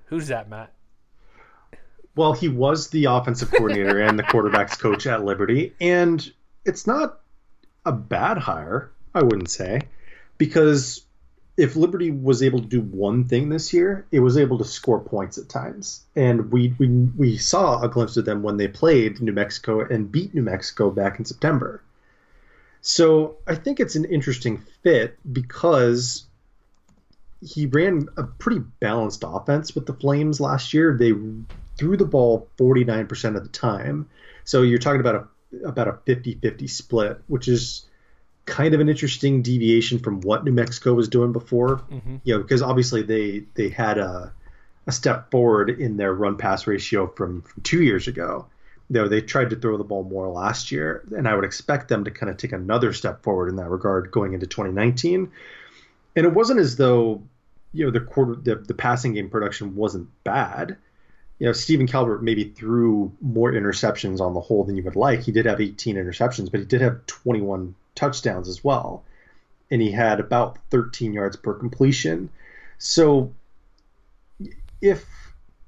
Who's 0.07 0.27
that, 0.27 0.51
Matt? 0.51 0.73
Well, 2.17 2.33
he 2.33 2.49
was 2.49 2.91
the 2.91 3.05
offensive 3.05 3.53
coordinator 3.53 4.01
and 4.01 4.19
the 4.19 4.25
quarterbacks 4.25 4.77
coach 4.81 5.07
at 5.07 5.25
Liberty, 5.25 5.73
and 5.81 6.33
it's 6.65 6.85
not 6.85 7.21
a 7.87 7.93
bad 7.93 8.39
hire, 8.39 8.91
I 9.15 9.23
wouldn't 9.23 9.51
say, 9.51 9.83
because 10.37 11.07
if 11.57 11.77
Liberty 11.77 12.11
was 12.11 12.43
able 12.43 12.61
to 12.61 12.67
do 12.67 12.81
one 12.81 13.25
thing 13.25 13.49
this 13.49 13.73
year, 13.73 14.07
it 14.11 14.21
was 14.21 14.37
able 14.37 14.59
to 14.59 14.65
score 14.65 15.01
points 15.01 15.39
at 15.39 15.49
times, 15.49 16.03
and 16.17 16.51
we 16.51 16.75
we 16.79 16.89
we 16.89 17.37
saw 17.37 17.83
a 17.83 17.89
glimpse 17.89 18.17
of 18.17 18.25
them 18.25 18.43
when 18.43 18.57
they 18.57 18.69
played 18.69 19.21
New 19.21 19.33
Mexico 19.33 19.81
and 19.81 20.11
beat 20.11 20.35
New 20.35 20.43
Mexico 20.43 20.91
back 20.91 21.19
in 21.19 21.25
September. 21.25 21.83
So 22.83 23.37
I 23.47 23.57
think 23.57 23.79
it's 23.79 23.97
an 23.97 24.07
interesting 24.07 24.63
fit 24.83 25.19
because 25.31 26.25
he 27.43 27.67
ran 27.67 28.09
a 28.17 28.23
pretty 28.25 28.61
balanced 28.81 29.25
offense 29.27 29.75
with 29.75 29.87
the 29.87 29.95
Flames 29.95 30.41
last 30.41 30.73
year. 30.73 30.97
They 30.97 31.13
threw 31.77 31.97
the 31.97 32.05
ball 32.05 32.49
49% 32.59 33.37
of 33.37 33.43
the 33.43 33.49
time. 33.49 34.09
So 34.45 34.63
you're 34.63 34.79
talking 34.79 35.01
about 35.01 35.15
a 35.15 35.29
about 35.65 35.89
a 35.89 35.93
50-50 35.93 36.71
split, 36.71 37.21
which 37.27 37.49
is 37.49 37.87
kind 38.51 38.75
of 38.75 38.81
an 38.81 38.89
interesting 38.89 39.43
deviation 39.43 40.01
from 40.01 40.21
what 40.21 40.45
New 40.45 40.53
Mexico 40.53 40.93
was 40.93 41.09
doing 41.09 41.33
before. 41.33 41.79
Mm-hmm. 41.91 42.17
You 42.25 42.35
know, 42.35 42.43
because 42.43 42.61
obviously 42.61 43.03
they 43.03 43.45
they 43.55 43.71
had 43.71 43.97
a 43.97 44.33
a 44.87 44.93
step 44.93 45.31
forward 45.31 45.71
in 45.71 45.97
their 45.97 46.13
run 46.13 46.37
pass 46.37 46.67
ratio 46.67 47.07
from, 47.07 47.43
from 47.43 47.63
2 47.63 47.83
years 47.83 48.09
ago. 48.09 48.47
You 48.89 49.03
know, 49.03 49.09
they 49.09 49.21
tried 49.21 49.51
to 49.51 49.57
throw 49.57 49.77
the 49.77 49.85
ball 49.85 50.03
more 50.03 50.29
last 50.29 50.73
year, 50.73 51.05
and 51.17 51.29
I 51.29 51.35
would 51.35 51.45
expect 51.45 51.89
them 51.89 52.05
to 52.05 52.11
kind 52.11 52.29
of 52.29 52.39
take 52.39 52.53
another 52.53 52.93
step 52.93 53.23
forward 53.23 53.49
in 53.49 53.57
that 53.57 53.69
regard 53.69 54.11
going 54.11 54.33
into 54.33 54.47
2019. 54.47 55.31
And 56.17 56.27
it 56.27 56.33
wasn't 56.33 56.59
as 56.59 56.77
though 56.77 57.23
you 57.73 57.85
know 57.85 57.93
the 57.93 58.01
quarter 58.01 58.35
the, 58.35 58.57
the 58.57 58.75
passing 58.75 59.15
game 59.15 59.31
production 59.31 59.77
wasn't 59.77 60.09
bad. 60.25 60.77
You 61.39 61.47
know, 61.47 61.53
Stephen 61.53 61.87
Calvert 61.87 62.23
maybe 62.23 62.45
threw 62.45 63.13
more 63.23 63.51
interceptions 63.53 64.21
on 64.21 64.35
the 64.35 64.41
whole 64.41 64.65
than 64.65 64.77
you 64.77 64.83
would 64.83 64.97
like. 64.97 65.21
He 65.21 65.33
did 65.33 65.47
have 65.47 65.59
18 65.59 65.97
interceptions, 65.97 66.51
but 66.51 66.61
he 66.61 66.67
did 66.67 66.83
have 66.83 67.07
21 67.07 67.75
touchdowns 67.95 68.49
as 68.49 68.65
well. 68.65 69.05
And 69.71 69.81
he 69.81 69.93
had 69.93 70.21
about 70.21 70.59
13 70.71 71.13
yards 71.13 71.37
per 71.37 71.55
completion. 71.55 72.31
So 72.79 73.33
if 74.81 75.07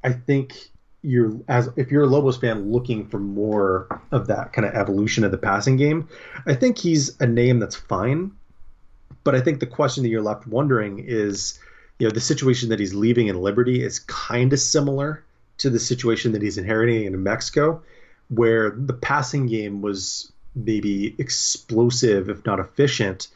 I 0.02 0.12
think 0.12 0.70
you're 1.02 1.32
as 1.48 1.68
if 1.76 1.90
you're 1.90 2.04
a 2.04 2.06
Lobos 2.06 2.36
fan 2.36 2.70
looking 2.70 3.08
for 3.08 3.18
more 3.18 4.00
of 4.12 4.28
that 4.28 4.52
kind 4.52 4.66
of 4.66 4.74
evolution 4.74 5.24
of 5.24 5.30
the 5.30 5.38
passing 5.38 5.76
game, 5.76 6.08
I 6.46 6.54
think 6.54 6.78
he's 6.78 7.20
a 7.20 7.26
name 7.26 7.58
that's 7.58 7.76
fine. 7.76 8.32
But 9.24 9.34
I 9.34 9.40
think 9.40 9.60
the 9.60 9.66
question 9.66 10.02
that 10.02 10.08
you're 10.08 10.22
left 10.22 10.46
wondering 10.46 11.04
is, 11.06 11.58
you 11.98 12.06
know, 12.06 12.12
the 12.12 12.20
situation 12.20 12.70
that 12.70 12.80
he's 12.80 12.94
leaving 12.94 13.28
in 13.28 13.40
Liberty 13.40 13.82
is 13.82 14.00
kind 14.00 14.52
of 14.52 14.58
similar 14.58 15.22
to 15.58 15.70
the 15.70 15.78
situation 15.78 16.32
that 16.32 16.42
he's 16.42 16.58
inheriting 16.58 17.04
in 17.04 17.22
Mexico, 17.22 17.82
where 18.28 18.70
the 18.70 18.94
passing 18.94 19.46
game 19.46 19.80
was 19.80 20.32
maybe 20.54 21.14
explosive, 21.18 22.28
if 22.28 22.44
not 22.44 22.60
efficient, 22.60 23.28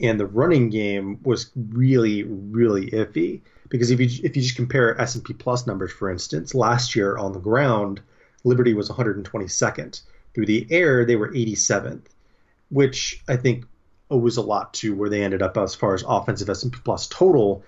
and 0.00 0.18
the 0.18 0.26
running 0.26 0.70
game 0.70 1.20
was 1.22 1.50
really, 1.56 2.22
really 2.22 2.90
iffy. 2.90 3.40
Because 3.68 3.90
if 3.90 4.00
you 4.00 4.06
if 4.24 4.36
you 4.36 4.42
just 4.42 4.56
compare 4.56 5.00
S 5.00 5.14
and 5.14 5.24
P 5.24 5.32
Plus 5.32 5.66
numbers, 5.66 5.92
for 5.92 6.10
instance, 6.10 6.54
last 6.54 6.96
year 6.96 7.16
on 7.16 7.32
the 7.32 7.38
ground, 7.38 8.00
Liberty 8.44 8.74
was 8.74 8.88
122nd. 8.88 10.00
Through 10.34 10.46
the 10.46 10.66
air, 10.70 11.04
they 11.04 11.16
were 11.16 11.28
87th, 11.28 12.02
which 12.70 13.22
I 13.28 13.36
think 13.36 13.66
owes 14.10 14.36
a 14.36 14.42
lot 14.42 14.74
to 14.74 14.94
where 14.94 15.10
they 15.10 15.22
ended 15.22 15.42
up 15.42 15.56
as 15.56 15.74
far 15.74 15.94
as 15.94 16.04
offensive 16.06 16.48
S 16.48 16.62
and 16.62 16.72
P 16.72 16.78
Plus 16.84 17.06
total. 17.06 17.64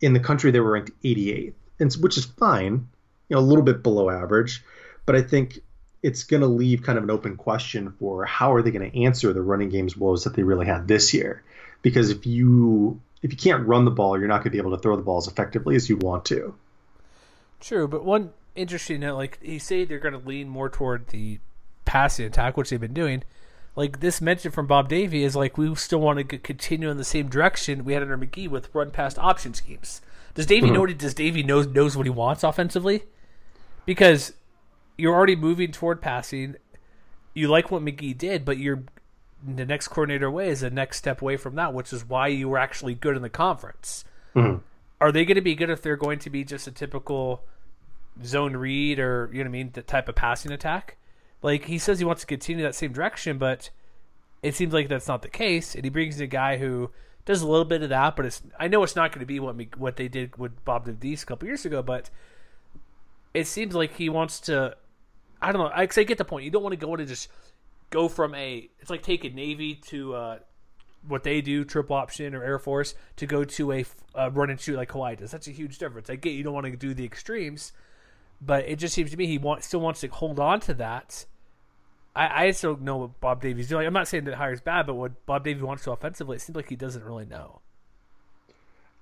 In 0.00 0.12
the 0.12 0.20
country, 0.20 0.50
they 0.50 0.60
were 0.60 0.72
ranked 0.72 0.92
88th, 1.02 1.54
and 1.80 1.92
which 1.94 2.18
is 2.18 2.26
fine, 2.26 2.88
you 3.28 3.36
know, 3.36 3.38
a 3.38 3.40
little 3.40 3.64
bit 3.64 3.82
below 3.82 4.10
average, 4.10 4.62
but 5.06 5.16
I 5.16 5.22
think 5.22 5.60
it's 6.06 6.22
going 6.22 6.40
to 6.40 6.46
leave 6.46 6.84
kind 6.84 6.98
of 6.98 7.02
an 7.02 7.10
open 7.10 7.36
question 7.36 7.90
for 7.98 8.24
how 8.24 8.54
are 8.54 8.62
they 8.62 8.70
going 8.70 8.88
to 8.88 9.02
answer 9.02 9.32
the 9.32 9.42
running 9.42 9.70
game's 9.70 9.96
woes 9.96 10.22
that 10.22 10.34
they 10.34 10.44
really 10.44 10.64
had 10.64 10.86
this 10.86 11.12
year, 11.12 11.42
because 11.82 12.10
if 12.10 12.24
you 12.26 13.00
if 13.22 13.32
you 13.32 13.36
can't 13.36 13.66
run 13.66 13.84
the 13.84 13.90
ball, 13.90 14.16
you're 14.16 14.28
not 14.28 14.36
going 14.36 14.44
to 14.44 14.50
be 14.50 14.58
able 14.58 14.70
to 14.70 14.80
throw 14.80 14.94
the 14.94 15.02
ball 15.02 15.18
as 15.18 15.26
effectively 15.26 15.74
as 15.74 15.88
you 15.88 15.96
want 15.96 16.24
to. 16.26 16.54
True, 17.58 17.88
but 17.88 18.04
one 18.04 18.30
interesting 18.54 19.00
note, 19.00 19.16
like 19.16 19.42
he 19.42 19.58
say 19.58 19.84
they're 19.84 19.98
going 19.98 20.18
to 20.18 20.28
lean 20.28 20.48
more 20.48 20.68
toward 20.68 21.08
the 21.08 21.40
passing 21.84 22.24
attack, 22.24 22.56
which 22.56 22.70
they've 22.70 22.80
been 22.80 22.94
doing. 22.94 23.24
Like 23.74 23.98
this 23.98 24.20
mention 24.20 24.52
from 24.52 24.68
Bob 24.68 24.88
Davie 24.88 25.24
is 25.24 25.34
like 25.34 25.58
we 25.58 25.74
still 25.74 25.98
want 25.98 26.28
to 26.28 26.38
continue 26.38 26.88
in 26.88 26.98
the 26.98 27.04
same 27.04 27.28
direction 27.28 27.84
we 27.84 27.94
had 27.94 28.02
under 28.02 28.16
Magee 28.16 28.46
with 28.46 28.72
run 28.72 28.92
past 28.92 29.18
option 29.18 29.54
schemes. 29.54 30.00
Does 30.34 30.46
Davie 30.46 30.68
mm-hmm. 30.68 30.74
know? 30.76 30.86
Does 30.86 31.14
Davie 31.14 31.42
knows 31.42 31.66
knows 31.66 31.96
what 31.96 32.06
he 32.06 32.10
wants 32.10 32.44
offensively? 32.44 33.02
Because 33.86 34.34
you're 34.96 35.14
already 35.14 35.36
moving 35.36 35.72
toward 35.72 36.00
passing. 36.00 36.56
You 37.34 37.48
like 37.48 37.70
what 37.70 37.82
Magee 37.82 38.14
did, 38.14 38.44
but 38.44 38.58
you're 38.58 38.84
the 39.46 39.66
next 39.66 39.88
coordinator 39.88 40.26
away 40.26 40.48
is 40.48 40.60
the 40.60 40.70
next 40.70 40.98
step 40.98 41.22
away 41.22 41.36
from 41.36 41.54
that, 41.56 41.74
which 41.74 41.92
is 41.92 42.04
why 42.04 42.28
you 42.28 42.48
were 42.48 42.58
actually 42.58 42.94
good 42.94 43.16
in 43.16 43.22
the 43.22 43.28
conference. 43.28 44.04
Mm-hmm. 44.34 44.58
Are 45.00 45.12
they 45.12 45.24
going 45.24 45.36
to 45.36 45.42
be 45.42 45.54
good 45.54 45.70
if 45.70 45.82
they're 45.82 45.96
going 45.96 46.18
to 46.20 46.30
be 46.30 46.42
just 46.42 46.66
a 46.66 46.70
typical 46.70 47.44
zone 48.24 48.56
read 48.56 48.98
or 48.98 49.28
you 49.32 49.38
know 49.38 49.44
what 49.44 49.48
I 49.48 49.52
mean, 49.52 49.70
the 49.72 49.82
type 49.82 50.08
of 50.08 50.14
passing 50.14 50.52
attack? 50.52 50.96
Like 51.42 51.66
he 51.66 51.78
says 51.78 51.98
he 51.98 52.04
wants 52.04 52.22
to 52.22 52.26
continue 52.26 52.64
that 52.64 52.74
same 52.74 52.92
direction, 52.92 53.38
but 53.38 53.70
it 54.42 54.54
seems 54.54 54.72
like 54.72 54.88
that's 54.88 55.08
not 55.08 55.22
the 55.22 55.28
case, 55.28 55.74
and 55.74 55.84
he 55.84 55.90
brings 55.90 56.18
in 56.18 56.24
a 56.24 56.28
guy 56.28 56.56
who 56.56 56.90
does 57.24 57.42
a 57.42 57.46
little 57.46 57.64
bit 57.64 57.82
of 57.82 57.90
that, 57.90 58.16
but 58.16 58.24
it's 58.24 58.42
I 58.58 58.68
know 58.68 58.82
it's 58.82 58.96
not 58.96 59.12
going 59.12 59.20
to 59.20 59.26
be 59.26 59.38
what 59.38 59.56
me, 59.56 59.68
what 59.76 59.96
they 59.96 60.08
did 60.08 60.36
with 60.36 60.64
Bob 60.64 60.86
Davdice 60.86 61.22
a 61.22 61.26
couple 61.26 61.46
years 61.46 61.66
ago, 61.66 61.82
but 61.82 62.08
it 63.34 63.46
seems 63.46 63.74
like 63.74 63.94
he 63.94 64.08
wants 64.08 64.40
to. 64.40 64.76
I 65.40 65.52
don't 65.52 65.62
know. 65.62 65.70
I, 65.74 65.86
'cause 65.86 65.98
I 65.98 66.04
get 66.04 66.18
the 66.18 66.24
point. 66.24 66.44
You 66.44 66.50
don't 66.50 66.62
want 66.62 66.72
to 66.72 66.76
go 66.76 66.94
in 66.94 67.00
and 67.00 67.08
just 67.08 67.28
go 67.90 68.08
from 68.08 68.34
a. 68.34 68.68
It's 68.80 68.90
like 68.90 69.02
taking 69.02 69.34
Navy 69.34 69.74
to 69.86 70.14
uh, 70.14 70.38
what 71.06 71.22
they 71.24 71.40
do, 71.40 71.64
triple 71.64 71.96
option 71.96 72.34
or 72.34 72.42
Air 72.42 72.58
Force, 72.58 72.94
to 73.16 73.26
go 73.26 73.44
to 73.44 73.72
a 73.72 73.84
uh, 74.14 74.30
run 74.32 74.50
and 74.50 74.60
shoot 74.60 74.76
like 74.76 74.92
Hawaii 74.92 75.16
does. 75.16 75.30
That's 75.30 75.46
a 75.48 75.52
huge 75.52 75.78
difference. 75.78 76.10
I 76.10 76.16
get 76.16 76.30
you 76.30 76.42
don't 76.42 76.54
want 76.54 76.66
to 76.66 76.76
do 76.76 76.94
the 76.94 77.04
extremes, 77.04 77.72
but 78.40 78.64
it 78.66 78.76
just 78.78 78.94
seems 78.94 79.10
to 79.10 79.16
me 79.16 79.26
he 79.26 79.38
wants 79.38 79.66
still 79.66 79.80
wants 79.80 80.00
to 80.00 80.08
hold 80.08 80.40
on 80.40 80.60
to 80.60 80.74
that. 80.74 81.26
I, 82.14 82.44
I 82.44 82.50
just 82.50 82.62
don't 82.62 82.80
know 82.82 82.96
what 82.96 83.20
Bob 83.20 83.42
Davie's 83.42 83.68
doing. 83.68 83.86
I'm 83.86 83.92
not 83.92 84.08
saying 84.08 84.24
that 84.24 84.34
hire's 84.36 84.62
bad, 84.62 84.86
but 84.86 84.94
what 84.94 85.26
Bob 85.26 85.44
Davie's 85.44 85.62
wants 85.62 85.84
to 85.84 85.92
offensively, 85.92 86.36
it 86.36 86.40
seems 86.40 86.56
like 86.56 86.68
he 86.68 86.76
doesn't 86.76 87.04
really 87.04 87.26
know. 87.26 87.60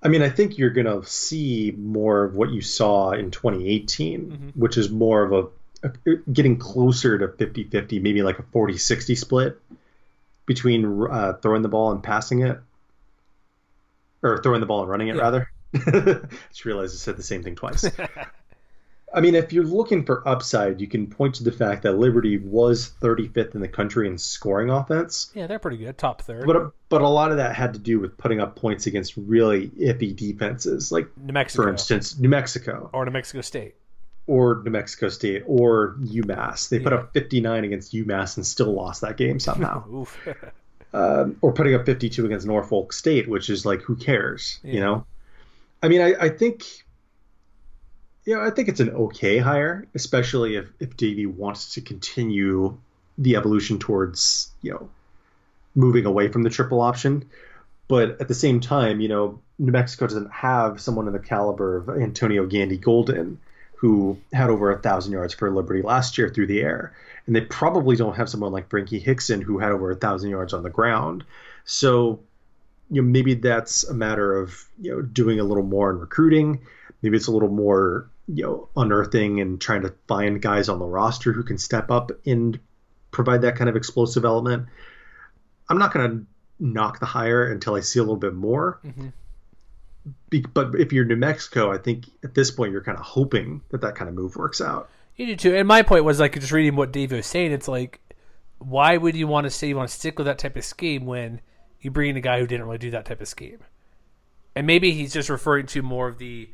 I 0.03 0.09
mean, 0.09 0.21
I 0.21 0.29
think 0.29 0.57
you're 0.57 0.69
going 0.69 0.85
to 0.85 1.07
see 1.09 1.73
more 1.77 2.25
of 2.25 2.35
what 2.35 2.51
you 2.51 2.61
saw 2.61 3.11
in 3.11 3.31
2018, 3.31 4.51
which 4.55 4.77
is 4.77 4.91
more 4.91 5.23
of 5.23 5.31
a 5.31 5.47
getting 6.31 6.57
closer 6.57 7.17
to 7.17 7.27
50 7.27 7.65
50, 7.65 7.99
maybe 7.99 8.21
like 8.23 8.39
a 8.39 8.43
40 8.43 8.77
60 8.77 9.15
split 9.15 9.59
between 10.45 11.07
uh, 11.09 11.33
throwing 11.41 11.61
the 11.61 11.69
ball 11.69 11.91
and 11.91 12.03
passing 12.03 12.41
it, 12.41 12.59
or 14.21 14.41
throwing 14.41 14.61
the 14.61 14.67
ball 14.67 14.81
and 14.81 14.89
running 14.89 15.07
it, 15.09 15.15
Yeah. 15.15 15.21
rather. 15.21 15.49
Just 16.49 16.65
realized 16.65 16.95
I 16.95 16.97
said 16.97 17.17
the 17.17 17.23
same 17.23 17.43
thing 17.43 17.55
twice. 17.55 17.85
I 19.13 19.21
mean, 19.21 19.35
if 19.35 19.53
you're 19.53 19.63
looking 19.65 20.05
for 20.05 20.27
upside, 20.27 20.81
you 20.81 20.87
can 20.87 21.07
point 21.07 21.35
to 21.35 21.43
the 21.45 21.51
fact 21.51 21.83
that 21.83 21.93
Liberty 21.93 22.37
was 22.37 22.91
35th 23.01 23.55
in 23.55 23.61
the 23.61 23.67
country 23.67 24.07
in 24.07 24.17
scoring 24.17 24.69
offense. 24.69 25.31
Yeah, 25.33 25.47
they're 25.47 25.59
pretty 25.59 25.77
good, 25.77 25.97
top 25.97 26.21
third. 26.21 26.45
But 26.45 26.73
but 26.89 27.01
a 27.01 27.07
lot 27.07 27.31
of 27.31 27.37
that 27.37 27.55
had 27.55 27.73
to 27.73 27.79
do 27.79 27.99
with 27.99 28.17
putting 28.17 28.41
up 28.41 28.55
points 28.57 28.87
against 28.87 29.15
really 29.15 29.69
iffy 29.69 30.13
defenses, 30.15 30.91
like 30.91 31.07
New 31.17 31.31
Mexico, 31.33 31.63
for 31.63 31.69
instance 31.69 32.19
New 32.19 32.27
Mexico 32.29 32.89
or 32.93 33.05
New 33.05 33.11
Mexico 33.11 33.39
State. 33.41 33.75
Or 34.27 34.61
New 34.63 34.71
Mexico 34.71 35.09
State 35.09 35.43
or 35.45 35.95
UMass. 36.01 36.69
They 36.69 36.79
put 36.79 36.93
up 36.93 37.13
59 37.13 37.63
against 37.63 37.93
UMass 37.93 38.37
and 38.37 38.45
still 38.45 38.73
lost 38.73 39.01
that 39.01 39.17
game 39.17 39.39
somehow. 39.39 40.05
Um, 40.93 41.35
or 41.41 41.51
putting 41.51 41.75
up 41.75 41.85
52 41.85 42.25
against 42.25 42.47
Norfolk 42.47 42.93
State, 42.93 43.27
which 43.27 43.49
is 43.49 43.65
like 43.65 43.81
who 43.81 43.97
cares, 43.97 44.61
Yeah. 44.63 44.73
you 44.73 44.79
know? 44.79 45.05
I 45.83 45.89
mean, 45.89 45.99
I, 45.99 46.13
I 46.17 46.29
think. 46.29 46.63
You 48.23 48.35
know, 48.35 48.41
I 48.41 48.49
think 48.49 48.69
it's 48.69 48.79
an 48.79 48.91
okay 48.91 49.37
hire, 49.37 49.87
especially 49.93 50.55
if, 50.55 50.69
if 50.79 50.95
Davie 50.95 51.25
wants 51.25 51.73
to 51.73 51.81
continue 51.81 52.77
the 53.17 53.35
evolution 53.35 53.77
towards, 53.77 54.49
you 54.61 54.71
know, 54.71 54.89
moving 55.75 56.05
away 56.05 56.29
from 56.29 56.43
the 56.43 56.49
triple 56.49 56.79
option. 56.79 57.25
But 57.89 58.21
at 58.21 58.29
the 58.29 58.33
same 58.33 58.61
time, 58.61 59.01
you 59.01 59.09
know, 59.09 59.41
New 59.59 59.73
Mexico 59.73 60.07
doesn't 60.07 60.31
have 60.31 60.79
someone 60.79 61.07
in 61.07 61.13
the 61.13 61.19
caliber 61.19 61.75
of 61.75 61.89
Antonio 61.89 62.45
Gandy 62.45 62.77
Golden, 62.77 63.37
who 63.85 64.19
had 64.33 64.49
over 64.49 64.71
a 64.71 64.79
thousand 64.79 65.11
yards 65.11 65.35
for 65.35 65.51
Liberty 65.51 65.83
last 65.83 66.17
year 66.17 66.27
through 66.27 66.47
the 66.47 66.59
air. 66.59 66.91
And 67.27 67.35
they 67.35 67.41
probably 67.41 67.95
don't 67.95 68.15
have 68.15 68.27
someone 68.27 68.51
like 68.51 68.67
Frankie 68.67 68.97
Hickson, 68.97 69.41
who 69.41 69.59
had 69.59 69.71
over 69.71 69.91
a 69.91 69.95
thousand 69.95 70.31
yards 70.31 70.53
on 70.53 70.63
the 70.63 70.71
ground. 70.71 71.23
So, 71.65 72.19
you 72.89 73.03
know, 73.03 73.07
maybe 73.07 73.35
that's 73.35 73.83
a 73.83 73.93
matter 73.93 74.39
of, 74.39 74.67
you 74.81 74.91
know, 74.91 75.01
doing 75.03 75.39
a 75.39 75.43
little 75.43 75.63
more 75.63 75.91
in 75.91 75.99
recruiting. 75.99 76.61
Maybe 77.03 77.15
it's 77.15 77.27
a 77.27 77.31
little 77.31 77.49
more, 77.49 78.09
you 78.27 78.43
know, 78.43 78.69
unearthing 78.75 79.39
and 79.39 79.61
trying 79.61 79.83
to 79.83 79.93
find 80.07 80.41
guys 80.41 80.67
on 80.67 80.79
the 80.79 80.85
roster 80.85 81.31
who 81.31 81.43
can 81.43 81.59
step 81.59 81.91
up 81.91 82.09
and 82.25 82.59
provide 83.11 83.43
that 83.43 83.55
kind 83.55 83.69
of 83.69 83.75
explosive 83.75 84.25
element. 84.25 84.65
I'm 85.69 85.77
not 85.77 85.93
going 85.93 86.09
to 86.09 86.25
knock 86.59 86.99
the 86.99 87.05
hire 87.05 87.45
until 87.51 87.75
I 87.75 87.81
see 87.81 87.99
a 87.99 88.01
little 88.01 88.15
bit 88.15 88.33
more. 88.33 88.79
Be- 88.83 89.11
but 90.53 90.75
if 90.75 90.93
you're 90.93 91.05
New 91.05 91.15
Mexico, 91.15 91.71
I 91.71 91.77
think 91.77 92.05
at 92.23 92.35
this 92.35 92.51
point 92.51 92.71
you're 92.71 92.83
kind 92.83 92.97
of 92.97 93.03
hoping 93.03 93.61
that 93.69 93.81
that 93.81 93.95
kind 93.95 94.09
of 94.09 94.15
move 94.15 94.35
works 94.35 94.61
out. 94.61 94.89
You 95.15 95.27
do 95.27 95.35
too. 95.35 95.55
And 95.55 95.67
my 95.67 95.81
point 95.81 96.03
was 96.03 96.19
like 96.19 96.33
just 96.33 96.51
reading 96.51 96.75
what 96.75 96.91
Dave 96.91 97.11
was 97.11 97.25
saying. 97.25 97.51
It's 97.51 97.67
like, 97.67 98.01
why 98.59 98.97
would 98.97 99.15
you 99.15 99.27
want 99.27 99.45
to 99.45 99.49
say 99.49 99.67
you 99.67 99.75
want 99.75 99.89
to 99.89 99.95
stick 99.95 100.17
with 100.17 100.27
that 100.27 100.37
type 100.37 100.55
of 100.55 100.65
scheme 100.65 101.05
when 101.05 101.41
you 101.79 101.91
bring 101.91 102.11
in 102.11 102.17
a 102.17 102.21
guy 102.21 102.39
who 102.39 102.47
didn't 102.47 102.65
really 102.65 102.77
do 102.77 102.91
that 102.91 103.05
type 103.05 103.21
of 103.21 103.27
scheme? 103.27 103.59
And 104.55 104.67
maybe 104.67 104.91
he's 104.91 105.13
just 105.13 105.29
referring 105.29 105.67
to 105.67 105.81
more 105.81 106.07
of 106.07 106.17
the 106.17 106.49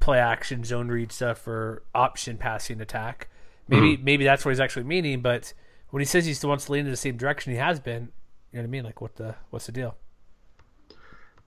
play 0.00 0.18
action 0.18 0.64
zone 0.64 0.88
read 0.88 1.12
stuff 1.12 1.46
or 1.46 1.82
option 1.94 2.38
passing 2.38 2.80
attack. 2.80 3.28
Maybe 3.68 3.96
hmm. 3.96 4.04
maybe 4.04 4.24
that's 4.24 4.44
what 4.44 4.50
he's 4.50 4.60
actually 4.60 4.84
meaning. 4.84 5.20
But 5.20 5.52
when 5.90 6.00
he 6.00 6.06
says 6.06 6.26
he 6.26 6.34
still 6.34 6.50
wants 6.50 6.66
to 6.66 6.72
lean 6.72 6.84
in 6.84 6.90
the 6.90 6.96
same 6.96 7.16
direction 7.16 7.52
he 7.52 7.58
has 7.58 7.80
been, 7.80 8.12
you 8.52 8.58
know 8.58 8.62
what 8.62 8.64
I 8.64 8.66
mean? 8.66 8.84
Like 8.84 9.00
what 9.00 9.16
the 9.16 9.34
what's 9.50 9.66
the 9.66 9.72
deal? 9.72 9.96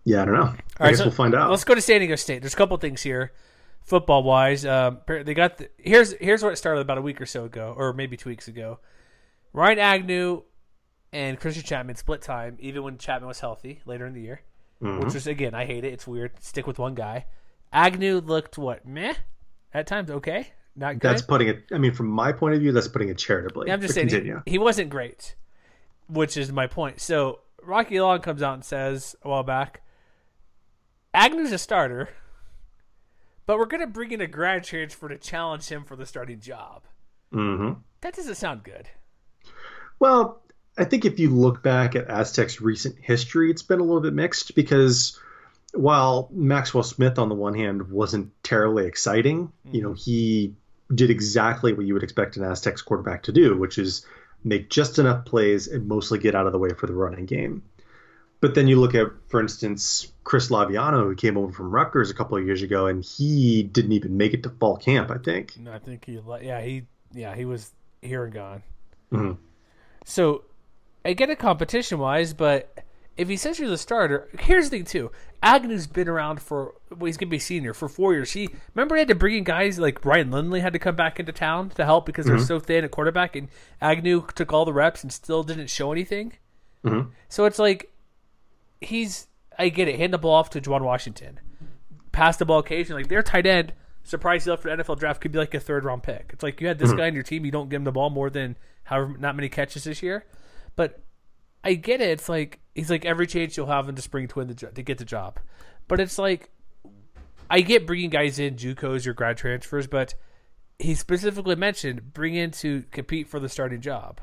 Yeah, 0.04 0.22
I 0.22 0.26
don't 0.26 0.34
know. 0.34 0.42
I 0.42 0.46
All 0.46 0.56
right, 0.80 0.90
guess 0.90 0.98
so 1.00 1.06
we'll 1.06 1.12
find 1.12 1.36
out. 1.36 1.50
Let's 1.50 1.64
go 1.64 1.76
to 1.76 1.82
San 1.82 2.00
Diego 2.00 2.16
State. 2.16 2.42
There's 2.42 2.54
a 2.54 2.58
couple 2.58 2.76
things 2.78 3.02
here, 3.02 3.34
football 3.84 4.24
wise. 4.24 4.66
Um, 4.66 5.00
they 5.08 5.34
got 5.34 5.58
the, 5.58 5.70
here's 5.78 6.14
here's 6.14 6.44
what 6.44 6.54
it 6.54 6.56
started 6.58 6.82
about 6.82 6.98
a 6.98 7.02
week 7.02 7.22
or 7.22 7.26
so 7.26 7.46
ago, 7.46 7.74
or 7.78 7.94
maybe 7.94 8.18
two 8.18 8.30
weeks 8.30 8.48
ago. 8.48 8.80
Ryan 9.54 9.80
Agnew 9.80 10.44
and 11.14 11.40
Christian 11.40 11.64
Chapman 11.64 11.96
split 11.96 12.22
time, 12.22 12.58
even 12.60 12.84
when 12.84 12.98
Chapman 12.98 13.28
was 13.28 13.40
healthy 13.40 13.82
later 13.86 14.06
in 14.06 14.14
the 14.14 14.22
year. 14.22 14.42
Which 14.82 15.14
was 15.14 15.28
again, 15.28 15.54
I 15.54 15.66
hate 15.66 15.84
it. 15.84 15.94
It's 15.94 16.08
weird. 16.08 16.32
Stick 16.40 16.66
with 16.66 16.80
one 16.80 16.96
guy. 16.96 17.28
Agnew 17.72 18.20
looked 18.20 18.58
what 18.58 18.84
meh 18.84 19.14
at 19.76 19.86
times. 19.86 20.10
Okay, 20.10 20.48
not 20.76 20.94
good. 20.94 21.08
That's 21.08 21.22
putting 21.22 21.50
it. 21.50 21.66
I 21.72 21.78
mean, 21.78 21.94
from 21.94 22.08
my 22.08 22.32
point 22.32 22.56
of 22.56 22.62
view, 22.62 22.72
that's 22.72 22.88
putting 22.88 23.10
it 23.10 23.20
charitably. 23.20 23.68
Yeah, 23.68 23.76
I'm 23.76 23.82
just 23.82 23.94
saying 23.94 24.10
he, 24.10 24.34
he 24.54 24.58
wasn't 24.58 24.90
great, 24.90 25.36
which 26.10 26.36
is 26.36 26.52
my 26.52 26.66
point. 26.66 27.00
So 27.00 27.42
Rocky 27.62 28.02
Long 28.02 28.22
comes 28.22 28.42
out 28.42 28.56
and 28.56 28.66
says 28.66 29.16
a 29.22 29.30
while 29.30 29.44
back, 29.44 29.82
Agnew's 31.14 31.52
a 31.52 31.58
starter, 31.58 32.10
but 33.46 33.58
we're 33.58 33.66
going 33.66 33.82
to 33.82 33.88
bring 33.88 34.12
in 34.12 34.22
a 34.22 34.28
grad 34.28 34.64
transfer 34.64 35.10
to 35.10 35.18
challenge 35.18 35.68
him 35.68 35.84
for 35.84 35.96
the 35.96 36.06
starting 36.06 36.40
job. 36.40 36.84
hmm 37.32 37.74
That 38.02 38.16
doesn't 38.16 38.36
sound 38.36 38.64
good. 38.64 38.90
Well, 40.00 40.42
I 40.78 40.86
think 40.86 41.06
if 41.06 41.20
you 41.20 41.30
look 41.30 41.62
back 41.62 41.96
at 41.96 42.08
Aztec's 42.08 42.62
recent 42.62 42.96
history, 43.00 43.52
it's 43.52 43.62
been 43.62 43.80
a 43.80 43.84
little 43.84 44.02
bit 44.02 44.14
mixed 44.14 44.56
because 44.56 45.20
while 45.74 46.30
Maxwell 46.32 46.84
Smith, 46.84 47.20
on 47.20 47.30
the 47.30 47.36
one 47.36 47.54
hand, 47.54 47.92
wasn't 47.92 48.32
terribly 48.44 48.88
exciting, 48.88 49.52
you 49.72 49.82
know, 49.82 49.94
he 49.94 50.56
did 50.94 51.10
exactly 51.10 51.74
what 51.74 51.86
you 51.86 51.94
would 51.94 52.04
expect 52.04 52.38
an 52.38 52.44
Aztecs 52.44 52.82
quarterback 52.82 53.24
to 53.24 53.32
do, 53.32 53.58
which 53.58 53.78
is 53.78 54.06
make 54.44 54.70
just 54.70 54.98
enough 54.98 55.26
plays 55.26 55.68
and 55.68 55.88
mostly 55.88 56.20
get 56.20 56.36
out 56.36 56.46
of 56.48 56.52
the 56.52 56.60
way 56.60 56.70
for 56.70 56.88
the 56.88 56.94
running 56.94 57.26
game. 57.26 57.64
But 58.42 58.56
then 58.56 58.68
you 58.68 58.80
look 58.80 58.96
at, 58.96 59.08
for 59.30 59.40
instance, 59.40 60.12
Chris 60.24 60.50
Laviano, 60.50 61.04
who 61.04 61.16
came 61.16 61.38
over 61.38 61.52
from 61.52 61.72
Rutgers 61.72 62.10
a 62.10 62.14
couple 62.14 62.38
of 62.38 62.46
years 62.46 62.64
ago, 62.64 62.88
and 62.88 63.06
he 63.06 63.64
didn't 63.64 63.92
even 63.94 64.18
make 64.18 64.34
it 64.34 64.44
to 64.44 64.50
fall 64.50 64.78
camp, 64.78 65.12
I 65.12 65.20
think. 65.20 65.58
No, 65.58 65.72
I 65.72 65.80
think 65.80 66.06
he, 66.06 66.20
yeah, 66.42 66.60
he, 66.62 66.84
yeah, 67.14 67.36
he 67.36 67.46
was 67.46 67.72
here 68.02 68.26
and 68.26 68.34
gone. 68.34 68.64
Mhm. 69.12 69.38
So 70.06 70.44
I 71.06 71.14
get 71.14 71.30
it 71.30 71.38
competition 71.38 72.00
wise, 72.00 72.34
but 72.34 72.84
if 73.16 73.28
he 73.30 73.38
says 73.38 73.60
you're 73.60 73.70
the 73.70 73.78
starter, 73.78 74.28
here's 74.40 74.70
the 74.70 74.78
thing 74.78 74.86
too. 74.86 75.12
Agnew's 75.44 75.86
been 75.86 76.08
around 76.08 76.42
for 76.42 76.74
well, 76.90 77.06
he's 77.08 77.18
gonna 77.18 77.30
be 77.30 77.38
senior 77.40 77.74
for 77.74 77.88
four 77.90 78.14
years. 78.14 78.32
He 78.32 78.50
remember 78.74 78.96
he 78.96 79.00
had 79.00 79.08
to 79.10 79.16
bring 79.16 79.36
in 79.36 79.44
guys 79.44 79.78
like 79.78 80.04
Ryan 80.06 80.32
Lindley 80.32 80.62
had 80.62 80.74
to 80.74 80.80
come 80.80 80.96
back 80.96 81.20
into 81.20 81.32
town 81.32 81.70
to 81.72 81.86
help 81.86 82.06
because 82.06 82.26
they're 82.26 82.40
so 82.40 82.60
thin 82.60 82.84
at 82.86 82.92
quarterback, 82.92 83.36
and 83.36 83.50
Agnew 83.82 84.26
took 84.34 84.54
all 84.54 84.66
the 84.66 84.74
reps 84.74 85.04
and 85.04 85.12
still 85.12 85.44
didn't 85.44 85.68
show 85.70 85.92
anything. 85.92 86.34
So 87.30 87.46
it's 87.46 87.60
like 87.60 87.92
he's 88.82 89.28
I 89.58 89.70
get 89.70 89.88
it. 89.88 89.98
Hand 89.98 90.14
the 90.14 90.18
ball 90.18 90.34
off 90.34 90.50
to 90.52 90.62
Juwan 90.62 90.82
Washington, 90.82 91.40
pass 92.12 92.38
the 92.38 92.46
ball 92.46 92.60
occasionally. 92.60 93.04
Like 93.04 93.10
their 93.10 93.24
tight 93.24 93.46
end, 93.46 93.74
surprise 94.04 94.46
you 94.46 94.58
for 94.58 94.76
the 94.76 94.84
NFL 94.84 95.00
draft 95.00 95.22
could 95.22 95.32
be 95.32 95.40
like 95.40 95.54
a 95.54 95.60
third 95.60 95.86
round 95.86 96.04
pick. 96.04 96.32
It's 96.34 96.44
like 96.44 96.60
you 96.60 96.68
had 96.68 96.80
this 96.80 96.92
hmm. 96.92 96.98
guy 96.98 97.08
on 97.08 97.14
your 97.14 97.24
team, 97.24 97.46
you 97.46 97.52
don't 97.52 97.70
give 97.70 97.80
him 97.80 97.86
the 97.86 97.92
ball 97.92 98.10
more 98.10 98.30
than 98.30 98.58
however 98.84 99.16
not 99.18 99.36
many 99.36 99.50
catches 99.50 99.84
this 99.84 100.02
year, 100.02 100.26
but 100.76 101.02
I 101.64 101.76
get 101.76 102.02
it. 102.02 102.10
It's 102.10 102.28
like 102.28 102.60
he's 102.76 102.90
like 102.90 103.06
every 103.06 103.28
chance 103.28 103.56
you'll 103.56 103.68
have 103.68 103.88
in 103.88 103.96
the 103.96 104.02
spring 104.02 104.28
twin 104.28 104.48
the 104.48 104.56
to 104.56 104.84
get 104.84 104.98
the 104.98 105.06
job, 105.06 105.40
but 105.88 106.00
it's 106.00 106.18
like 106.18 106.50
I 107.50 107.62
get 107.62 107.86
bringing 107.86 108.10
guys 108.10 108.40
in 108.40 108.56
JUCOs 108.56 109.06
or 109.06 109.14
grad 109.14 109.38
transfers, 109.38 109.86
but 109.86 110.16
he 110.80 110.96
specifically 110.96 111.56
mentioned 111.56 112.14
bring 112.14 112.34
in 112.34 112.52
to 112.52 112.84
compete 112.92 113.28
for 113.28 113.40
the 113.40 113.50
starting 113.50 113.82
job. 113.82 114.22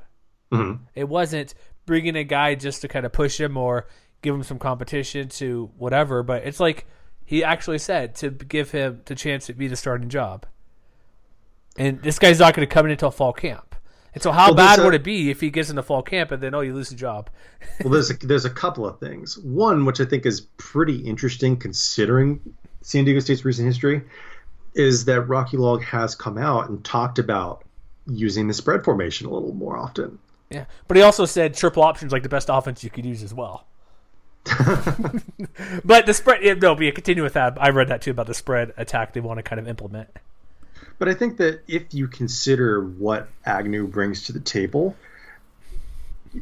Mm-hmm. 0.52 0.84
It 0.94 1.08
wasn't 1.08 1.54
bringing 1.86 2.16
a 2.16 2.24
guy 2.24 2.54
just 2.54 2.82
to 2.82 2.88
kind 2.88 3.06
of 3.06 3.12
push 3.12 3.38
him 3.38 3.56
or 3.56 3.86
give 4.22 4.34
him 4.34 4.42
some 4.42 4.58
competition 4.58 5.28
to 5.28 5.70
whatever, 5.78 6.22
but 6.22 6.44
it's 6.44 6.60
like 6.60 6.86
he 7.24 7.44
actually 7.44 7.78
said 7.78 8.14
to 8.16 8.30
give 8.30 8.70
him 8.70 9.02
the 9.04 9.14
chance 9.14 9.46
to 9.46 9.52
be 9.52 9.68
the 9.68 9.76
starting 9.76 10.08
job. 10.08 10.46
And 11.76 12.02
this 12.02 12.18
guy's 12.18 12.40
not 12.40 12.54
going 12.54 12.66
to 12.66 12.72
come 12.72 12.86
in 12.86 12.92
until 12.92 13.10
fall 13.10 13.32
camp. 13.32 13.76
And 14.14 14.22
so, 14.22 14.32
how 14.32 14.46
Well, 14.46 14.54
bad 14.56 14.78
a- 14.78 14.84
would 14.84 14.94
it 14.94 15.04
be 15.04 15.30
if 15.30 15.40
he 15.40 15.50
gets 15.50 15.70
into 15.70 15.82
fall 15.82 16.02
camp 16.02 16.32
and 16.32 16.42
then 16.42 16.54
oh, 16.54 16.60
you 16.60 16.74
lose 16.74 16.88
the 16.88 16.96
job? 16.96 17.30
well, 17.84 17.92
there's 17.92 18.10
a, 18.10 18.14
there's 18.14 18.44
a 18.44 18.50
couple 18.50 18.86
of 18.86 18.98
things. 18.98 19.38
One, 19.38 19.84
which 19.84 20.00
I 20.00 20.04
think 20.04 20.26
is 20.26 20.40
pretty 20.56 20.96
interesting 20.96 21.56
considering 21.56 22.40
San 22.80 23.04
Diego 23.04 23.20
State's 23.20 23.44
recent 23.44 23.66
history, 23.66 24.02
is 24.74 25.04
that 25.04 25.22
Rocky 25.22 25.56
Long 25.56 25.80
has 25.82 26.14
come 26.14 26.38
out 26.38 26.68
and 26.68 26.84
talked 26.84 27.18
about 27.18 27.64
using 28.06 28.48
the 28.48 28.54
spread 28.54 28.84
formation 28.84 29.26
a 29.26 29.30
little 29.30 29.54
more 29.54 29.76
often. 29.76 30.18
Yeah, 30.50 30.64
but 30.86 30.96
he 30.96 31.02
also 31.02 31.26
said 31.26 31.54
triple 31.54 31.82
options 31.82 32.10
like 32.10 32.22
the 32.22 32.28
best 32.28 32.48
offense 32.50 32.82
you 32.82 32.90
could 32.90 33.04
use 33.04 33.22
as 33.22 33.34
well. 33.34 33.66
but 35.84 36.06
the 36.06 36.14
spread, 36.14 36.42
yeah, 36.42 36.54
no, 36.54 36.74
but 36.74 36.84
yeah, 36.84 36.90
continue 36.90 37.22
with 37.22 37.34
that. 37.34 37.56
I 37.60 37.70
read 37.70 37.88
that 37.88 38.02
too 38.02 38.10
about 38.10 38.26
the 38.26 38.34
spread 38.34 38.72
attack 38.76 39.12
they 39.12 39.20
want 39.20 39.38
to 39.38 39.42
kind 39.42 39.60
of 39.60 39.68
implement. 39.68 40.08
But 40.98 41.08
I 41.08 41.14
think 41.14 41.36
that 41.36 41.62
if 41.68 41.94
you 41.94 42.08
consider 42.08 42.82
what 42.82 43.28
Agnew 43.44 43.86
brings 43.86 44.24
to 44.24 44.32
the 44.32 44.40
table, 44.40 44.96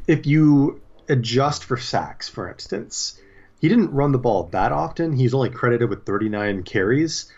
if 0.06 0.26
you 0.26 0.80
adjust 1.08 1.64
for 1.64 1.76
sacks, 1.76 2.28
for 2.28 2.48
instance, 2.48 3.20
he 3.60 3.68
didn't 3.68 3.92
run 3.92 4.12
the 4.12 4.18
ball 4.18 4.44
that 4.52 4.72
often. 4.72 5.12
He's 5.12 5.34
only 5.34 5.50
credited 5.50 5.88
with 5.90 6.04
39 6.04 6.62
carries, 6.62 7.32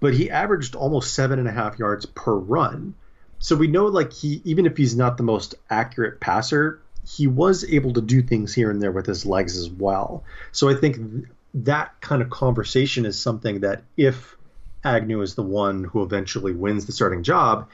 but 0.00 0.14
he 0.14 0.30
averaged 0.30 0.74
almost 0.74 1.14
seven 1.14 1.38
and 1.38 1.48
a 1.48 1.52
half 1.52 1.78
yards 1.78 2.06
per 2.06 2.34
run. 2.34 2.94
So 3.38 3.54
we 3.54 3.68
know, 3.68 3.86
like 3.86 4.12
he, 4.12 4.40
even 4.44 4.66
if 4.66 4.76
he's 4.76 4.96
not 4.96 5.16
the 5.16 5.22
most 5.22 5.54
accurate 5.70 6.20
passer, 6.20 6.80
he 7.08 7.26
was 7.26 7.64
able 7.64 7.92
to 7.94 8.00
do 8.00 8.22
things 8.22 8.54
here 8.54 8.70
and 8.70 8.82
there 8.82 8.92
with 8.92 9.06
his 9.06 9.24
legs 9.24 9.56
as 9.56 9.70
well. 9.70 10.24
So 10.52 10.68
I 10.68 10.74
think 10.74 11.26
that 11.54 12.00
kind 12.00 12.20
of 12.20 12.28
conversation 12.28 13.06
is 13.06 13.18
something 13.18 13.60
that 13.60 13.82
if 13.96 14.36
Agnew 14.84 15.22
is 15.22 15.34
the 15.34 15.42
one 15.42 15.84
who 15.84 16.02
eventually 16.02 16.52
wins 16.52 16.86
the 16.86 16.92
starting 16.92 17.22
job, 17.22 17.68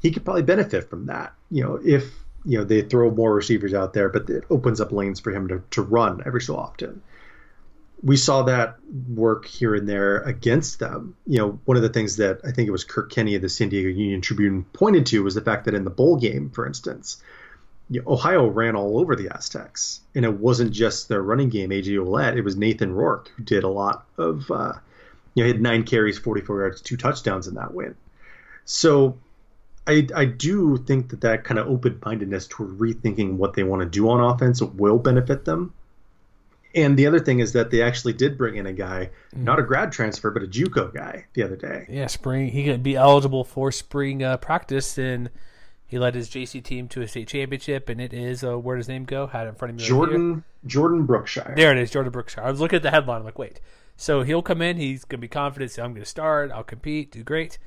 he 0.00 0.10
could 0.10 0.24
probably 0.24 0.42
benefit 0.42 0.88
from 0.88 1.06
that. 1.06 1.34
You 1.50 1.64
know, 1.64 1.80
if 1.84 2.10
you 2.44 2.58
know 2.58 2.64
they 2.64 2.80
throw 2.80 3.10
more 3.10 3.34
receivers 3.34 3.74
out 3.74 3.92
there, 3.92 4.08
but 4.08 4.30
it 4.30 4.44
opens 4.48 4.80
up 4.80 4.92
lanes 4.92 5.20
for 5.20 5.30
him 5.30 5.48
to, 5.48 5.62
to 5.72 5.82
run 5.82 6.22
every 6.24 6.40
so 6.40 6.56
often. 6.56 7.02
We 8.02 8.16
saw 8.16 8.44
that 8.44 8.76
work 9.10 9.44
here 9.44 9.74
and 9.74 9.86
there 9.86 10.22
against 10.22 10.78
them. 10.78 11.16
You 11.26 11.38
know, 11.38 11.60
one 11.66 11.76
of 11.76 11.82
the 11.82 11.90
things 11.90 12.16
that 12.16 12.40
I 12.46 12.52
think 12.52 12.66
it 12.66 12.72
was 12.72 12.84
Kirk 12.84 13.12
Kenney 13.12 13.34
of 13.34 13.42
the 13.42 13.50
San 13.50 13.68
Diego 13.68 13.90
Union 13.90 14.22
Tribune 14.22 14.64
pointed 14.72 15.04
to 15.06 15.22
was 15.22 15.34
the 15.34 15.42
fact 15.42 15.66
that 15.66 15.74
in 15.74 15.84
the 15.84 15.90
bowl 15.90 16.16
game, 16.16 16.48
for 16.48 16.66
instance, 16.66 17.22
Ohio 18.06 18.46
ran 18.46 18.76
all 18.76 18.98
over 18.98 19.16
the 19.16 19.28
Aztecs, 19.34 20.00
and 20.14 20.24
it 20.24 20.34
wasn't 20.34 20.72
just 20.72 21.08
their 21.08 21.22
running 21.22 21.48
game, 21.48 21.70
AJ 21.70 21.96
Ouellette. 21.96 22.36
It 22.36 22.42
was 22.42 22.56
Nathan 22.56 22.92
Rourke 22.92 23.30
who 23.36 23.42
did 23.42 23.64
a 23.64 23.68
lot 23.68 24.06
of. 24.16 24.50
Uh, 24.50 24.74
you 25.34 25.42
know, 25.42 25.46
he 25.46 25.52
had 25.52 25.62
nine 25.62 25.84
carries, 25.84 26.18
44 26.18 26.60
yards, 26.60 26.80
two 26.80 26.96
touchdowns 26.96 27.46
in 27.46 27.54
that 27.54 27.72
win. 27.72 27.94
So 28.64 29.18
I, 29.86 30.06
I 30.14 30.24
do 30.24 30.76
think 30.76 31.10
that 31.10 31.20
that 31.22 31.44
kind 31.44 31.58
of 31.58 31.68
open 31.68 32.00
mindedness 32.04 32.46
toward 32.46 32.78
rethinking 32.78 33.36
what 33.36 33.54
they 33.54 33.62
want 33.62 33.82
to 33.82 33.88
do 33.88 34.08
on 34.08 34.20
offense 34.20 34.60
will 34.60 34.98
benefit 34.98 35.44
them. 35.44 35.72
And 36.74 36.96
the 36.96 37.06
other 37.08 37.18
thing 37.18 37.40
is 37.40 37.52
that 37.54 37.70
they 37.70 37.82
actually 37.82 38.12
did 38.12 38.38
bring 38.38 38.56
in 38.56 38.66
a 38.66 38.72
guy, 38.72 39.10
mm. 39.34 39.42
not 39.42 39.58
a 39.58 39.62
grad 39.62 39.90
transfer, 39.90 40.30
but 40.30 40.44
a 40.44 40.46
JUCO 40.46 40.94
guy 40.94 41.26
the 41.34 41.42
other 41.42 41.56
day. 41.56 41.86
Yeah, 41.88 42.06
spring. 42.06 42.48
He 42.48 42.64
could 42.64 42.82
be 42.82 42.94
eligible 42.94 43.42
for 43.42 43.72
spring 43.72 44.22
uh, 44.22 44.36
practice, 44.36 44.96
and 44.96 45.30
he 45.90 45.98
led 45.98 46.14
his 46.14 46.30
JC 46.30 46.62
team 46.62 46.86
to 46.88 47.02
a 47.02 47.08
state 47.08 47.26
championship. 47.26 47.88
And 47.88 48.00
it 48.00 48.12
is 48.12 48.44
uh, 48.44 48.56
where 48.56 48.76
does 48.76 48.86
his 48.86 48.90
name 48.90 49.04
go? 49.04 49.26
Had 49.26 49.46
it 49.46 49.50
in 49.50 49.54
front 49.56 49.70
of 49.70 49.80
me. 49.80 49.84
Jordan 49.84 50.34
right 50.34 50.42
Jordan 50.64 51.04
Brookshire. 51.04 51.52
There 51.56 51.72
it 51.72 51.78
is, 51.78 51.90
Jordan 51.90 52.12
Brookshire. 52.12 52.44
I 52.44 52.50
was 52.50 52.60
looking 52.60 52.76
at 52.76 52.82
the 52.82 52.92
headline. 52.92 53.18
I'm 53.18 53.24
like, 53.24 53.38
wait. 53.38 53.60
So 53.96 54.22
he'll 54.22 54.40
come 54.40 54.62
in. 54.62 54.76
He's 54.76 55.04
gonna 55.04 55.20
be 55.20 55.26
confident. 55.26 55.72
Say, 55.72 55.82
I'm 55.82 55.92
gonna 55.92 56.04
start. 56.04 56.52
I'll 56.52 56.62
compete. 56.62 57.10
Do 57.10 57.24
great. 57.24 57.58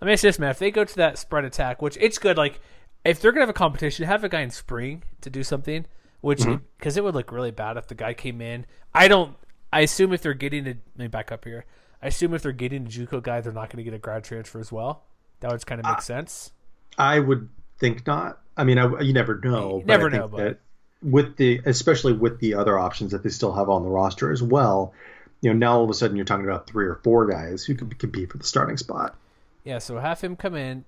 Let 0.00 0.06
me 0.06 0.12
ask 0.12 0.22
this, 0.22 0.38
man. 0.38 0.50
If 0.50 0.58
they 0.58 0.70
go 0.70 0.84
to 0.84 0.96
that 0.96 1.16
spread 1.16 1.44
attack, 1.44 1.80
which 1.80 1.96
it's 1.98 2.18
good, 2.18 2.36
like 2.36 2.60
if 3.02 3.20
they're 3.20 3.32
gonna 3.32 3.42
have 3.42 3.48
a 3.48 3.54
competition, 3.54 4.04
have 4.04 4.24
a 4.24 4.28
guy 4.28 4.42
in 4.42 4.50
spring 4.50 5.04
to 5.22 5.30
do 5.30 5.42
something. 5.42 5.86
Which 6.20 6.40
because 6.40 6.58
mm-hmm. 6.58 6.98
it 6.98 7.04
would 7.04 7.14
look 7.14 7.32
really 7.32 7.50
bad 7.50 7.76
if 7.76 7.86
the 7.86 7.94
guy 7.94 8.12
came 8.12 8.42
in. 8.42 8.66
I 8.92 9.08
don't. 9.08 9.36
I 9.72 9.80
assume 9.80 10.12
if 10.12 10.20
they're 10.20 10.34
getting 10.34 10.66
a 10.66 10.70
let 10.70 10.98
me 10.98 11.08
back 11.08 11.32
up 11.32 11.44
here. 11.44 11.64
I 12.04 12.08
assume 12.08 12.34
if 12.34 12.42
they're 12.42 12.52
getting 12.52 12.84
a 12.84 12.88
JUCO 12.88 13.22
guy, 13.22 13.40
they're 13.40 13.52
not 13.52 13.70
going 13.70 13.78
to 13.78 13.82
get 13.82 13.94
a 13.94 13.98
grad 13.98 14.24
transfer 14.24 14.60
as 14.60 14.70
well. 14.70 15.04
That 15.40 15.50
would 15.50 15.64
kind 15.64 15.80
of 15.80 15.86
make 15.86 15.96
uh, 15.96 16.00
sense. 16.00 16.52
I 16.98 17.18
would 17.18 17.48
think 17.78 18.06
not. 18.06 18.40
I 18.56 18.64
mean, 18.64 18.78
I, 18.78 19.00
you 19.00 19.12
never 19.12 19.40
know. 19.42 19.78
You 19.78 19.84
never 19.84 20.10
know, 20.10 20.28
but 20.28 20.60
with 21.02 21.36
the 21.36 21.60
especially 21.66 22.12
with 22.12 22.40
the 22.40 22.54
other 22.54 22.78
options 22.78 23.12
that 23.12 23.22
they 23.22 23.28
still 23.28 23.52
have 23.52 23.68
on 23.68 23.82
the 23.82 23.90
roster 23.90 24.32
as 24.32 24.42
well, 24.42 24.94
you 25.40 25.52
know, 25.52 25.56
now 25.56 25.76
all 25.78 25.84
of 25.84 25.90
a 25.90 25.94
sudden 25.94 26.16
you're 26.16 26.24
talking 26.24 26.46
about 26.46 26.66
three 26.66 26.86
or 26.86 26.96
four 27.04 27.26
guys 27.26 27.64
who 27.64 27.74
could 27.74 27.98
compete 27.98 28.30
for 28.30 28.38
the 28.38 28.44
starting 28.44 28.76
spot. 28.76 29.16
Yeah, 29.64 29.78
so 29.78 29.98
have 29.98 30.20
him 30.20 30.36
come 30.36 30.54
in, 30.54 30.84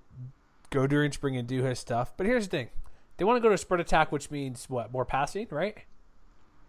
go 0.69 0.87
during 0.87 1.11
spring 1.11 1.37
and 1.37 1.47
do 1.47 1.63
his 1.63 1.79
stuff. 1.79 2.13
But 2.17 2.25
here's 2.25 2.47
the 2.47 2.57
thing: 2.57 2.69
they 3.17 3.25
want 3.25 3.37
to 3.37 3.41
go 3.41 3.49
to 3.49 3.57
spread 3.57 3.79
attack, 3.79 4.11
which 4.11 4.31
means 4.31 4.69
what? 4.69 4.91
More 4.91 5.05
passing, 5.05 5.47
right? 5.51 5.77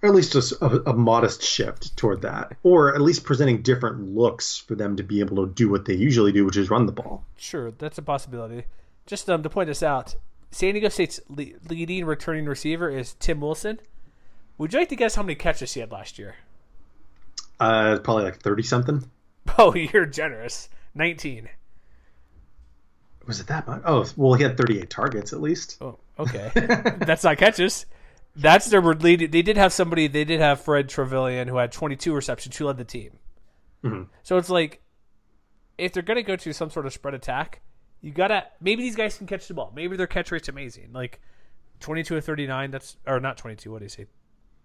Or 0.02 0.10
at 0.10 0.14
least 0.14 0.34
a, 0.34 0.64
a, 0.64 0.90
a, 0.90 0.94
modest 0.94 1.42
shift 1.42 1.96
toward 1.96 2.22
that, 2.22 2.56
or 2.62 2.94
at 2.94 3.00
least 3.00 3.24
presenting 3.24 3.62
different 3.62 4.14
looks 4.14 4.56
for 4.56 4.76
them 4.76 4.94
to 4.96 5.02
be 5.02 5.18
able 5.18 5.44
to 5.44 5.52
do 5.52 5.68
what 5.68 5.86
they 5.86 5.94
usually 5.94 6.30
do, 6.30 6.44
which 6.44 6.56
is 6.56 6.70
run 6.70 6.86
the 6.86 6.92
ball. 6.92 7.24
Sure, 7.36 7.72
that's 7.72 7.98
a 7.98 8.02
possibility. 8.02 8.64
Just 9.08 9.28
um, 9.30 9.42
to 9.42 9.48
point 9.48 9.68
this 9.68 9.82
out, 9.82 10.16
San 10.50 10.74
Diego 10.74 10.90
State's 10.90 11.18
le- 11.30 11.56
leading 11.68 12.04
returning 12.04 12.44
receiver 12.44 12.90
is 12.90 13.14
Tim 13.14 13.40
Wilson. 13.40 13.80
Would 14.58 14.74
you 14.74 14.78
like 14.78 14.90
to 14.90 14.96
guess 14.96 15.14
how 15.14 15.22
many 15.22 15.34
catches 15.34 15.72
he 15.72 15.80
had 15.80 15.90
last 15.90 16.18
year? 16.18 16.36
Uh, 17.58 17.98
probably 18.04 18.24
like 18.24 18.40
thirty 18.40 18.62
something. 18.62 19.10
Oh, 19.56 19.74
you're 19.74 20.04
generous. 20.04 20.68
Nineteen. 20.94 21.48
Was 23.26 23.40
it 23.40 23.46
that 23.46 23.66
much? 23.66 23.80
Oh, 23.86 24.04
well, 24.14 24.34
he 24.34 24.42
had 24.42 24.58
thirty-eight 24.58 24.90
targets 24.90 25.32
at 25.32 25.40
least. 25.40 25.78
Oh, 25.80 25.98
okay. 26.18 26.50
That's 26.54 27.24
not 27.24 27.38
catches. 27.38 27.86
That's 28.36 28.66
their 28.66 28.82
lead. 28.82 29.32
They 29.32 29.40
did 29.40 29.56
have 29.56 29.72
somebody. 29.72 30.06
They 30.06 30.24
did 30.24 30.40
have 30.40 30.60
Fred 30.60 30.88
Trevillion 30.88 31.48
who 31.48 31.56
had 31.56 31.72
twenty-two 31.72 32.12
receptions, 32.14 32.58
who 32.58 32.66
led 32.66 32.76
the 32.76 32.84
team. 32.84 33.12
Mm-hmm. 33.82 34.02
So 34.22 34.36
it's 34.36 34.50
like, 34.50 34.82
if 35.78 35.94
they're 35.94 36.02
gonna 36.02 36.22
go 36.22 36.36
to 36.36 36.52
some 36.52 36.68
sort 36.68 36.84
of 36.84 36.92
spread 36.92 37.14
attack, 37.14 37.62
you 38.00 38.10
gotta 38.10 38.46
maybe 38.60 38.82
these 38.82 38.96
guys 38.96 39.16
can 39.16 39.26
catch 39.26 39.48
the 39.48 39.54
ball. 39.54 39.72
Maybe 39.74 39.96
their 39.96 40.06
catch 40.06 40.30
rate's 40.30 40.48
amazing, 40.48 40.92
like 40.92 41.20
twenty-two 41.80 42.14
to 42.14 42.20
thirty-nine. 42.20 42.70
That's 42.70 42.96
or 43.06 43.20
not 43.20 43.36
twenty-two. 43.36 43.72
What 43.72 43.78
do 43.78 43.84
you 43.84 43.90
say? 43.90 44.06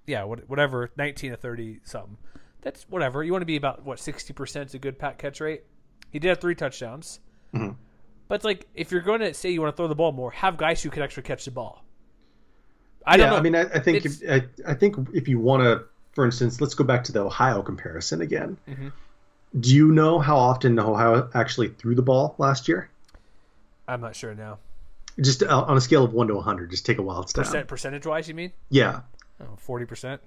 Yeah, 0.06 0.24
whatever. 0.24 0.92
Nineteen 0.98 1.32
to 1.32 1.38
thirty 1.38 1.80
something 1.84 2.18
that's 2.64 2.84
whatever. 2.90 3.24
You 3.24 3.32
want 3.32 3.42
to 3.42 3.48
be 3.48 3.58
about 3.58 3.86
what 3.86 4.00
sixty 4.00 4.34
percent 4.34 4.70
is 4.70 4.74
a 4.74 4.80
good 4.80 4.98
pat 4.98 5.18
catch 5.20 5.40
rate. 5.40 5.64
He 6.10 6.20
did 6.20 6.30
have 6.30 6.40
three 6.40 6.56
touchdowns, 6.56 7.20
mm-hmm. 7.54 7.72
but 8.28 8.44
like 8.44 8.68
if 8.74 8.92
you're 8.92 9.02
going 9.02 9.20
to 9.20 9.34
say 9.34 9.52
you 9.52 9.62
want 9.62 9.74
to 9.74 9.78
throw 9.78 9.88
the 9.88 9.96
ball 9.96 10.12
more, 10.12 10.32
have 10.32 10.58
guys 10.58 10.82
who 10.82 10.90
can 10.90 11.04
actually 11.04 11.24
catch 11.24 11.46
the 11.46 11.52
ball. 11.52 11.84
I 13.06 13.18
don't 13.18 13.30
know. 13.30 13.36
I 13.36 13.42
mean, 13.42 13.56
I, 13.56 13.64
I 13.64 13.80
think 13.80 14.06
if, 14.06 14.22
I, 14.30 14.44
I, 14.66 14.74
think 14.74 14.96
if 15.14 15.28
you 15.28 15.38
want 15.38 15.62
to, 15.64 15.84
for 16.14 16.24
instance, 16.24 16.62
let's 16.62 16.74
go 16.74 16.86
back 16.86 17.04
to 17.06 17.12
the 17.12 17.20
Ohio 17.20 17.62
comparison 17.62 18.22
again. 18.22 18.58
Mm-hmm. 18.70 18.88
Do 19.60 19.76
you 19.76 19.92
know 19.92 20.20
how 20.20 20.38
often 20.38 20.80
Ohio 20.80 21.30
actually 21.34 21.68
threw 21.68 21.96
the 21.96 22.02
ball 22.02 22.36
last 22.38 22.70
year? 22.70 22.90
I'm 23.88 24.02
not 24.02 24.16
sure 24.16 24.34
now. 24.34 24.60
Just 25.22 25.44
uh, 25.44 25.66
on 25.68 25.78
a 25.78 25.82
scale 25.82 26.04
of 26.04 26.14
one 26.14 26.28
to 26.28 26.36
100, 26.36 26.72
just 26.72 26.86
take 26.86 26.98
a 26.98 27.04
wild 27.04 27.30
stab. 27.30 27.46
Percent, 27.46 27.68
percentage 27.68 28.06
wise, 28.06 28.28
you 28.28 28.34
mean? 28.34 28.52
Yeah. 28.70 29.02
Oh, 29.40 29.58
40%. 29.68 30.14
It 30.14 30.20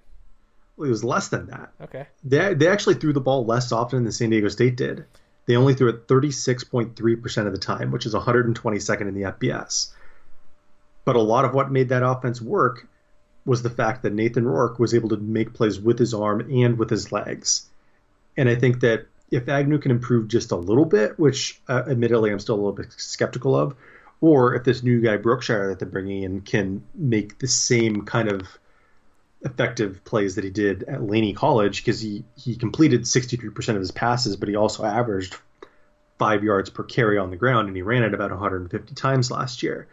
was 0.76 1.02
less 1.02 1.28
than 1.28 1.46
that. 1.46 1.72
Okay. 1.80 2.06
They 2.22 2.52
they 2.52 2.68
actually 2.68 2.96
threw 2.96 3.14
the 3.14 3.20
ball 3.20 3.46
less 3.46 3.72
often 3.72 4.04
than 4.04 4.12
San 4.12 4.30
Diego 4.30 4.48
State 4.48 4.76
did. 4.76 5.06
They 5.46 5.56
only 5.56 5.74
threw 5.74 5.88
it 5.88 6.06
36.3% 6.06 7.46
of 7.46 7.52
the 7.52 7.58
time, 7.58 7.92
which 7.92 8.04
is 8.04 8.14
122nd 8.14 9.00
in 9.02 9.14
the 9.14 9.22
FBS. 9.22 9.92
But 11.04 11.16
a 11.16 11.20
lot 11.20 11.44
of 11.44 11.54
what 11.54 11.70
made 11.70 11.90
that 11.90 12.02
offense 12.02 12.42
work 12.42 12.88
was 13.44 13.62
the 13.62 13.70
fact 13.70 14.02
that 14.02 14.12
Nathan 14.12 14.44
Rourke 14.44 14.78
was 14.78 14.92
able 14.92 15.10
to 15.10 15.16
make 15.16 15.54
plays 15.54 15.80
with 15.80 15.98
his 15.98 16.12
arm 16.12 16.40
and 16.40 16.78
with 16.78 16.90
his 16.90 17.12
legs. 17.12 17.70
And 18.36 18.48
I 18.48 18.56
think 18.56 18.80
that 18.80 19.06
if 19.30 19.48
Agnew 19.48 19.78
can 19.78 19.90
improve 19.90 20.28
just 20.28 20.52
a 20.52 20.56
little 20.56 20.84
bit, 20.84 21.18
which 21.18 21.60
uh, 21.68 21.82
admittedly 21.88 22.30
I'm 22.30 22.38
still 22.38 22.54
a 22.54 22.62
little 22.62 22.72
bit 22.72 22.92
skeptical 22.96 23.56
of, 23.56 23.74
or 24.20 24.54
if 24.54 24.64
this 24.64 24.82
new 24.82 25.00
guy 25.00 25.16
Brookshire 25.16 25.68
that 25.68 25.78
they're 25.78 25.88
bringing 25.88 26.22
in 26.22 26.40
can 26.40 26.84
make 26.94 27.38
the 27.38 27.48
same 27.48 28.04
kind 28.04 28.28
of 28.28 28.46
effective 29.42 30.02
plays 30.04 30.34
that 30.36 30.44
he 30.44 30.50
did 30.50 30.84
at 30.84 31.02
Laney 31.02 31.32
College 31.32 31.84
because 31.84 32.00
he 32.00 32.24
he 32.36 32.56
completed 32.56 33.02
63% 33.02 33.68
of 33.70 33.76
his 33.76 33.90
passes, 33.90 34.36
but 34.36 34.48
he 34.48 34.56
also 34.56 34.84
averaged 34.84 35.36
five 36.18 36.42
yards 36.42 36.70
per 36.70 36.82
carry 36.82 37.18
on 37.18 37.30
the 37.30 37.36
ground, 37.36 37.68
and 37.68 37.76
he 37.76 37.82
ran 37.82 38.02
it 38.02 38.14
about 38.14 38.30
150 38.30 38.94
times 38.94 39.30
last 39.30 39.62
year. 39.62 39.86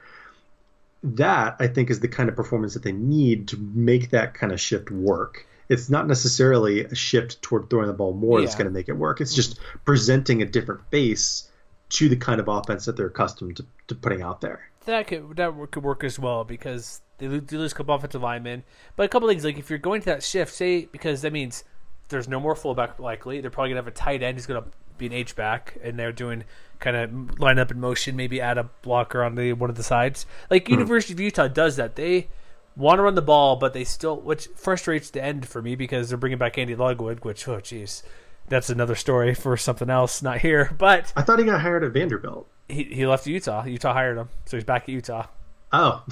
That 1.03 1.57
I 1.59 1.67
think 1.67 1.89
is 1.89 1.99
the 1.99 2.07
kind 2.07 2.29
of 2.29 2.35
performance 2.35 2.75
that 2.75 2.83
they 2.83 2.93
need 2.93 3.49
to 3.49 3.57
make 3.57 4.11
that 4.11 4.33
kind 4.33 4.53
of 4.53 4.61
shift 4.61 4.89
work. 4.89 5.45
It's 5.69 5.89
not 5.89 6.07
necessarily 6.07 6.83
a 6.83 6.95
shift 6.95 7.41
toward 7.41 7.69
throwing 7.69 7.87
the 7.87 7.93
ball 7.93 8.13
more 8.13 8.39
yeah. 8.39 8.45
that's 8.45 8.55
going 8.55 8.67
to 8.67 8.73
make 8.73 8.89
it 8.89 8.93
work. 8.93 9.21
It's 9.21 9.33
just 9.33 9.59
presenting 9.85 10.41
a 10.41 10.45
different 10.45 10.81
face 10.91 11.49
to 11.89 12.09
the 12.09 12.15
kind 12.15 12.39
of 12.39 12.47
offense 12.47 12.85
that 12.85 12.97
they're 12.97 13.07
accustomed 13.07 13.57
to, 13.57 13.65
to 13.87 13.95
putting 13.95 14.21
out 14.21 14.41
there. 14.41 14.69
That 14.85 15.07
could 15.07 15.37
that 15.37 15.53
could 15.71 15.83
work 15.83 16.03
as 16.03 16.19
well 16.19 16.43
because 16.43 17.01
they 17.17 17.27
lose, 17.27 17.49
lose 17.51 17.71
a 17.71 17.75
couple 17.75 17.95
offensive 17.95 18.21
linemen. 18.21 18.63
But 18.95 19.03
a 19.03 19.09
couple 19.09 19.29
things 19.29 19.45
like 19.45 19.57
if 19.57 19.69
you're 19.69 19.79
going 19.79 20.01
to 20.01 20.05
that 20.07 20.23
shift, 20.23 20.53
say 20.53 20.85
because 20.85 21.21
that 21.21 21.31
means 21.31 21.63
there's 22.09 22.27
no 22.27 22.39
more 22.39 22.55
fullback 22.55 22.99
likely. 22.99 23.39
They're 23.39 23.49
probably 23.49 23.69
gonna 23.69 23.81
have 23.81 23.87
a 23.87 23.91
tight 23.91 24.21
end 24.21 24.37
who's 24.37 24.45
gonna 24.45 24.65
be 24.97 25.05
an 25.05 25.13
H 25.13 25.35
back, 25.35 25.77
and 25.81 25.97
they're 25.97 26.11
doing 26.11 26.43
kind 26.79 26.97
of 26.97 27.39
line 27.39 27.59
up 27.59 27.71
in 27.71 27.79
motion, 27.79 28.15
maybe 28.15 28.41
add 28.41 28.57
a 28.57 28.69
blocker 28.81 29.23
on 29.23 29.35
the 29.35 29.53
one 29.53 29.69
of 29.69 29.77
the 29.77 29.83
sides. 29.83 30.25
Like 30.49 30.65
mm-hmm. 30.65 30.73
University 30.73 31.13
of 31.13 31.19
Utah 31.19 31.47
does 31.47 31.77
that. 31.77 31.95
They 31.95 32.27
want 32.75 32.99
to 32.99 33.03
run 33.03 33.15
the 33.15 33.21
ball, 33.21 33.55
but 33.55 33.73
they 33.73 33.83
still, 33.83 34.19
which 34.19 34.47
frustrates 34.55 35.09
the 35.09 35.23
end 35.23 35.47
for 35.47 35.61
me 35.61 35.75
because 35.75 36.09
they're 36.09 36.17
bringing 36.17 36.37
back 36.37 36.57
Andy 36.57 36.75
Ludwig, 36.75 37.23
which 37.25 37.47
oh 37.47 37.57
jeez, 37.57 38.03
that's 38.47 38.69
another 38.69 38.95
story 38.95 39.33
for 39.33 39.55
something 39.57 39.89
else, 39.89 40.21
not 40.21 40.39
here. 40.39 40.73
But 40.77 41.13
I 41.15 41.21
thought 41.21 41.39
he 41.39 41.45
got 41.45 41.61
hired 41.61 41.83
at 41.83 41.91
Vanderbilt. 41.91 42.47
He 42.67 42.83
he 42.83 43.05
left 43.05 43.27
Utah. 43.27 43.65
Utah 43.65 43.93
hired 43.93 44.17
him, 44.17 44.29
so 44.45 44.57
he's 44.57 44.63
back 44.63 44.83
at 44.83 44.89
Utah. 44.89 45.27
Oh, 45.71 46.03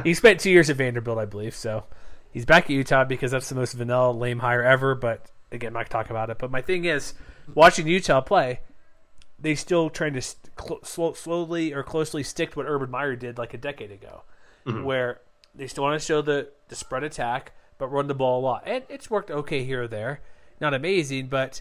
he 0.04 0.14
spent 0.14 0.40
two 0.40 0.50
years 0.50 0.70
at 0.70 0.76
Vanderbilt, 0.76 1.18
I 1.18 1.26
believe. 1.26 1.54
So 1.54 1.84
he's 2.30 2.44
back 2.44 2.64
at 2.64 2.70
Utah 2.70 3.04
because 3.04 3.30
that's 3.30 3.48
the 3.48 3.54
most 3.54 3.74
vanilla, 3.74 4.10
lame 4.10 4.38
hire 4.38 4.62
ever. 4.62 4.94
But 4.94 5.30
again, 5.50 5.68
I'm 5.68 5.74
not 5.74 5.90
talk 5.90 6.10
about 6.10 6.30
it. 6.30 6.38
But 6.38 6.50
my 6.50 6.62
thing 6.62 6.84
is, 6.84 7.14
watching 7.54 7.86
Utah 7.86 8.20
play, 8.20 8.60
they 9.38 9.54
still 9.54 9.90
trying 9.90 10.14
to 10.14 10.22
st- 10.22 10.50
cl- 10.84 11.14
slowly 11.14 11.72
or 11.72 11.82
closely 11.82 12.22
stick 12.22 12.52
to 12.52 12.58
what 12.58 12.66
Urban 12.66 12.90
Meyer 12.90 13.16
did 13.16 13.38
like 13.38 13.54
a 13.54 13.58
decade 13.58 13.90
ago, 13.90 14.22
mm-hmm. 14.66 14.84
where 14.84 15.20
they 15.54 15.66
still 15.66 15.84
want 15.84 16.00
to 16.00 16.04
show 16.04 16.22
the 16.22 16.48
the 16.68 16.76
spread 16.76 17.04
attack, 17.04 17.52
but 17.78 17.88
run 17.88 18.06
the 18.06 18.14
ball 18.14 18.40
a 18.40 18.42
lot, 18.42 18.62
and 18.66 18.84
it's 18.88 19.10
worked 19.10 19.30
okay 19.30 19.64
here 19.64 19.82
or 19.82 19.88
there. 19.88 20.20
Not 20.60 20.74
amazing, 20.74 21.26
but 21.26 21.60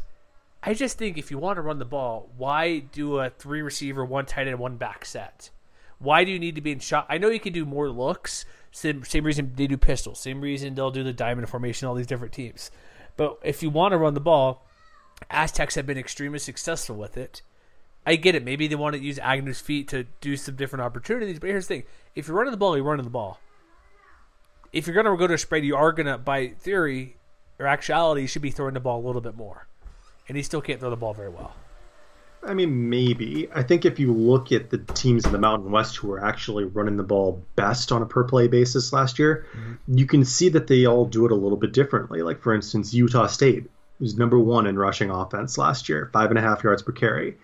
I 0.64 0.74
just 0.74 0.98
think 0.98 1.18
if 1.18 1.32
you 1.32 1.40
want 1.40 1.58
to 1.58 1.62
run 1.62 1.80
the 1.80 1.86
ball, 1.86 2.30
why 2.38 2.80
do 2.80 3.18
a 3.20 3.30
three 3.30 3.62
receiver, 3.62 4.06
one 4.06 4.26
tight 4.26 4.48
end, 4.48 4.60
one 4.60 4.78
back 4.78 5.06
set? 5.06 5.50
Why 5.98 6.24
do 6.24 6.32
you 6.32 6.40
need 6.40 6.56
to 6.56 6.62
be 6.62 6.72
in 6.72 6.80
shot? 6.80 7.06
I 7.10 7.18
know 7.18 7.30
you 7.30 7.40
can 7.40 7.54
do 7.54 7.66
more 7.66 7.90
looks. 7.90 8.46
Same, 8.72 9.04
same 9.04 9.24
reason 9.24 9.54
they 9.56 9.68
do 9.68 9.78
pistols. 9.78 10.20
Same 10.20 10.42
reason 10.42 10.74
they'll 10.74 10.92
do 10.92 11.04
the 11.04 11.14
diamond 11.14 11.50
formation. 11.50 11.88
All 11.88 11.96
these 11.96 12.08
different 12.08 12.34
teams. 12.34 12.72
But 13.18 13.40
if 13.44 13.62
you 13.62 13.70
want 13.70 13.92
to 13.92 13.98
run 13.98 14.14
the 14.14 14.20
ball, 14.20 14.66
Aztecs 15.30 15.76
have 15.76 15.86
been 15.86 15.98
extremely 15.98 16.40
successful 16.40 16.96
with 16.96 17.18
it. 17.18 17.42
I 18.06 18.16
get 18.16 18.34
it. 18.34 18.44
Maybe 18.44 18.68
they 18.68 18.76
want 18.76 18.96
to 18.96 19.02
use 19.02 19.20
Agnew's 19.20 19.62
feet 19.62 19.88
to 19.90 20.06
do 20.22 20.36
some 20.38 20.56
different 20.56 20.82
opportunities. 20.82 21.40
But 21.40 21.50
here's 21.50 21.68
the 21.68 21.76
thing: 21.76 21.84
if 22.16 22.28
you're 22.28 22.38
running 22.38 22.52
the 22.52 22.58
ball, 22.58 22.76
you're 22.76 22.86
running 22.86 23.04
the 23.04 23.12
ball. 23.12 23.40
If 24.74 24.88
you're 24.88 24.94
going 24.94 25.06
to 25.06 25.18
go 25.18 25.28
to 25.28 25.34
a 25.34 25.38
spread, 25.38 25.66
you 25.66 25.76
are 25.76 25.92
going 25.92 26.08
to, 26.08 26.18
by 26.18 26.48
theory 26.48 27.18
or 27.60 27.68
actuality, 27.68 28.22
you 28.22 28.28
should 28.28 28.42
be 28.42 28.52
throwing 28.52 28.74
the 28.74 28.80
ball 28.80 29.00
a 29.00 29.06
little 29.06 29.22
bit 29.22 29.36
more. 29.36 29.68
And 30.28 30.38
he 30.38 30.44
still 30.44 30.62
can't 30.62 30.80
throw 30.80 30.90
the 30.90 30.96
ball 30.96 31.14
very 31.14 31.30
well. 31.30 31.54
I 32.44 32.54
mean, 32.54 32.90
maybe. 32.90 33.48
I 33.54 33.62
think 33.62 33.86
if 33.86 34.00
you 34.00 34.14
look 34.14 34.52
at 34.52 34.70
the 34.70 34.80
teams 34.80 35.26
in 35.26 35.32
the 35.32 35.38
Mountain 35.38 35.72
West 35.72 35.98
who 35.98 36.08
were 36.08 36.24
actually 36.24 36.64
running 36.64 36.98
the 36.98 37.04
ball 37.04 37.44
best 37.56 37.92
on 37.92 38.02
a 38.02 38.06
per 38.06 38.24
play 38.24 38.48
basis 38.48 38.92
last 38.92 39.20
year, 39.20 39.46
mm-hmm. 39.52 39.98
you 39.98 40.08
can 40.08 40.26
see 40.26 40.50
that 40.50 40.68
they 40.68 40.86
all 40.86 41.06
do 41.06 41.26
it 41.26 41.32
a 41.32 41.36
little 41.36 41.58
bit 41.58 41.74
differently. 41.74 42.22
Like, 42.24 42.42
for 42.42 42.54
instance, 42.54 42.94
Utah 42.94 43.28
State 43.28 43.70
was 44.00 44.18
number 44.18 44.40
one 44.40 44.66
in 44.66 44.78
rushing 44.78 45.12
offense 45.12 45.58
last 45.58 45.88
year, 45.88 46.10
five 46.12 46.32
and 46.32 46.40
a 46.40 46.42
half 46.42 46.64
yards 46.64 46.82
per 46.82 46.92
carry. 46.92 47.38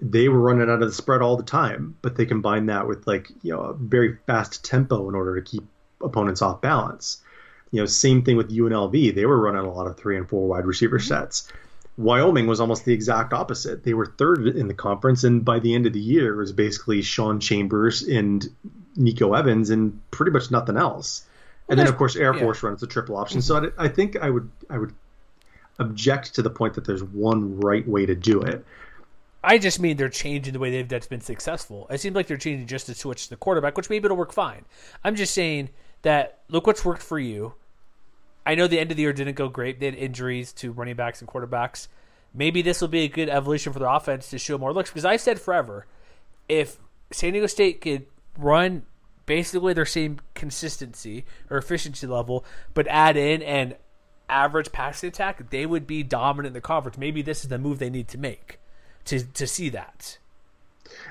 They 0.00 0.28
were 0.28 0.40
running 0.40 0.70
out 0.70 0.82
of 0.82 0.88
the 0.88 0.94
spread 0.94 1.22
all 1.22 1.36
the 1.36 1.42
time, 1.42 1.96
but 2.00 2.16
they 2.16 2.24
combined 2.24 2.68
that 2.68 2.86
with 2.86 3.06
like 3.06 3.28
you 3.42 3.52
know 3.52 3.60
a 3.60 3.74
very 3.74 4.16
fast 4.26 4.64
tempo 4.64 5.08
in 5.08 5.14
order 5.14 5.40
to 5.40 5.42
keep 5.42 5.64
opponents 6.02 6.42
off 6.42 6.60
balance. 6.60 7.22
You 7.70 7.80
know, 7.80 7.86
same 7.86 8.22
thing 8.22 8.36
with 8.36 8.50
UNLV. 8.50 9.14
They 9.14 9.26
were 9.26 9.40
running 9.40 9.64
a 9.64 9.72
lot 9.72 9.86
of 9.86 9.96
three 9.96 10.16
and 10.16 10.28
four 10.28 10.48
wide 10.48 10.66
receiver 10.66 10.98
mm-hmm. 10.98 11.06
sets. 11.06 11.52
Wyoming 11.96 12.46
was 12.46 12.60
almost 12.60 12.84
the 12.84 12.94
exact 12.94 13.32
opposite. 13.32 13.84
They 13.84 13.94
were 13.94 14.06
third 14.06 14.46
in 14.46 14.68
the 14.68 14.74
conference, 14.74 15.22
and 15.22 15.44
by 15.44 15.58
the 15.58 15.74
end 15.74 15.86
of 15.86 15.92
the 15.92 16.00
year, 16.00 16.34
it 16.34 16.36
was 16.36 16.52
basically 16.52 17.02
Sean 17.02 17.40
Chambers 17.40 18.02
and 18.02 18.48
Nico 18.96 19.34
Evans 19.34 19.70
and 19.70 20.00
pretty 20.10 20.32
much 20.32 20.50
nothing 20.50 20.76
else. 20.76 21.26
Well, 21.66 21.72
and 21.72 21.78
then, 21.78 21.88
of 21.88 21.96
course, 21.98 22.16
Air 22.16 22.34
yeah. 22.34 22.40
Force 22.40 22.62
runs 22.62 22.80
the 22.80 22.86
triple 22.86 23.16
option. 23.16 23.40
Mm-hmm. 23.40 23.68
So 23.68 23.72
I, 23.78 23.84
I 23.84 23.88
think 23.88 24.16
I 24.16 24.30
would 24.30 24.50
I 24.70 24.78
would 24.78 24.94
object 25.78 26.34
to 26.34 26.42
the 26.42 26.50
point 26.50 26.74
that 26.74 26.84
there's 26.84 27.02
one 27.02 27.60
right 27.60 27.86
way 27.86 28.06
to 28.06 28.14
do 28.14 28.40
it. 28.40 28.64
I 29.42 29.58
just 29.58 29.80
mean 29.80 29.96
they're 29.96 30.10
changing 30.10 30.52
the 30.52 30.58
way 30.58 30.70
they've 30.70 30.88
that's 30.88 31.06
been 31.06 31.22
successful. 31.22 31.86
It 31.88 32.00
seems 32.00 32.14
like 32.14 32.26
they're 32.26 32.36
changing 32.36 32.66
just 32.66 32.86
to 32.86 32.94
switch 32.94 33.28
the 33.28 33.36
quarterback, 33.36 33.76
which 33.76 33.88
maybe 33.88 34.04
it'll 34.04 34.16
work 34.16 34.32
fine. 34.32 34.64
I'm 35.02 35.16
just 35.16 35.32
saying 35.32 35.70
that 36.02 36.38
look 36.48 36.66
what's 36.66 36.84
worked 36.84 37.02
for 37.02 37.18
you. 37.18 37.54
I 38.46 38.54
know 38.54 38.66
the 38.66 38.80
end 38.80 38.90
of 38.90 38.96
the 38.96 39.02
year 39.02 39.12
didn't 39.12 39.34
go 39.34 39.48
great. 39.48 39.80
They 39.80 39.86
had 39.86 39.94
injuries 39.94 40.52
to 40.54 40.72
running 40.72 40.96
backs 40.96 41.20
and 41.20 41.28
quarterbacks. 41.28 41.88
Maybe 42.32 42.62
this 42.62 42.80
will 42.80 42.88
be 42.88 43.02
a 43.02 43.08
good 43.08 43.28
evolution 43.28 43.72
for 43.72 43.78
the 43.78 43.90
offense 43.90 44.30
to 44.30 44.38
show 44.38 44.56
more 44.56 44.72
looks. 44.72 44.90
Because 44.90 45.04
I've 45.04 45.20
said 45.20 45.40
forever, 45.40 45.86
if 46.48 46.78
San 47.12 47.32
Diego 47.32 47.46
State 47.46 47.80
could 47.80 48.06
run 48.38 48.84
basically 49.26 49.72
their 49.72 49.86
same 49.86 50.20
consistency 50.34 51.24
or 51.50 51.58
efficiency 51.58 52.06
level, 52.06 52.44
but 52.74 52.86
add 52.88 53.16
in 53.16 53.42
an 53.42 53.74
average 54.28 54.72
passing 54.72 55.08
attack, 55.08 55.50
they 55.50 55.66
would 55.66 55.86
be 55.86 56.02
dominant 56.02 56.48
in 56.48 56.52
the 56.54 56.60
conference. 56.60 56.96
Maybe 56.96 57.22
this 57.22 57.42
is 57.42 57.48
the 57.48 57.58
move 57.58 57.78
they 57.78 57.90
need 57.90 58.08
to 58.08 58.18
make 58.18 58.58
to 59.06 59.24
to 59.24 59.46
see 59.46 59.68
that. 59.70 60.18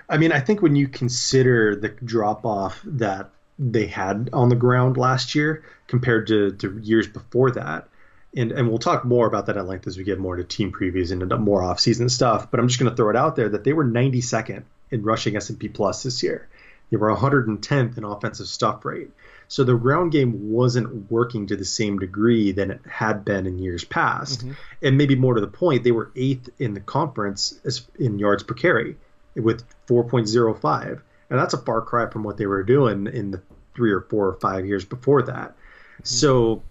I 0.09 0.17
mean, 0.17 0.31
I 0.31 0.39
think 0.39 0.61
when 0.61 0.75
you 0.75 0.87
consider 0.87 1.75
the 1.75 1.89
drop 1.89 2.45
off 2.45 2.81
that 2.83 3.29
they 3.59 3.87
had 3.87 4.29
on 4.31 4.47
the 4.47 4.55
ground 4.55 4.95
last 4.95 5.35
year 5.35 5.63
compared 5.87 6.27
to, 6.27 6.51
to 6.53 6.79
years 6.81 7.07
before 7.07 7.51
that. 7.51 7.89
And, 8.35 8.51
and 8.51 8.69
we'll 8.69 8.77
talk 8.77 9.03
more 9.03 9.27
about 9.27 9.47
that 9.47 9.57
at 9.57 9.67
length 9.67 9.87
as 9.87 9.97
we 9.97 10.03
get 10.03 10.19
more 10.19 10.35
to 10.35 10.43
team 10.43 10.71
previews 10.71 11.11
and 11.11 11.43
more 11.43 11.61
off-season 11.61 12.09
stuff. 12.09 12.49
But 12.49 12.59
I'm 12.59 12.67
just 12.67 12.79
going 12.79 12.89
to 12.89 12.95
throw 12.95 13.09
it 13.09 13.15
out 13.15 13.35
there 13.35 13.49
that 13.49 13.63
they 13.63 13.73
were 13.73 13.83
92nd 13.83 14.63
in 14.91 15.03
rushing 15.03 15.35
S&P 15.35 15.67
Plus 15.67 16.03
this 16.03 16.23
year. 16.23 16.47
They 16.89 16.97
were 16.97 17.13
110th 17.13 17.97
in 17.97 18.03
offensive 18.03 18.47
stuff 18.47 18.85
rate. 18.85 19.09
So 19.47 19.63
the 19.63 19.75
ground 19.75 20.11
game 20.11 20.51
wasn't 20.51 21.11
working 21.11 21.47
to 21.47 21.55
the 21.55 21.65
same 21.65 21.99
degree 21.99 22.51
than 22.51 22.71
it 22.71 22.81
had 22.87 23.25
been 23.25 23.47
in 23.47 23.57
years 23.57 23.83
past. 23.83 24.41
Mm-hmm. 24.41 24.51
And 24.83 24.97
maybe 24.97 25.15
more 25.15 25.33
to 25.33 25.41
the 25.41 25.47
point, 25.47 25.83
they 25.83 25.91
were 25.91 26.11
eighth 26.15 26.49
in 26.59 26.75
the 26.75 26.79
conference 26.79 27.59
in 27.97 28.19
yards 28.19 28.43
per 28.43 28.53
carry 28.53 28.95
with 29.35 29.63
4.05 29.87 31.01
and 31.29 31.39
that's 31.39 31.53
a 31.53 31.57
far 31.57 31.81
cry 31.81 32.09
from 32.09 32.23
what 32.23 32.37
they 32.37 32.45
were 32.45 32.63
doing 32.63 33.07
in 33.07 33.31
the 33.31 33.41
three 33.75 33.91
or 33.91 34.01
four 34.01 34.27
or 34.27 34.33
five 34.35 34.65
years 34.65 34.85
before 34.85 35.21
that. 35.23 35.51
Mm-hmm. 35.51 36.03
So 36.03 36.63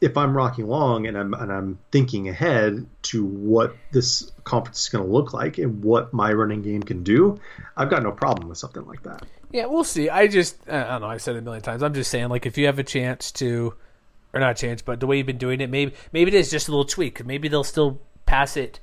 if 0.00 0.16
I'm 0.16 0.36
Rocky 0.36 0.62
Long 0.62 1.06
and 1.06 1.16
I'm 1.16 1.34
and 1.34 1.52
I'm 1.52 1.78
thinking 1.92 2.28
ahead 2.28 2.86
to 3.02 3.24
what 3.24 3.76
this 3.92 4.30
conference 4.44 4.84
is 4.84 4.88
going 4.88 5.04
to 5.04 5.10
look 5.10 5.32
like 5.32 5.58
and 5.58 5.84
what 5.84 6.12
my 6.12 6.32
running 6.32 6.62
game 6.62 6.82
can 6.82 7.02
do, 7.02 7.38
I've 7.76 7.90
got 7.90 8.02
no 8.02 8.10
problem 8.10 8.48
with 8.48 8.58
something 8.58 8.86
like 8.86 9.02
that. 9.02 9.24
Yeah, 9.52 9.66
we'll 9.66 9.84
see. 9.84 10.08
I 10.08 10.26
just 10.26 10.56
I 10.68 10.84
don't 10.84 11.02
know. 11.02 11.08
I've 11.08 11.22
said 11.22 11.36
it 11.36 11.40
a 11.40 11.42
million 11.42 11.62
times. 11.62 11.82
I'm 11.82 11.94
just 11.94 12.10
saying, 12.10 12.28
like, 12.28 12.46
if 12.46 12.56
you 12.56 12.66
have 12.66 12.78
a 12.78 12.84
chance 12.84 13.32
to, 13.32 13.74
or 14.32 14.40
not 14.40 14.52
a 14.52 14.54
chance, 14.54 14.80
but 14.80 15.00
the 15.00 15.06
way 15.06 15.18
you've 15.18 15.26
been 15.26 15.38
doing 15.38 15.60
it, 15.60 15.68
maybe 15.68 15.92
maybe 16.12 16.30
it 16.30 16.38
is 16.38 16.50
just 16.50 16.68
a 16.68 16.70
little 16.70 16.84
tweak. 16.84 17.24
Maybe 17.24 17.48
they'll 17.48 17.64
still 17.64 18.00
pass 18.26 18.56
it 18.56 18.80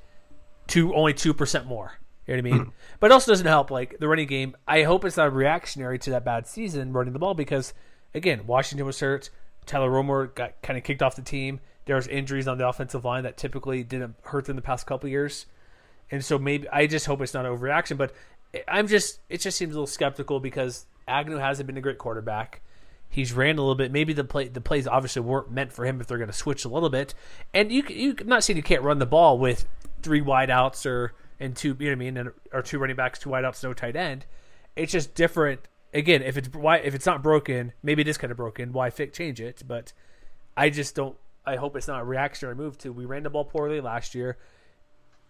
to 0.68 0.94
only 0.94 1.14
two 1.14 1.34
percent 1.34 1.66
more. 1.66 1.97
You 2.28 2.36
know 2.36 2.42
what 2.42 2.54
I 2.54 2.58
mean? 2.58 2.72
But 3.00 3.10
it 3.10 3.14
also 3.14 3.30
doesn't 3.32 3.46
help 3.46 3.70
like 3.70 3.98
the 4.00 4.08
running 4.08 4.26
game. 4.26 4.56
I 4.66 4.82
hope 4.82 5.04
it's 5.04 5.16
not 5.16 5.32
reactionary 5.32 5.98
to 6.00 6.10
that 6.10 6.24
bad 6.24 6.46
season 6.46 6.92
running 6.92 7.12
the 7.12 7.18
ball 7.20 7.34
because 7.34 7.72
again, 8.12 8.46
Washington 8.46 8.86
was 8.86 8.98
hurt. 8.98 9.30
Tyler 9.66 9.90
Roemer 9.90 10.26
got 10.26 10.60
kind 10.62 10.76
of 10.76 10.84
kicked 10.84 11.02
off 11.02 11.16
the 11.16 11.22
team. 11.22 11.60
There 11.84 11.96
was 11.96 12.08
injuries 12.08 12.48
on 12.48 12.58
the 12.58 12.68
offensive 12.68 13.04
line 13.04 13.22
that 13.22 13.36
typically 13.36 13.84
didn't 13.84 14.16
hurt 14.22 14.46
them 14.46 14.56
the 14.56 14.62
past 14.62 14.86
couple 14.86 15.08
years, 15.08 15.46
and 16.10 16.24
so 16.24 16.38
maybe 16.38 16.68
I 16.68 16.86
just 16.86 17.06
hope 17.06 17.20
it's 17.20 17.34
not 17.34 17.46
overreaction. 17.46 17.96
But 17.96 18.12
I'm 18.66 18.88
just 18.88 19.20
it 19.28 19.40
just 19.40 19.56
seems 19.56 19.74
a 19.74 19.78
little 19.78 19.86
skeptical 19.86 20.40
because 20.40 20.86
Agnew 21.06 21.36
hasn't 21.36 21.66
been 21.66 21.76
a 21.76 21.82
great 21.82 21.98
quarterback. 21.98 22.62
He's 23.08 23.32
ran 23.32 23.56
a 23.56 23.62
little 23.62 23.74
bit. 23.74 23.92
Maybe 23.92 24.12
the 24.12 24.24
play 24.24 24.48
the 24.48 24.60
plays 24.60 24.86
obviously 24.86 25.22
weren't 25.22 25.50
meant 25.50 25.72
for 25.72 25.86
him 25.86 26.00
if 26.00 26.08
they're 26.08 26.18
going 26.18 26.30
to 26.30 26.36
switch 26.36 26.64
a 26.64 26.68
little 26.68 26.90
bit. 26.90 27.14
And 27.54 27.70
you 27.70 27.84
you 27.88 28.16
I'm 28.20 28.26
not 28.26 28.44
saying 28.44 28.56
you 28.56 28.62
can't 28.62 28.82
run 28.82 28.98
the 28.98 29.06
ball 29.06 29.38
with 29.38 29.66
three 30.02 30.20
wideouts 30.20 30.84
or 30.84 31.14
and 31.40 31.56
two, 31.56 31.76
you 31.78 31.86
know 31.86 31.90
what 31.90 31.92
I 31.92 31.94
mean, 31.96 32.16
and, 32.16 32.30
or 32.52 32.62
two 32.62 32.78
running 32.78 32.96
backs, 32.96 33.18
two 33.18 33.30
wideouts, 33.30 33.62
no 33.62 33.72
tight 33.72 33.96
end. 33.96 34.26
It's 34.76 34.92
just 34.92 35.14
different. 35.14 35.60
Again, 35.94 36.22
if 36.22 36.36
it's 36.36 36.48
why 36.52 36.78
if 36.78 36.94
it's 36.94 37.06
not 37.06 37.22
broken, 37.22 37.72
maybe 37.82 38.02
it 38.02 38.08
is 38.08 38.18
kind 38.18 38.30
of 38.30 38.36
broken. 38.36 38.72
Why 38.72 38.90
fix 38.90 39.16
change 39.16 39.40
it? 39.40 39.62
But 39.66 39.92
I 40.56 40.70
just 40.70 40.94
don't. 40.94 41.16
I 41.46 41.56
hope 41.56 41.76
it's 41.76 41.88
not 41.88 42.02
a 42.02 42.04
reactionary 42.04 42.54
move 42.54 42.76
to 42.78 42.92
we 42.92 43.06
ran 43.06 43.22
the 43.22 43.30
ball 43.30 43.44
poorly 43.44 43.80
last 43.80 44.14
year. 44.14 44.36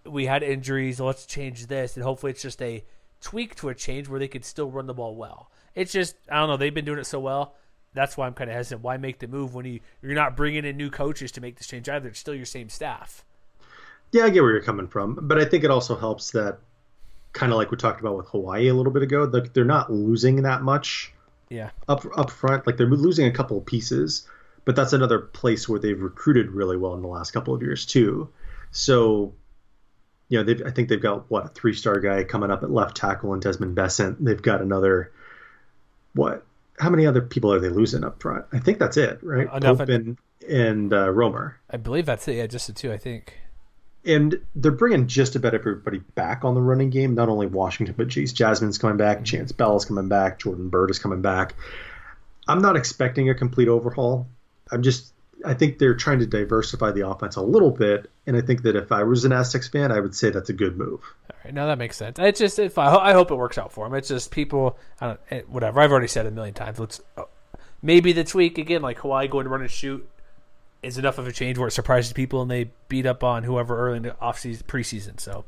We 0.04 0.26
had 0.26 0.42
injuries. 0.42 1.00
Let's 1.00 1.26
change 1.26 1.66
this, 1.66 1.96
and 1.96 2.04
hopefully 2.04 2.32
it's 2.32 2.42
just 2.42 2.60
a 2.62 2.84
tweak 3.20 3.54
to 3.56 3.68
a 3.68 3.74
change 3.74 4.08
where 4.08 4.18
they 4.18 4.28
could 4.28 4.44
still 4.44 4.70
run 4.70 4.86
the 4.86 4.94
ball 4.94 5.14
well. 5.14 5.50
It's 5.74 5.92
just 5.92 6.16
I 6.30 6.40
don't 6.40 6.48
know. 6.48 6.56
They've 6.56 6.74
been 6.74 6.84
doing 6.84 6.98
it 6.98 7.06
so 7.06 7.20
well. 7.20 7.54
That's 7.94 8.16
why 8.16 8.26
I'm 8.26 8.34
kind 8.34 8.50
of 8.50 8.56
hesitant. 8.56 8.82
Why 8.82 8.96
make 8.96 9.18
the 9.18 9.28
move 9.28 9.54
when 9.54 9.64
you 9.64 9.80
you're 10.02 10.14
not 10.14 10.36
bringing 10.36 10.64
in 10.64 10.76
new 10.76 10.90
coaches 10.90 11.32
to 11.32 11.40
make 11.40 11.56
this 11.56 11.66
change 11.66 11.88
either? 11.88 12.08
It's 12.08 12.18
still 12.18 12.34
your 12.34 12.46
same 12.46 12.68
staff. 12.68 13.24
Yeah, 14.12 14.24
I 14.24 14.30
get 14.30 14.42
where 14.42 14.52
you're 14.52 14.62
coming 14.62 14.88
from, 14.88 15.18
but 15.22 15.38
I 15.38 15.44
think 15.44 15.64
it 15.64 15.70
also 15.70 15.96
helps 15.96 16.30
that 16.32 16.58
kind 17.32 17.52
of 17.52 17.58
like 17.58 17.70
we 17.70 17.76
talked 17.76 18.00
about 18.00 18.16
with 18.16 18.26
Hawaii 18.28 18.68
a 18.68 18.74
little 18.74 18.92
bit 18.92 19.02
ago, 19.02 19.24
like 19.24 19.52
they're 19.52 19.64
not 19.64 19.92
losing 19.92 20.42
that 20.42 20.62
much. 20.62 21.12
Yeah. 21.50 21.70
Up 21.88 22.04
up 22.16 22.30
front, 22.30 22.66
like 22.66 22.76
they're 22.76 22.86
losing 22.86 23.26
a 23.26 23.30
couple 23.30 23.58
of 23.58 23.64
pieces, 23.64 24.26
but 24.64 24.76
that's 24.76 24.92
another 24.92 25.18
place 25.18 25.68
where 25.68 25.78
they've 25.78 26.00
recruited 26.00 26.50
really 26.50 26.76
well 26.76 26.94
in 26.94 27.02
the 27.02 27.08
last 27.08 27.30
couple 27.30 27.54
of 27.54 27.62
years 27.62 27.86
too. 27.86 28.28
So, 28.70 29.34
you 30.28 30.42
know, 30.42 30.54
I 30.66 30.70
think 30.70 30.88
they've 30.88 31.00
got 31.00 31.30
what 31.30 31.44
a 31.46 31.48
three 31.48 31.74
star 31.74 32.00
guy 32.00 32.24
coming 32.24 32.50
up 32.50 32.62
at 32.62 32.70
left 32.70 32.96
tackle 32.96 33.32
and 33.32 33.40
Desmond 33.40 33.74
Besant. 33.74 34.22
They've 34.22 34.40
got 34.40 34.60
another 34.60 35.12
what? 36.14 36.44
How 36.78 36.90
many 36.90 37.06
other 37.06 37.22
people 37.22 37.52
are 37.52 37.58
they 37.58 37.70
losing 37.70 38.04
up 38.04 38.20
front? 38.20 38.44
I 38.52 38.58
think 38.58 38.78
that's 38.78 38.96
it, 38.96 39.20
right? 39.22 39.48
Uh, 39.50 39.60
Pope 39.60 39.88
and 39.88 40.18
and 40.48 40.92
uh, 40.92 41.10
Roemer. 41.10 41.58
I 41.70 41.76
believe 41.76 42.06
that's 42.06 42.28
it. 42.28 42.36
Yeah, 42.36 42.46
just 42.46 42.66
the 42.66 42.72
two. 42.72 42.92
I 42.92 42.98
think 42.98 43.34
and 44.04 44.40
they're 44.54 44.72
bringing 44.72 45.06
just 45.06 45.36
about 45.36 45.54
everybody 45.54 45.98
back 46.14 46.44
on 46.44 46.54
the 46.54 46.60
running 46.60 46.90
game. 46.90 47.14
Not 47.14 47.28
only 47.28 47.46
Washington, 47.46 47.94
but 47.96 48.08
geez, 48.08 48.32
Jasmin's 48.32 48.78
coming 48.78 48.96
back, 48.96 49.24
Chance 49.24 49.52
Bell 49.52 49.76
is 49.76 49.84
coming 49.84 50.08
back, 50.08 50.38
Jordan 50.38 50.68
Byrd 50.68 50.90
is 50.90 50.98
coming 50.98 51.22
back. 51.22 51.54
I'm 52.46 52.62
not 52.62 52.76
expecting 52.76 53.28
a 53.28 53.34
complete 53.34 53.68
overhaul. 53.68 54.26
I'm 54.72 54.82
just, 54.82 55.12
I 55.44 55.54
think 55.54 55.78
they're 55.78 55.94
trying 55.94 56.20
to 56.20 56.26
diversify 56.26 56.92
the 56.92 57.06
offense 57.06 57.36
a 57.36 57.42
little 57.42 57.70
bit, 57.70 58.10
and 58.26 58.36
I 58.36 58.40
think 58.40 58.62
that 58.62 58.76
if 58.76 58.90
I 58.90 59.02
was 59.02 59.24
an 59.24 59.32
Aztecs 59.32 59.68
fan, 59.68 59.92
I 59.92 60.00
would 60.00 60.14
say 60.14 60.30
that's 60.30 60.48
a 60.48 60.54
good 60.54 60.76
move. 60.76 61.00
All 61.30 61.36
right, 61.44 61.54
now 61.54 61.66
that 61.66 61.78
makes 61.78 61.96
sense. 61.96 62.18
It's 62.18 62.38
just 62.38 62.58
if 62.58 62.78
I, 62.78 62.94
I 62.94 63.12
hope 63.12 63.30
it 63.30 63.36
works 63.36 63.58
out 63.58 63.72
for 63.72 63.86
them. 63.86 63.94
It's 63.94 64.08
just 64.08 64.30
people, 64.30 64.78
I 65.00 65.06
don't, 65.06 65.20
eh, 65.30 65.42
whatever. 65.46 65.80
I've 65.80 65.92
already 65.92 66.08
said 66.08 66.26
a 66.26 66.30
million 66.30 66.54
times. 66.54 66.78
Let's 66.78 67.00
oh, 67.16 67.28
maybe 67.82 68.12
the 68.12 68.24
tweak 68.24 68.58
again, 68.58 68.82
like 68.82 68.98
Hawaii 68.98 69.28
going 69.28 69.44
to 69.44 69.50
run 69.50 69.60
and 69.60 69.70
shoot, 69.70 70.08
is 70.82 70.98
enough 70.98 71.18
of 71.18 71.26
a 71.26 71.32
change 71.32 71.58
where 71.58 71.68
it 71.68 71.72
surprises 71.72 72.12
people 72.12 72.42
and 72.42 72.50
they 72.50 72.70
beat 72.88 73.06
up 73.06 73.24
on 73.24 73.42
whoever 73.42 73.76
early 73.78 73.96
in 73.96 74.02
the 74.04 74.20
off 74.20 74.38
season 74.38 74.64
preseason. 74.66 75.20
So, 75.20 75.44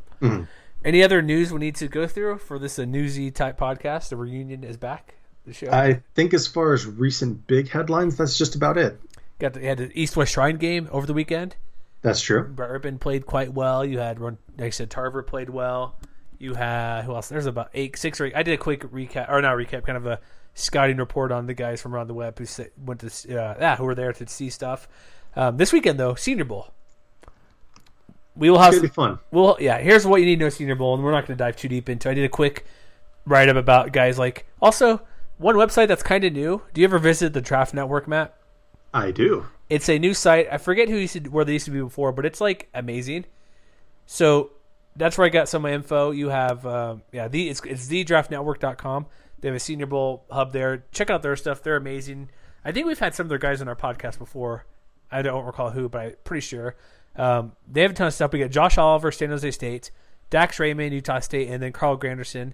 any 0.84 1.02
other 1.02 1.22
news 1.22 1.52
we 1.52 1.60
need 1.60 1.76
to 1.76 1.88
go 1.88 2.06
through 2.06 2.38
for 2.38 2.58
this 2.58 2.78
a 2.78 2.86
newsy 2.86 3.30
type 3.30 3.58
podcast? 3.58 4.08
The 4.08 4.16
reunion 4.16 4.64
is 4.64 4.76
back. 4.76 5.14
The 5.46 5.54
show 5.54 5.70
I 5.70 6.02
think 6.14 6.34
as 6.34 6.46
far 6.46 6.72
as 6.74 6.86
recent 6.86 7.46
big 7.46 7.68
headlines, 7.70 8.16
that's 8.16 8.36
just 8.36 8.54
about 8.54 8.76
it. 8.76 9.00
got 9.38 9.54
the, 9.54 9.60
you 9.60 9.68
had 9.68 9.78
the 9.78 9.90
East 9.98 10.16
West 10.16 10.32
Shrine 10.32 10.56
game 10.56 10.88
over 10.90 11.06
the 11.06 11.14
weekend. 11.14 11.56
That's 12.02 12.20
true. 12.20 12.44
Brett 12.44 12.70
Urban 12.70 12.98
played 12.98 13.26
quite 13.26 13.52
well. 13.52 13.84
You 13.84 13.98
had, 13.98 14.20
like 14.20 14.36
I 14.58 14.70
said, 14.70 14.90
Tarver 14.90 15.22
played 15.22 15.50
well. 15.50 15.96
You 16.38 16.54
had 16.54 17.04
who 17.04 17.14
else? 17.14 17.28
There's 17.28 17.46
about 17.46 17.70
eight, 17.74 17.96
six 17.98 18.20
or 18.20 18.26
eight. 18.26 18.34
I 18.34 18.42
did 18.42 18.54
a 18.54 18.58
quick 18.58 18.82
recap, 18.90 19.30
or 19.30 19.42
not 19.42 19.56
recap, 19.56 19.84
kind 19.84 19.98
of 19.98 20.06
a 20.06 20.20
scouting 20.54 20.96
report 20.96 21.30
on 21.30 21.46
the 21.46 21.54
guys 21.54 21.80
from 21.82 21.94
around 21.94 22.06
the 22.06 22.14
web 22.14 22.38
who 22.38 22.46
went 22.82 23.00
to, 23.00 23.06
uh, 23.06 23.56
yeah, 23.60 23.76
who 23.76 23.84
were 23.84 23.94
there 23.94 24.12
to 24.14 24.26
see 24.26 24.48
stuff. 24.48 24.88
Um, 25.36 25.56
this 25.56 25.72
weekend 25.72 25.98
though, 25.98 26.14
Senior 26.14 26.44
Bowl. 26.44 26.68
We 28.36 28.48
will 28.50 28.58
have 28.58 28.72
It's 28.72 28.78
gonna 28.78 28.88
be 28.88 28.94
some, 28.94 29.16
fun. 29.16 29.18
well, 29.30 29.56
yeah. 29.60 29.78
Here's 29.78 30.06
what 30.06 30.20
you 30.20 30.26
need 30.26 30.36
to 30.38 30.44
know, 30.44 30.48
Senior 30.50 30.76
Bowl, 30.76 30.94
and 30.94 31.02
we're 31.04 31.10
not 31.10 31.26
going 31.26 31.36
to 31.36 31.44
dive 31.44 31.56
too 31.56 31.68
deep 31.68 31.88
into. 31.88 32.08
I 32.08 32.14
did 32.14 32.24
a 32.24 32.28
quick 32.28 32.64
write 33.26 33.48
up 33.48 33.56
about 33.56 33.92
guys 33.92 34.18
like. 34.18 34.46
Also, 34.62 35.02
one 35.36 35.56
website 35.56 35.88
that's 35.88 36.02
kind 36.02 36.24
of 36.24 36.32
new. 36.32 36.62
Do 36.72 36.80
you 36.80 36.86
ever 36.86 36.98
visit 36.98 37.32
the 37.32 37.40
Draft 37.40 37.74
Network, 37.74 38.06
Matt? 38.08 38.34
I 38.94 39.10
do. 39.10 39.46
It's 39.68 39.88
a 39.88 39.98
new 39.98 40.14
site. 40.14 40.48
I 40.50 40.58
forget 40.58 40.88
who 40.88 40.96
used 40.96 41.12
to, 41.14 41.20
where 41.28 41.44
they 41.44 41.52
used 41.54 41.64
to 41.66 41.70
be 41.70 41.80
before, 41.80 42.12
but 42.12 42.24
it's 42.24 42.40
like 42.40 42.68
amazing. 42.74 43.24
So 44.06 44.50
that's 44.96 45.18
where 45.18 45.26
I 45.26 45.30
got 45.30 45.48
some 45.48 45.64
of 45.64 45.70
my 45.70 45.74
info. 45.74 46.10
You 46.10 46.28
have 46.30 46.64
um, 46.66 47.02
yeah, 47.12 47.28
the 47.28 47.48
it's 47.48 47.60
it's 47.64 47.88
thedraftnetwork.com. 47.88 49.06
They 49.40 49.48
have 49.48 49.56
a 49.56 49.60
Senior 49.60 49.86
Bowl 49.86 50.24
hub 50.30 50.52
there. 50.52 50.84
Check 50.92 51.10
out 51.10 51.22
their 51.22 51.36
stuff. 51.36 51.62
They're 51.62 51.76
amazing. 51.76 52.30
I 52.64 52.72
think 52.72 52.86
we've 52.86 52.98
had 52.98 53.14
some 53.14 53.24
of 53.26 53.28
their 53.28 53.38
guys 53.38 53.60
on 53.60 53.68
our 53.68 53.76
podcast 53.76 54.18
before. 54.18 54.66
I 55.12 55.22
don't 55.22 55.44
recall 55.44 55.70
who, 55.70 55.88
but 55.88 55.98
I'm 56.00 56.12
pretty 56.24 56.42
sure. 56.42 56.76
Um, 57.16 57.52
they 57.70 57.82
have 57.82 57.90
a 57.90 57.94
ton 57.94 58.06
of 58.06 58.14
stuff. 58.14 58.32
We 58.32 58.38
got 58.38 58.50
Josh 58.50 58.78
Oliver, 58.78 59.10
San 59.10 59.30
Jose 59.30 59.50
State, 59.50 59.90
Dax 60.30 60.58
Raymond, 60.60 60.92
Utah 60.94 61.18
State, 61.20 61.48
and 61.48 61.62
then 61.62 61.72
Carl 61.72 61.98
Granderson. 61.98 62.52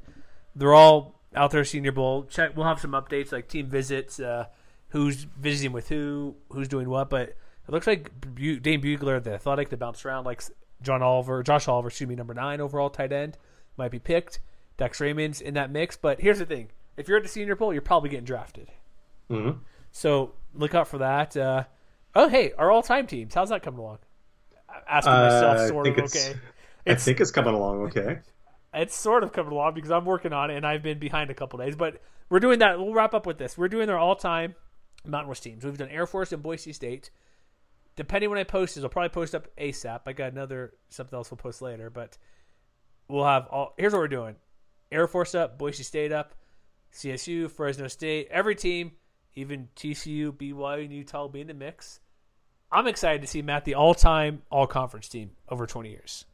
They're 0.54 0.72
all 0.74 1.20
out 1.34 1.50
there 1.50 1.64
Senior 1.64 1.92
Bowl. 1.92 2.24
Check. 2.24 2.56
We'll 2.56 2.66
have 2.66 2.80
some 2.80 2.92
updates 2.92 3.32
like 3.32 3.48
team 3.48 3.66
visits, 3.66 4.18
uh, 4.18 4.46
who's 4.88 5.24
visiting 5.38 5.72
with 5.72 5.88
who, 5.88 6.34
who's 6.50 6.68
doing 6.68 6.88
what. 6.88 7.10
But 7.10 7.28
it 7.30 7.36
looks 7.68 7.86
like 7.86 8.10
Bu- 8.20 8.60
Dane 8.60 8.80
Brugler, 8.80 9.22
the 9.22 9.34
athletic, 9.34 9.68
that 9.68 9.76
bounced 9.78 10.06
around 10.06 10.24
like 10.24 10.42
John 10.82 11.02
Oliver, 11.02 11.42
Josh 11.42 11.68
Oliver, 11.68 11.88
excuse 11.88 12.08
me, 12.08 12.14
number 12.14 12.32
nine 12.32 12.60
overall 12.60 12.88
tight 12.88 13.12
end, 13.12 13.36
might 13.76 13.90
be 13.90 13.98
picked. 13.98 14.40
Dax 14.78 15.00
Raymond's 15.00 15.40
in 15.42 15.54
that 15.54 15.70
mix. 15.70 15.96
But 15.96 16.20
here's 16.20 16.38
the 16.38 16.46
thing: 16.46 16.68
if 16.96 17.06
you're 17.08 17.18
at 17.18 17.22
the 17.22 17.28
Senior 17.28 17.56
Bowl, 17.56 17.72
you're 17.74 17.82
probably 17.82 18.08
getting 18.08 18.24
drafted. 18.24 18.70
Mhm. 19.30 19.58
So 19.92 20.32
look 20.54 20.74
out 20.74 20.88
for 20.88 20.98
that. 20.98 21.36
Uh, 21.36 21.64
oh, 22.16 22.28
hey, 22.28 22.52
our 22.58 22.70
all-time 22.70 23.06
teams. 23.06 23.34
How's 23.34 23.50
that 23.50 23.62
coming 23.62 23.80
along? 23.80 23.98
I'm 24.68 24.82
Asking 24.88 25.12
Uh, 25.12 25.16
myself, 25.24 25.58
I 25.58 25.68
sort 25.68 25.86
of 25.86 25.92
it's- 25.98 26.16
okay. 26.28 26.38
I 26.88 26.94
think 26.94 27.20
it's 27.20 27.30
coming 27.30 27.54
along 27.54 27.82
okay. 27.88 28.18
It's 28.74 28.94
sort 28.94 29.22
of 29.24 29.32
coming 29.32 29.52
along 29.52 29.72
because 29.74 29.90
I'm 29.90 30.04
working 30.04 30.34
on 30.34 30.50
it 30.50 30.56
and 30.56 30.66
I've 30.66 30.82
been 30.82 30.98
behind 30.98 31.30
a 31.30 31.34
couple 31.34 31.58
days. 31.58 31.74
But 31.76 32.02
we're 32.28 32.40
doing 32.40 32.58
that. 32.58 32.78
We'll 32.78 32.92
wrap 32.92 33.14
up 33.14 33.24
with 33.24 33.38
this. 33.38 33.56
We're 33.56 33.68
doing 33.68 33.88
our 33.88 33.96
all-time 33.96 34.54
Mountain 35.04 35.28
West 35.28 35.42
teams. 35.44 35.64
We've 35.64 35.78
done 35.78 35.88
Air 35.88 36.06
Force 36.06 36.30
and 36.32 36.42
Boise 36.42 36.74
State. 36.74 37.10
Depending 37.94 38.28
when 38.28 38.38
I 38.38 38.44
post 38.44 38.74
this, 38.74 38.84
I'll 38.84 38.90
probably 38.90 39.08
post 39.08 39.34
up 39.34 39.48
ASAP. 39.56 40.00
I 40.06 40.12
got 40.12 40.32
another 40.32 40.74
something 40.90 41.16
else 41.16 41.30
we'll 41.30 41.38
post 41.38 41.62
later, 41.62 41.88
but 41.88 42.18
we'll 43.08 43.24
have 43.24 43.46
all. 43.46 43.72
Here's 43.78 43.94
what 43.94 44.00
we're 44.00 44.08
doing: 44.08 44.36
Air 44.92 45.06
Force 45.06 45.34
up, 45.34 45.56
Boise 45.56 45.82
State 45.82 46.12
up, 46.12 46.34
CSU, 46.92 47.50
Fresno 47.50 47.88
State, 47.88 48.28
every 48.30 48.54
team, 48.54 48.92
even 49.34 49.68
TCU, 49.74 50.32
BYU, 50.32 50.84
and 50.84 50.92
Utah 50.92 51.22
will 51.22 51.28
be 51.30 51.40
in 51.40 51.46
the 51.46 51.54
mix. 51.54 52.00
I'm 52.70 52.86
excited 52.86 53.22
to 53.22 53.28
see 53.28 53.42
Matt 53.42 53.64
the 53.64 53.74
all-time 53.74 54.42
all-conference 54.50 55.08
team 55.08 55.32
over 55.48 55.66
20 55.66 55.90
years. 55.90 56.24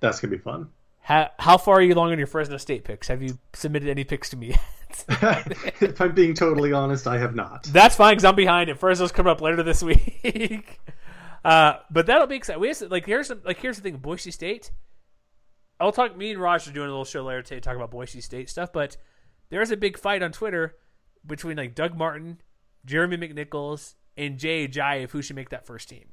That's 0.00 0.20
gonna 0.20 0.32
be 0.36 0.38
fun. 0.38 0.70
How, 1.00 1.30
how 1.38 1.56
far 1.56 1.76
are 1.76 1.82
you 1.82 1.94
along 1.94 2.12
on 2.12 2.18
your 2.18 2.26
Fresno 2.26 2.58
State 2.58 2.84
picks? 2.84 3.08
Have 3.08 3.22
you 3.22 3.38
submitted 3.54 3.88
any 3.88 4.04
picks 4.04 4.28
to 4.30 4.36
me 4.36 4.48
yet? 4.48 5.04
if 5.80 6.00
I'm 6.00 6.14
being 6.14 6.34
totally 6.34 6.72
honest, 6.72 7.06
I 7.06 7.18
have 7.18 7.34
not. 7.34 7.64
That's 7.64 7.96
fine 7.96 8.12
because 8.12 8.24
I'm 8.24 8.34
behind 8.34 8.68
it. 8.70 8.78
Fresno's 8.78 9.12
coming 9.12 9.30
up 9.30 9.40
later 9.40 9.62
this 9.62 9.82
week. 9.82 10.78
uh, 11.44 11.74
but 11.90 12.06
that'll 12.06 12.26
be 12.26 12.36
exciting. 12.36 12.60
We 12.60 12.68
have 12.68 12.78
to, 12.78 12.88
like 12.88 13.06
here's 13.06 13.28
some, 13.28 13.40
like 13.44 13.58
here's 13.58 13.76
the 13.76 13.82
thing. 13.82 13.96
Boise 13.96 14.30
State. 14.30 14.70
I'll 15.80 15.92
talk. 15.92 16.16
Me 16.16 16.30
and 16.30 16.40
Raj 16.40 16.68
are 16.68 16.72
doing 16.72 16.88
a 16.88 16.90
little 16.90 17.04
show 17.04 17.22
later 17.22 17.42
today, 17.42 17.60
talk 17.60 17.76
about 17.76 17.90
Boise 17.90 18.20
State 18.20 18.50
stuff. 18.50 18.72
But 18.72 18.96
there's 19.50 19.70
a 19.70 19.76
big 19.76 19.98
fight 19.98 20.22
on 20.22 20.32
Twitter 20.32 20.76
between 21.26 21.56
like 21.56 21.74
Doug 21.74 21.96
Martin, 21.96 22.40
Jeremy 22.84 23.16
McNichols, 23.16 23.94
and 24.18 24.38
Jay 24.38 24.68
Ajayi 24.68 25.04
of 25.04 25.12
who 25.12 25.22
should 25.22 25.36
make 25.36 25.48
that 25.50 25.64
first 25.66 25.88
team. 25.88 26.06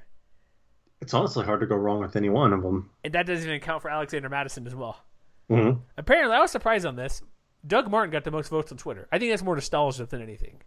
It's 1.02 1.14
honestly 1.14 1.44
hard 1.44 1.60
to 1.60 1.66
go 1.66 1.76
wrong 1.76 2.00
with 2.00 2.16
any 2.16 2.30
one 2.30 2.54
of 2.54 2.62
them. 2.64 2.90
And 3.04 3.14
that 3.14 3.26
doesn't 3.26 3.48
even 3.48 3.60
count 3.60 3.82
for 3.82 3.90
Alexander 3.90 4.30
Mattison 4.30 4.66
as 4.66 4.74
well. 4.76 5.04
Mhm. 5.50 5.82
Apparently, 5.98 6.36
I 6.36 6.40
was 6.40 6.52
surprised 6.52 6.86
on 6.86 6.96
this. 6.96 7.22
Doug 7.68 7.90
Martin 7.92 8.12
got 8.12 8.24
the 8.24 8.32
most 8.32 8.50
votes 8.50 8.72
on 8.72 8.78
Twitter. 8.78 9.08
I 9.12 9.20
think 9.20 9.32
that's 9.32 9.44
more 9.44 9.56
nostalgia 9.56 10.06
than 10.06 10.22
anything. 10.22 10.62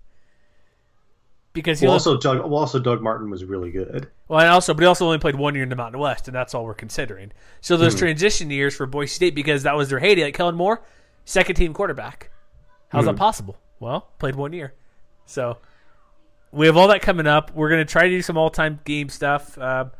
Because 1.55 1.81
he 1.81 1.87
Well, 1.87 1.95
also 1.95 2.17
Doug. 2.19 2.39
Well, 2.41 2.57
also 2.57 2.79
Doug 2.79 3.01
Martin 3.03 3.31
was 3.31 3.45
really 3.45 3.71
good. 3.71 4.11
well, 4.29 4.41
and 4.41 4.51
also, 4.51 4.75
but 4.75 4.83
he 4.83 4.87
also 4.87 5.07
only 5.07 5.19
played 5.19 5.35
one 5.35 5.55
year 5.55 5.63
in 5.65 5.71
the 5.71 5.77
Mountain 5.77 6.01
West, 6.01 6.29
and 6.29 6.35
that's 6.35 6.55
all 6.55 6.65
we're 6.65 6.75
considering. 6.75 7.33
So 7.61 7.77
those 7.77 7.95
transition 7.95 8.51
years 8.51 8.77
for 8.77 8.87
Boise 8.87 9.09
State, 9.15 9.35
because 9.35 9.63
that 9.63 9.75
was 9.77 9.89
their 9.89 9.99
heyday, 9.99 10.25
like 10.25 10.35
Kellen 10.35 10.55
Moore, 10.55 10.85
second 11.25 11.57
team 11.57 11.73
quarterback. 11.73 12.31
How's 12.91 13.07
that 13.07 13.17
possible? 13.17 13.57
Well, 13.81 14.09
played 14.19 14.35
one 14.37 14.53
year. 14.53 14.75
So 15.25 15.59
we 16.53 16.67
have 16.67 16.77
all 16.77 16.89
that 16.89 17.03
coming 17.03 17.27
up. 17.27 17.55
We're 17.55 17.69
going 17.69 17.85
to 17.85 17.91
try 17.91 18.05
to 18.05 18.11
do 18.11 18.23
some 18.23 18.37
all 18.37 18.51
time 18.51 18.81
game 18.85 19.09
stuff. 19.09 19.57
Um, 19.59 19.91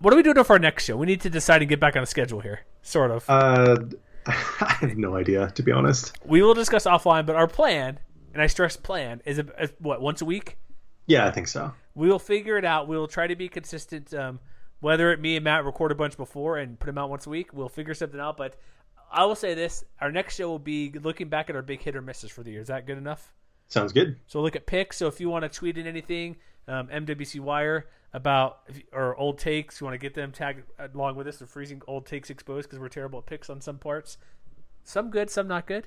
what 0.00 0.12
are 0.12 0.16
we 0.16 0.22
doing 0.22 0.42
for 0.44 0.52
our 0.52 0.58
next 0.58 0.84
show? 0.84 0.96
We 0.96 1.06
need 1.06 1.22
to 1.22 1.30
decide 1.30 1.62
and 1.62 1.68
get 1.68 1.80
back 1.80 1.96
on 1.96 2.02
a 2.02 2.06
schedule 2.06 2.40
here, 2.40 2.60
sort 2.82 3.10
of. 3.10 3.28
Uh, 3.28 3.76
I 4.26 4.76
have 4.80 4.96
no 4.96 5.16
idea, 5.16 5.50
to 5.50 5.62
be 5.62 5.72
honest. 5.72 6.16
we 6.24 6.42
will 6.42 6.54
discuss 6.54 6.84
offline, 6.84 7.26
but 7.26 7.36
our 7.36 7.48
plan, 7.48 7.98
and 8.32 8.42
I 8.42 8.46
stress 8.46 8.76
plan, 8.76 9.22
is, 9.24 9.38
a, 9.38 9.46
is 9.60 9.72
what 9.78 10.00
once 10.00 10.22
a 10.22 10.24
week. 10.24 10.56
Yeah, 11.06 11.26
I 11.26 11.30
think 11.30 11.48
so. 11.48 11.72
We 11.94 12.08
will 12.08 12.18
figure 12.18 12.58
it 12.58 12.64
out. 12.64 12.86
We 12.86 12.96
will 12.96 13.08
try 13.08 13.26
to 13.26 13.34
be 13.34 13.48
consistent. 13.48 14.14
Um, 14.14 14.40
whether 14.80 15.10
it 15.10 15.20
me 15.20 15.34
and 15.36 15.44
Matt 15.44 15.64
record 15.64 15.90
a 15.90 15.94
bunch 15.96 16.16
before 16.16 16.58
and 16.58 16.78
put 16.78 16.86
them 16.86 16.98
out 16.98 17.10
once 17.10 17.26
a 17.26 17.30
week, 17.30 17.52
we'll 17.52 17.68
figure 17.68 17.94
something 17.94 18.20
out. 18.20 18.36
But 18.36 18.56
I 19.10 19.24
will 19.24 19.34
say 19.34 19.54
this: 19.54 19.84
our 20.00 20.12
next 20.12 20.36
show 20.36 20.48
will 20.48 20.58
be 20.58 20.92
looking 21.02 21.28
back 21.28 21.50
at 21.50 21.56
our 21.56 21.62
big 21.62 21.82
hit 21.82 21.96
or 21.96 22.02
misses 22.02 22.30
for 22.30 22.42
the 22.42 22.52
year. 22.52 22.60
Is 22.60 22.68
that 22.68 22.86
good 22.86 22.98
enough? 22.98 23.32
Sounds 23.68 23.92
good. 23.92 24.16
So 24.26 24.40
look 24.40 24.56
at 24.56 24.66
picks. 24.66 24.96
So 24.96 25.06
if 25.06 25.20
you 25.20 25.28
want 25.28 25.42
to 25.44 25.48
tweet 25.48 25.78
in 25.78 25.86
anything, 25.86 26.36
um, 26.66 26.88
MWC 26.88 27.40
Wire 27.40 27.86
about 28.12 28.60
or 28.92 29.14
old 29.16 29.38
takes, 29.38 29.80
you 29.80 29.84
want 29.84 29.94
to 29.94 29.98
get 29.98 30.14
them 30.14 30.32
tagged 30.32 30.62
along 30.94 31.16
with 31.16 31.26
us. 31.26 31.36
The 31.36 31.46
freezing 31.46 31.82
old 31.86 32.06
takes 32.06 32.30
exposed 32.30 32.68
because 32.68 32.80
we're 32.80 32.88
terrible 32.88 33.18
at 33.18 33.26
picks 33.26 33.50
on 33.50 33.60
some 33.60 33.78
parts. 33.78 34.16
Some 34.84 35.10
good, 35.10 35.28
some 35.30 35.46
not 35.46 35.66
good. 35.66 35.86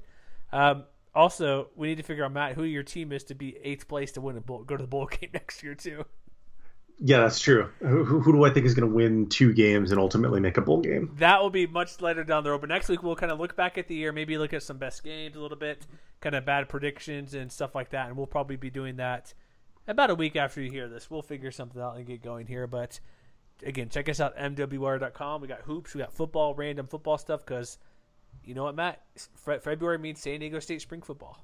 Um, 0.52 0.84
also, 1.14 1.70
we 1.76 1.88
need 1.88 1.98
to 1.98 2.04
figure 2.04 2.24
out 2.24 2.32
Matt 2.32 2.54
who 2.54 2.64
your 2.64 2.84
team 2.84 3.12
is 3.12 3.24
to 3.26 3.36
be 3.36 3.58
eighth 3.64 3.88
place 3.88 4.12
to 4.14 4.22
win 4.22 4.38
a 4.38 4.42
bowl, 4.42 4.64
go 4.64 4.78
to 4.78 4.84
the 4.84 4.88
bowl 4.88 5.06
game 5.12 5.32
next 5.34 5.64
year 5.64 5.76
too. 5.76 6.06
Yeah, 7.04 7.22
that's 7.22 7.40
true. 7.40 7.68
Who, 7.80 8.04
who 8.04 8.32
do 8.32 8.46
I 8.46 8.52
think 8.52 8.68
is 8.68 8.76
going 8.76 8.88
to 8.88 8.96
win 8.96 9.28
two 9.28 9.54
games 9.54 9.90
and 9.90 10.00
ultimately 10.00 10.40
make 10.40 10.58
a 10.58 10.62
bowl 10.62 10.82
game? 10.82 11.16
That 11.18 11.42
will 11.42 11.50
be 11.50 11.66
much 11.66 12.00
later 12.00 12.24
down 12.24 12.44
the 12.44 12.52
road. 12.52 12.62
But 12.62 12.70
next 12.70 12.90
week 12.90 13.02
we'll 13.02 13.16
kind 13.16 13.32
of 13.32 13.40
look 13.40 13.56
back 13.56 13.80
at 13.80 13.88
the 13.88 13.96
year, 13.96 14.12
maybe 14.12 14.38
look 14.38 14.54
at 14.54 14.62
some 14.62 14.78
best 14.78 15.04
games 15.04 15.36
a 15.36 15.40
little 15.40 15.58
bit, 15.58 15.88
kind 16.20 16.36
of 16.36 16.46
bad 16.46 16.70
predictions 16.70 17.34
and 17.34 17.52
stuff 17.52 17.74
like 17.74 17.90
that. 17.90 18.08
And 18.08 18.16
we'll 18.16 18.28
probably 18.28 18.56
be 18.56 18.70
doing 18.70 18.98
that 18.98 19.34
about 19.88 20.12
a 20.12 20.16
week 20.16 20.36
after 20.36 20.62
you 20.62 20.70
hear 20.70 20.88
this. 20.88 21.10
We'll 21.10 21.24
figure 21.24 21.50
something 21.50 21.82
out 21.82 21.98
and 21.98 22.06
get 22.06 22.22
going 22.22 22.46
here. 22.46 22.68
But 22.68 23.00
again, 23.66 23.90
check 23.90 24.08
us 24.08 24.20
out 24.20 24.38
mwire.com. 24.38 25.42
We 25.42 25.48
got 25.48 25.62
hoops, 25.62 25.96
we 25.96 26.02
got 26.02 26.14
football, 26.14 26.54
random 26.54 26.86
football 26.86 27.18
stuff. 27.18 27.44
Because 27.44 27.80
you 28.46 28.54
know 28.54 28.66
what, 28.66 28.76
Matt? 28.76 29.02
Fe- 29.16 29.60
February 29.60 29.98
means 29.98 30.22
San 30.22 30.40
Diego 30.40 30.60
State 30.60 30.82
spring 30.82 31.02
football. 31.02 31.44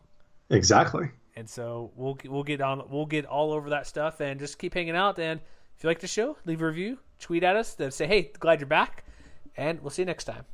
Exactly. 0.50 1.10
And 1.36 1.50
so 1.50 1.92
we'll 1.96 2.18
we'll 2.26 2.44
get 2.44 2.62
on 2.62 2.84
we'll 2.90 3.06
get 3.06 3.26
all 3.26 3.52
over 3.52 3.70
that 3.70 3.86
stuff 3.86 4.22
and 4.22 4.40
just 4.40 4.58
keep 4.58 4.74
hanging 4.74 4.96
out. 4.96 5.20
And 5.20 5.40
if 5.78 5.84
you 5.84 5.90
like 5.90 6.00
the 6.00 6.08
show, 6.08 6.38
leave 6.46 6.62
a 6.62 6.66
review, 6.66 6.98
tweet 7.20 7.44
at 7.44 7.56
us, 7.56 7.76
then 7.76 7.92
say, 7.92 8.08
"Hey, 8.08 8.32
glad 8.40 8.60
you're 8.60 8.68
back," 8.68 9.06
and 9.56 9.80
we'll 9.82 9.92
see 9.92 10.02
you 10.02 10.08
next 10.08 10.24
time. 10.24 10.46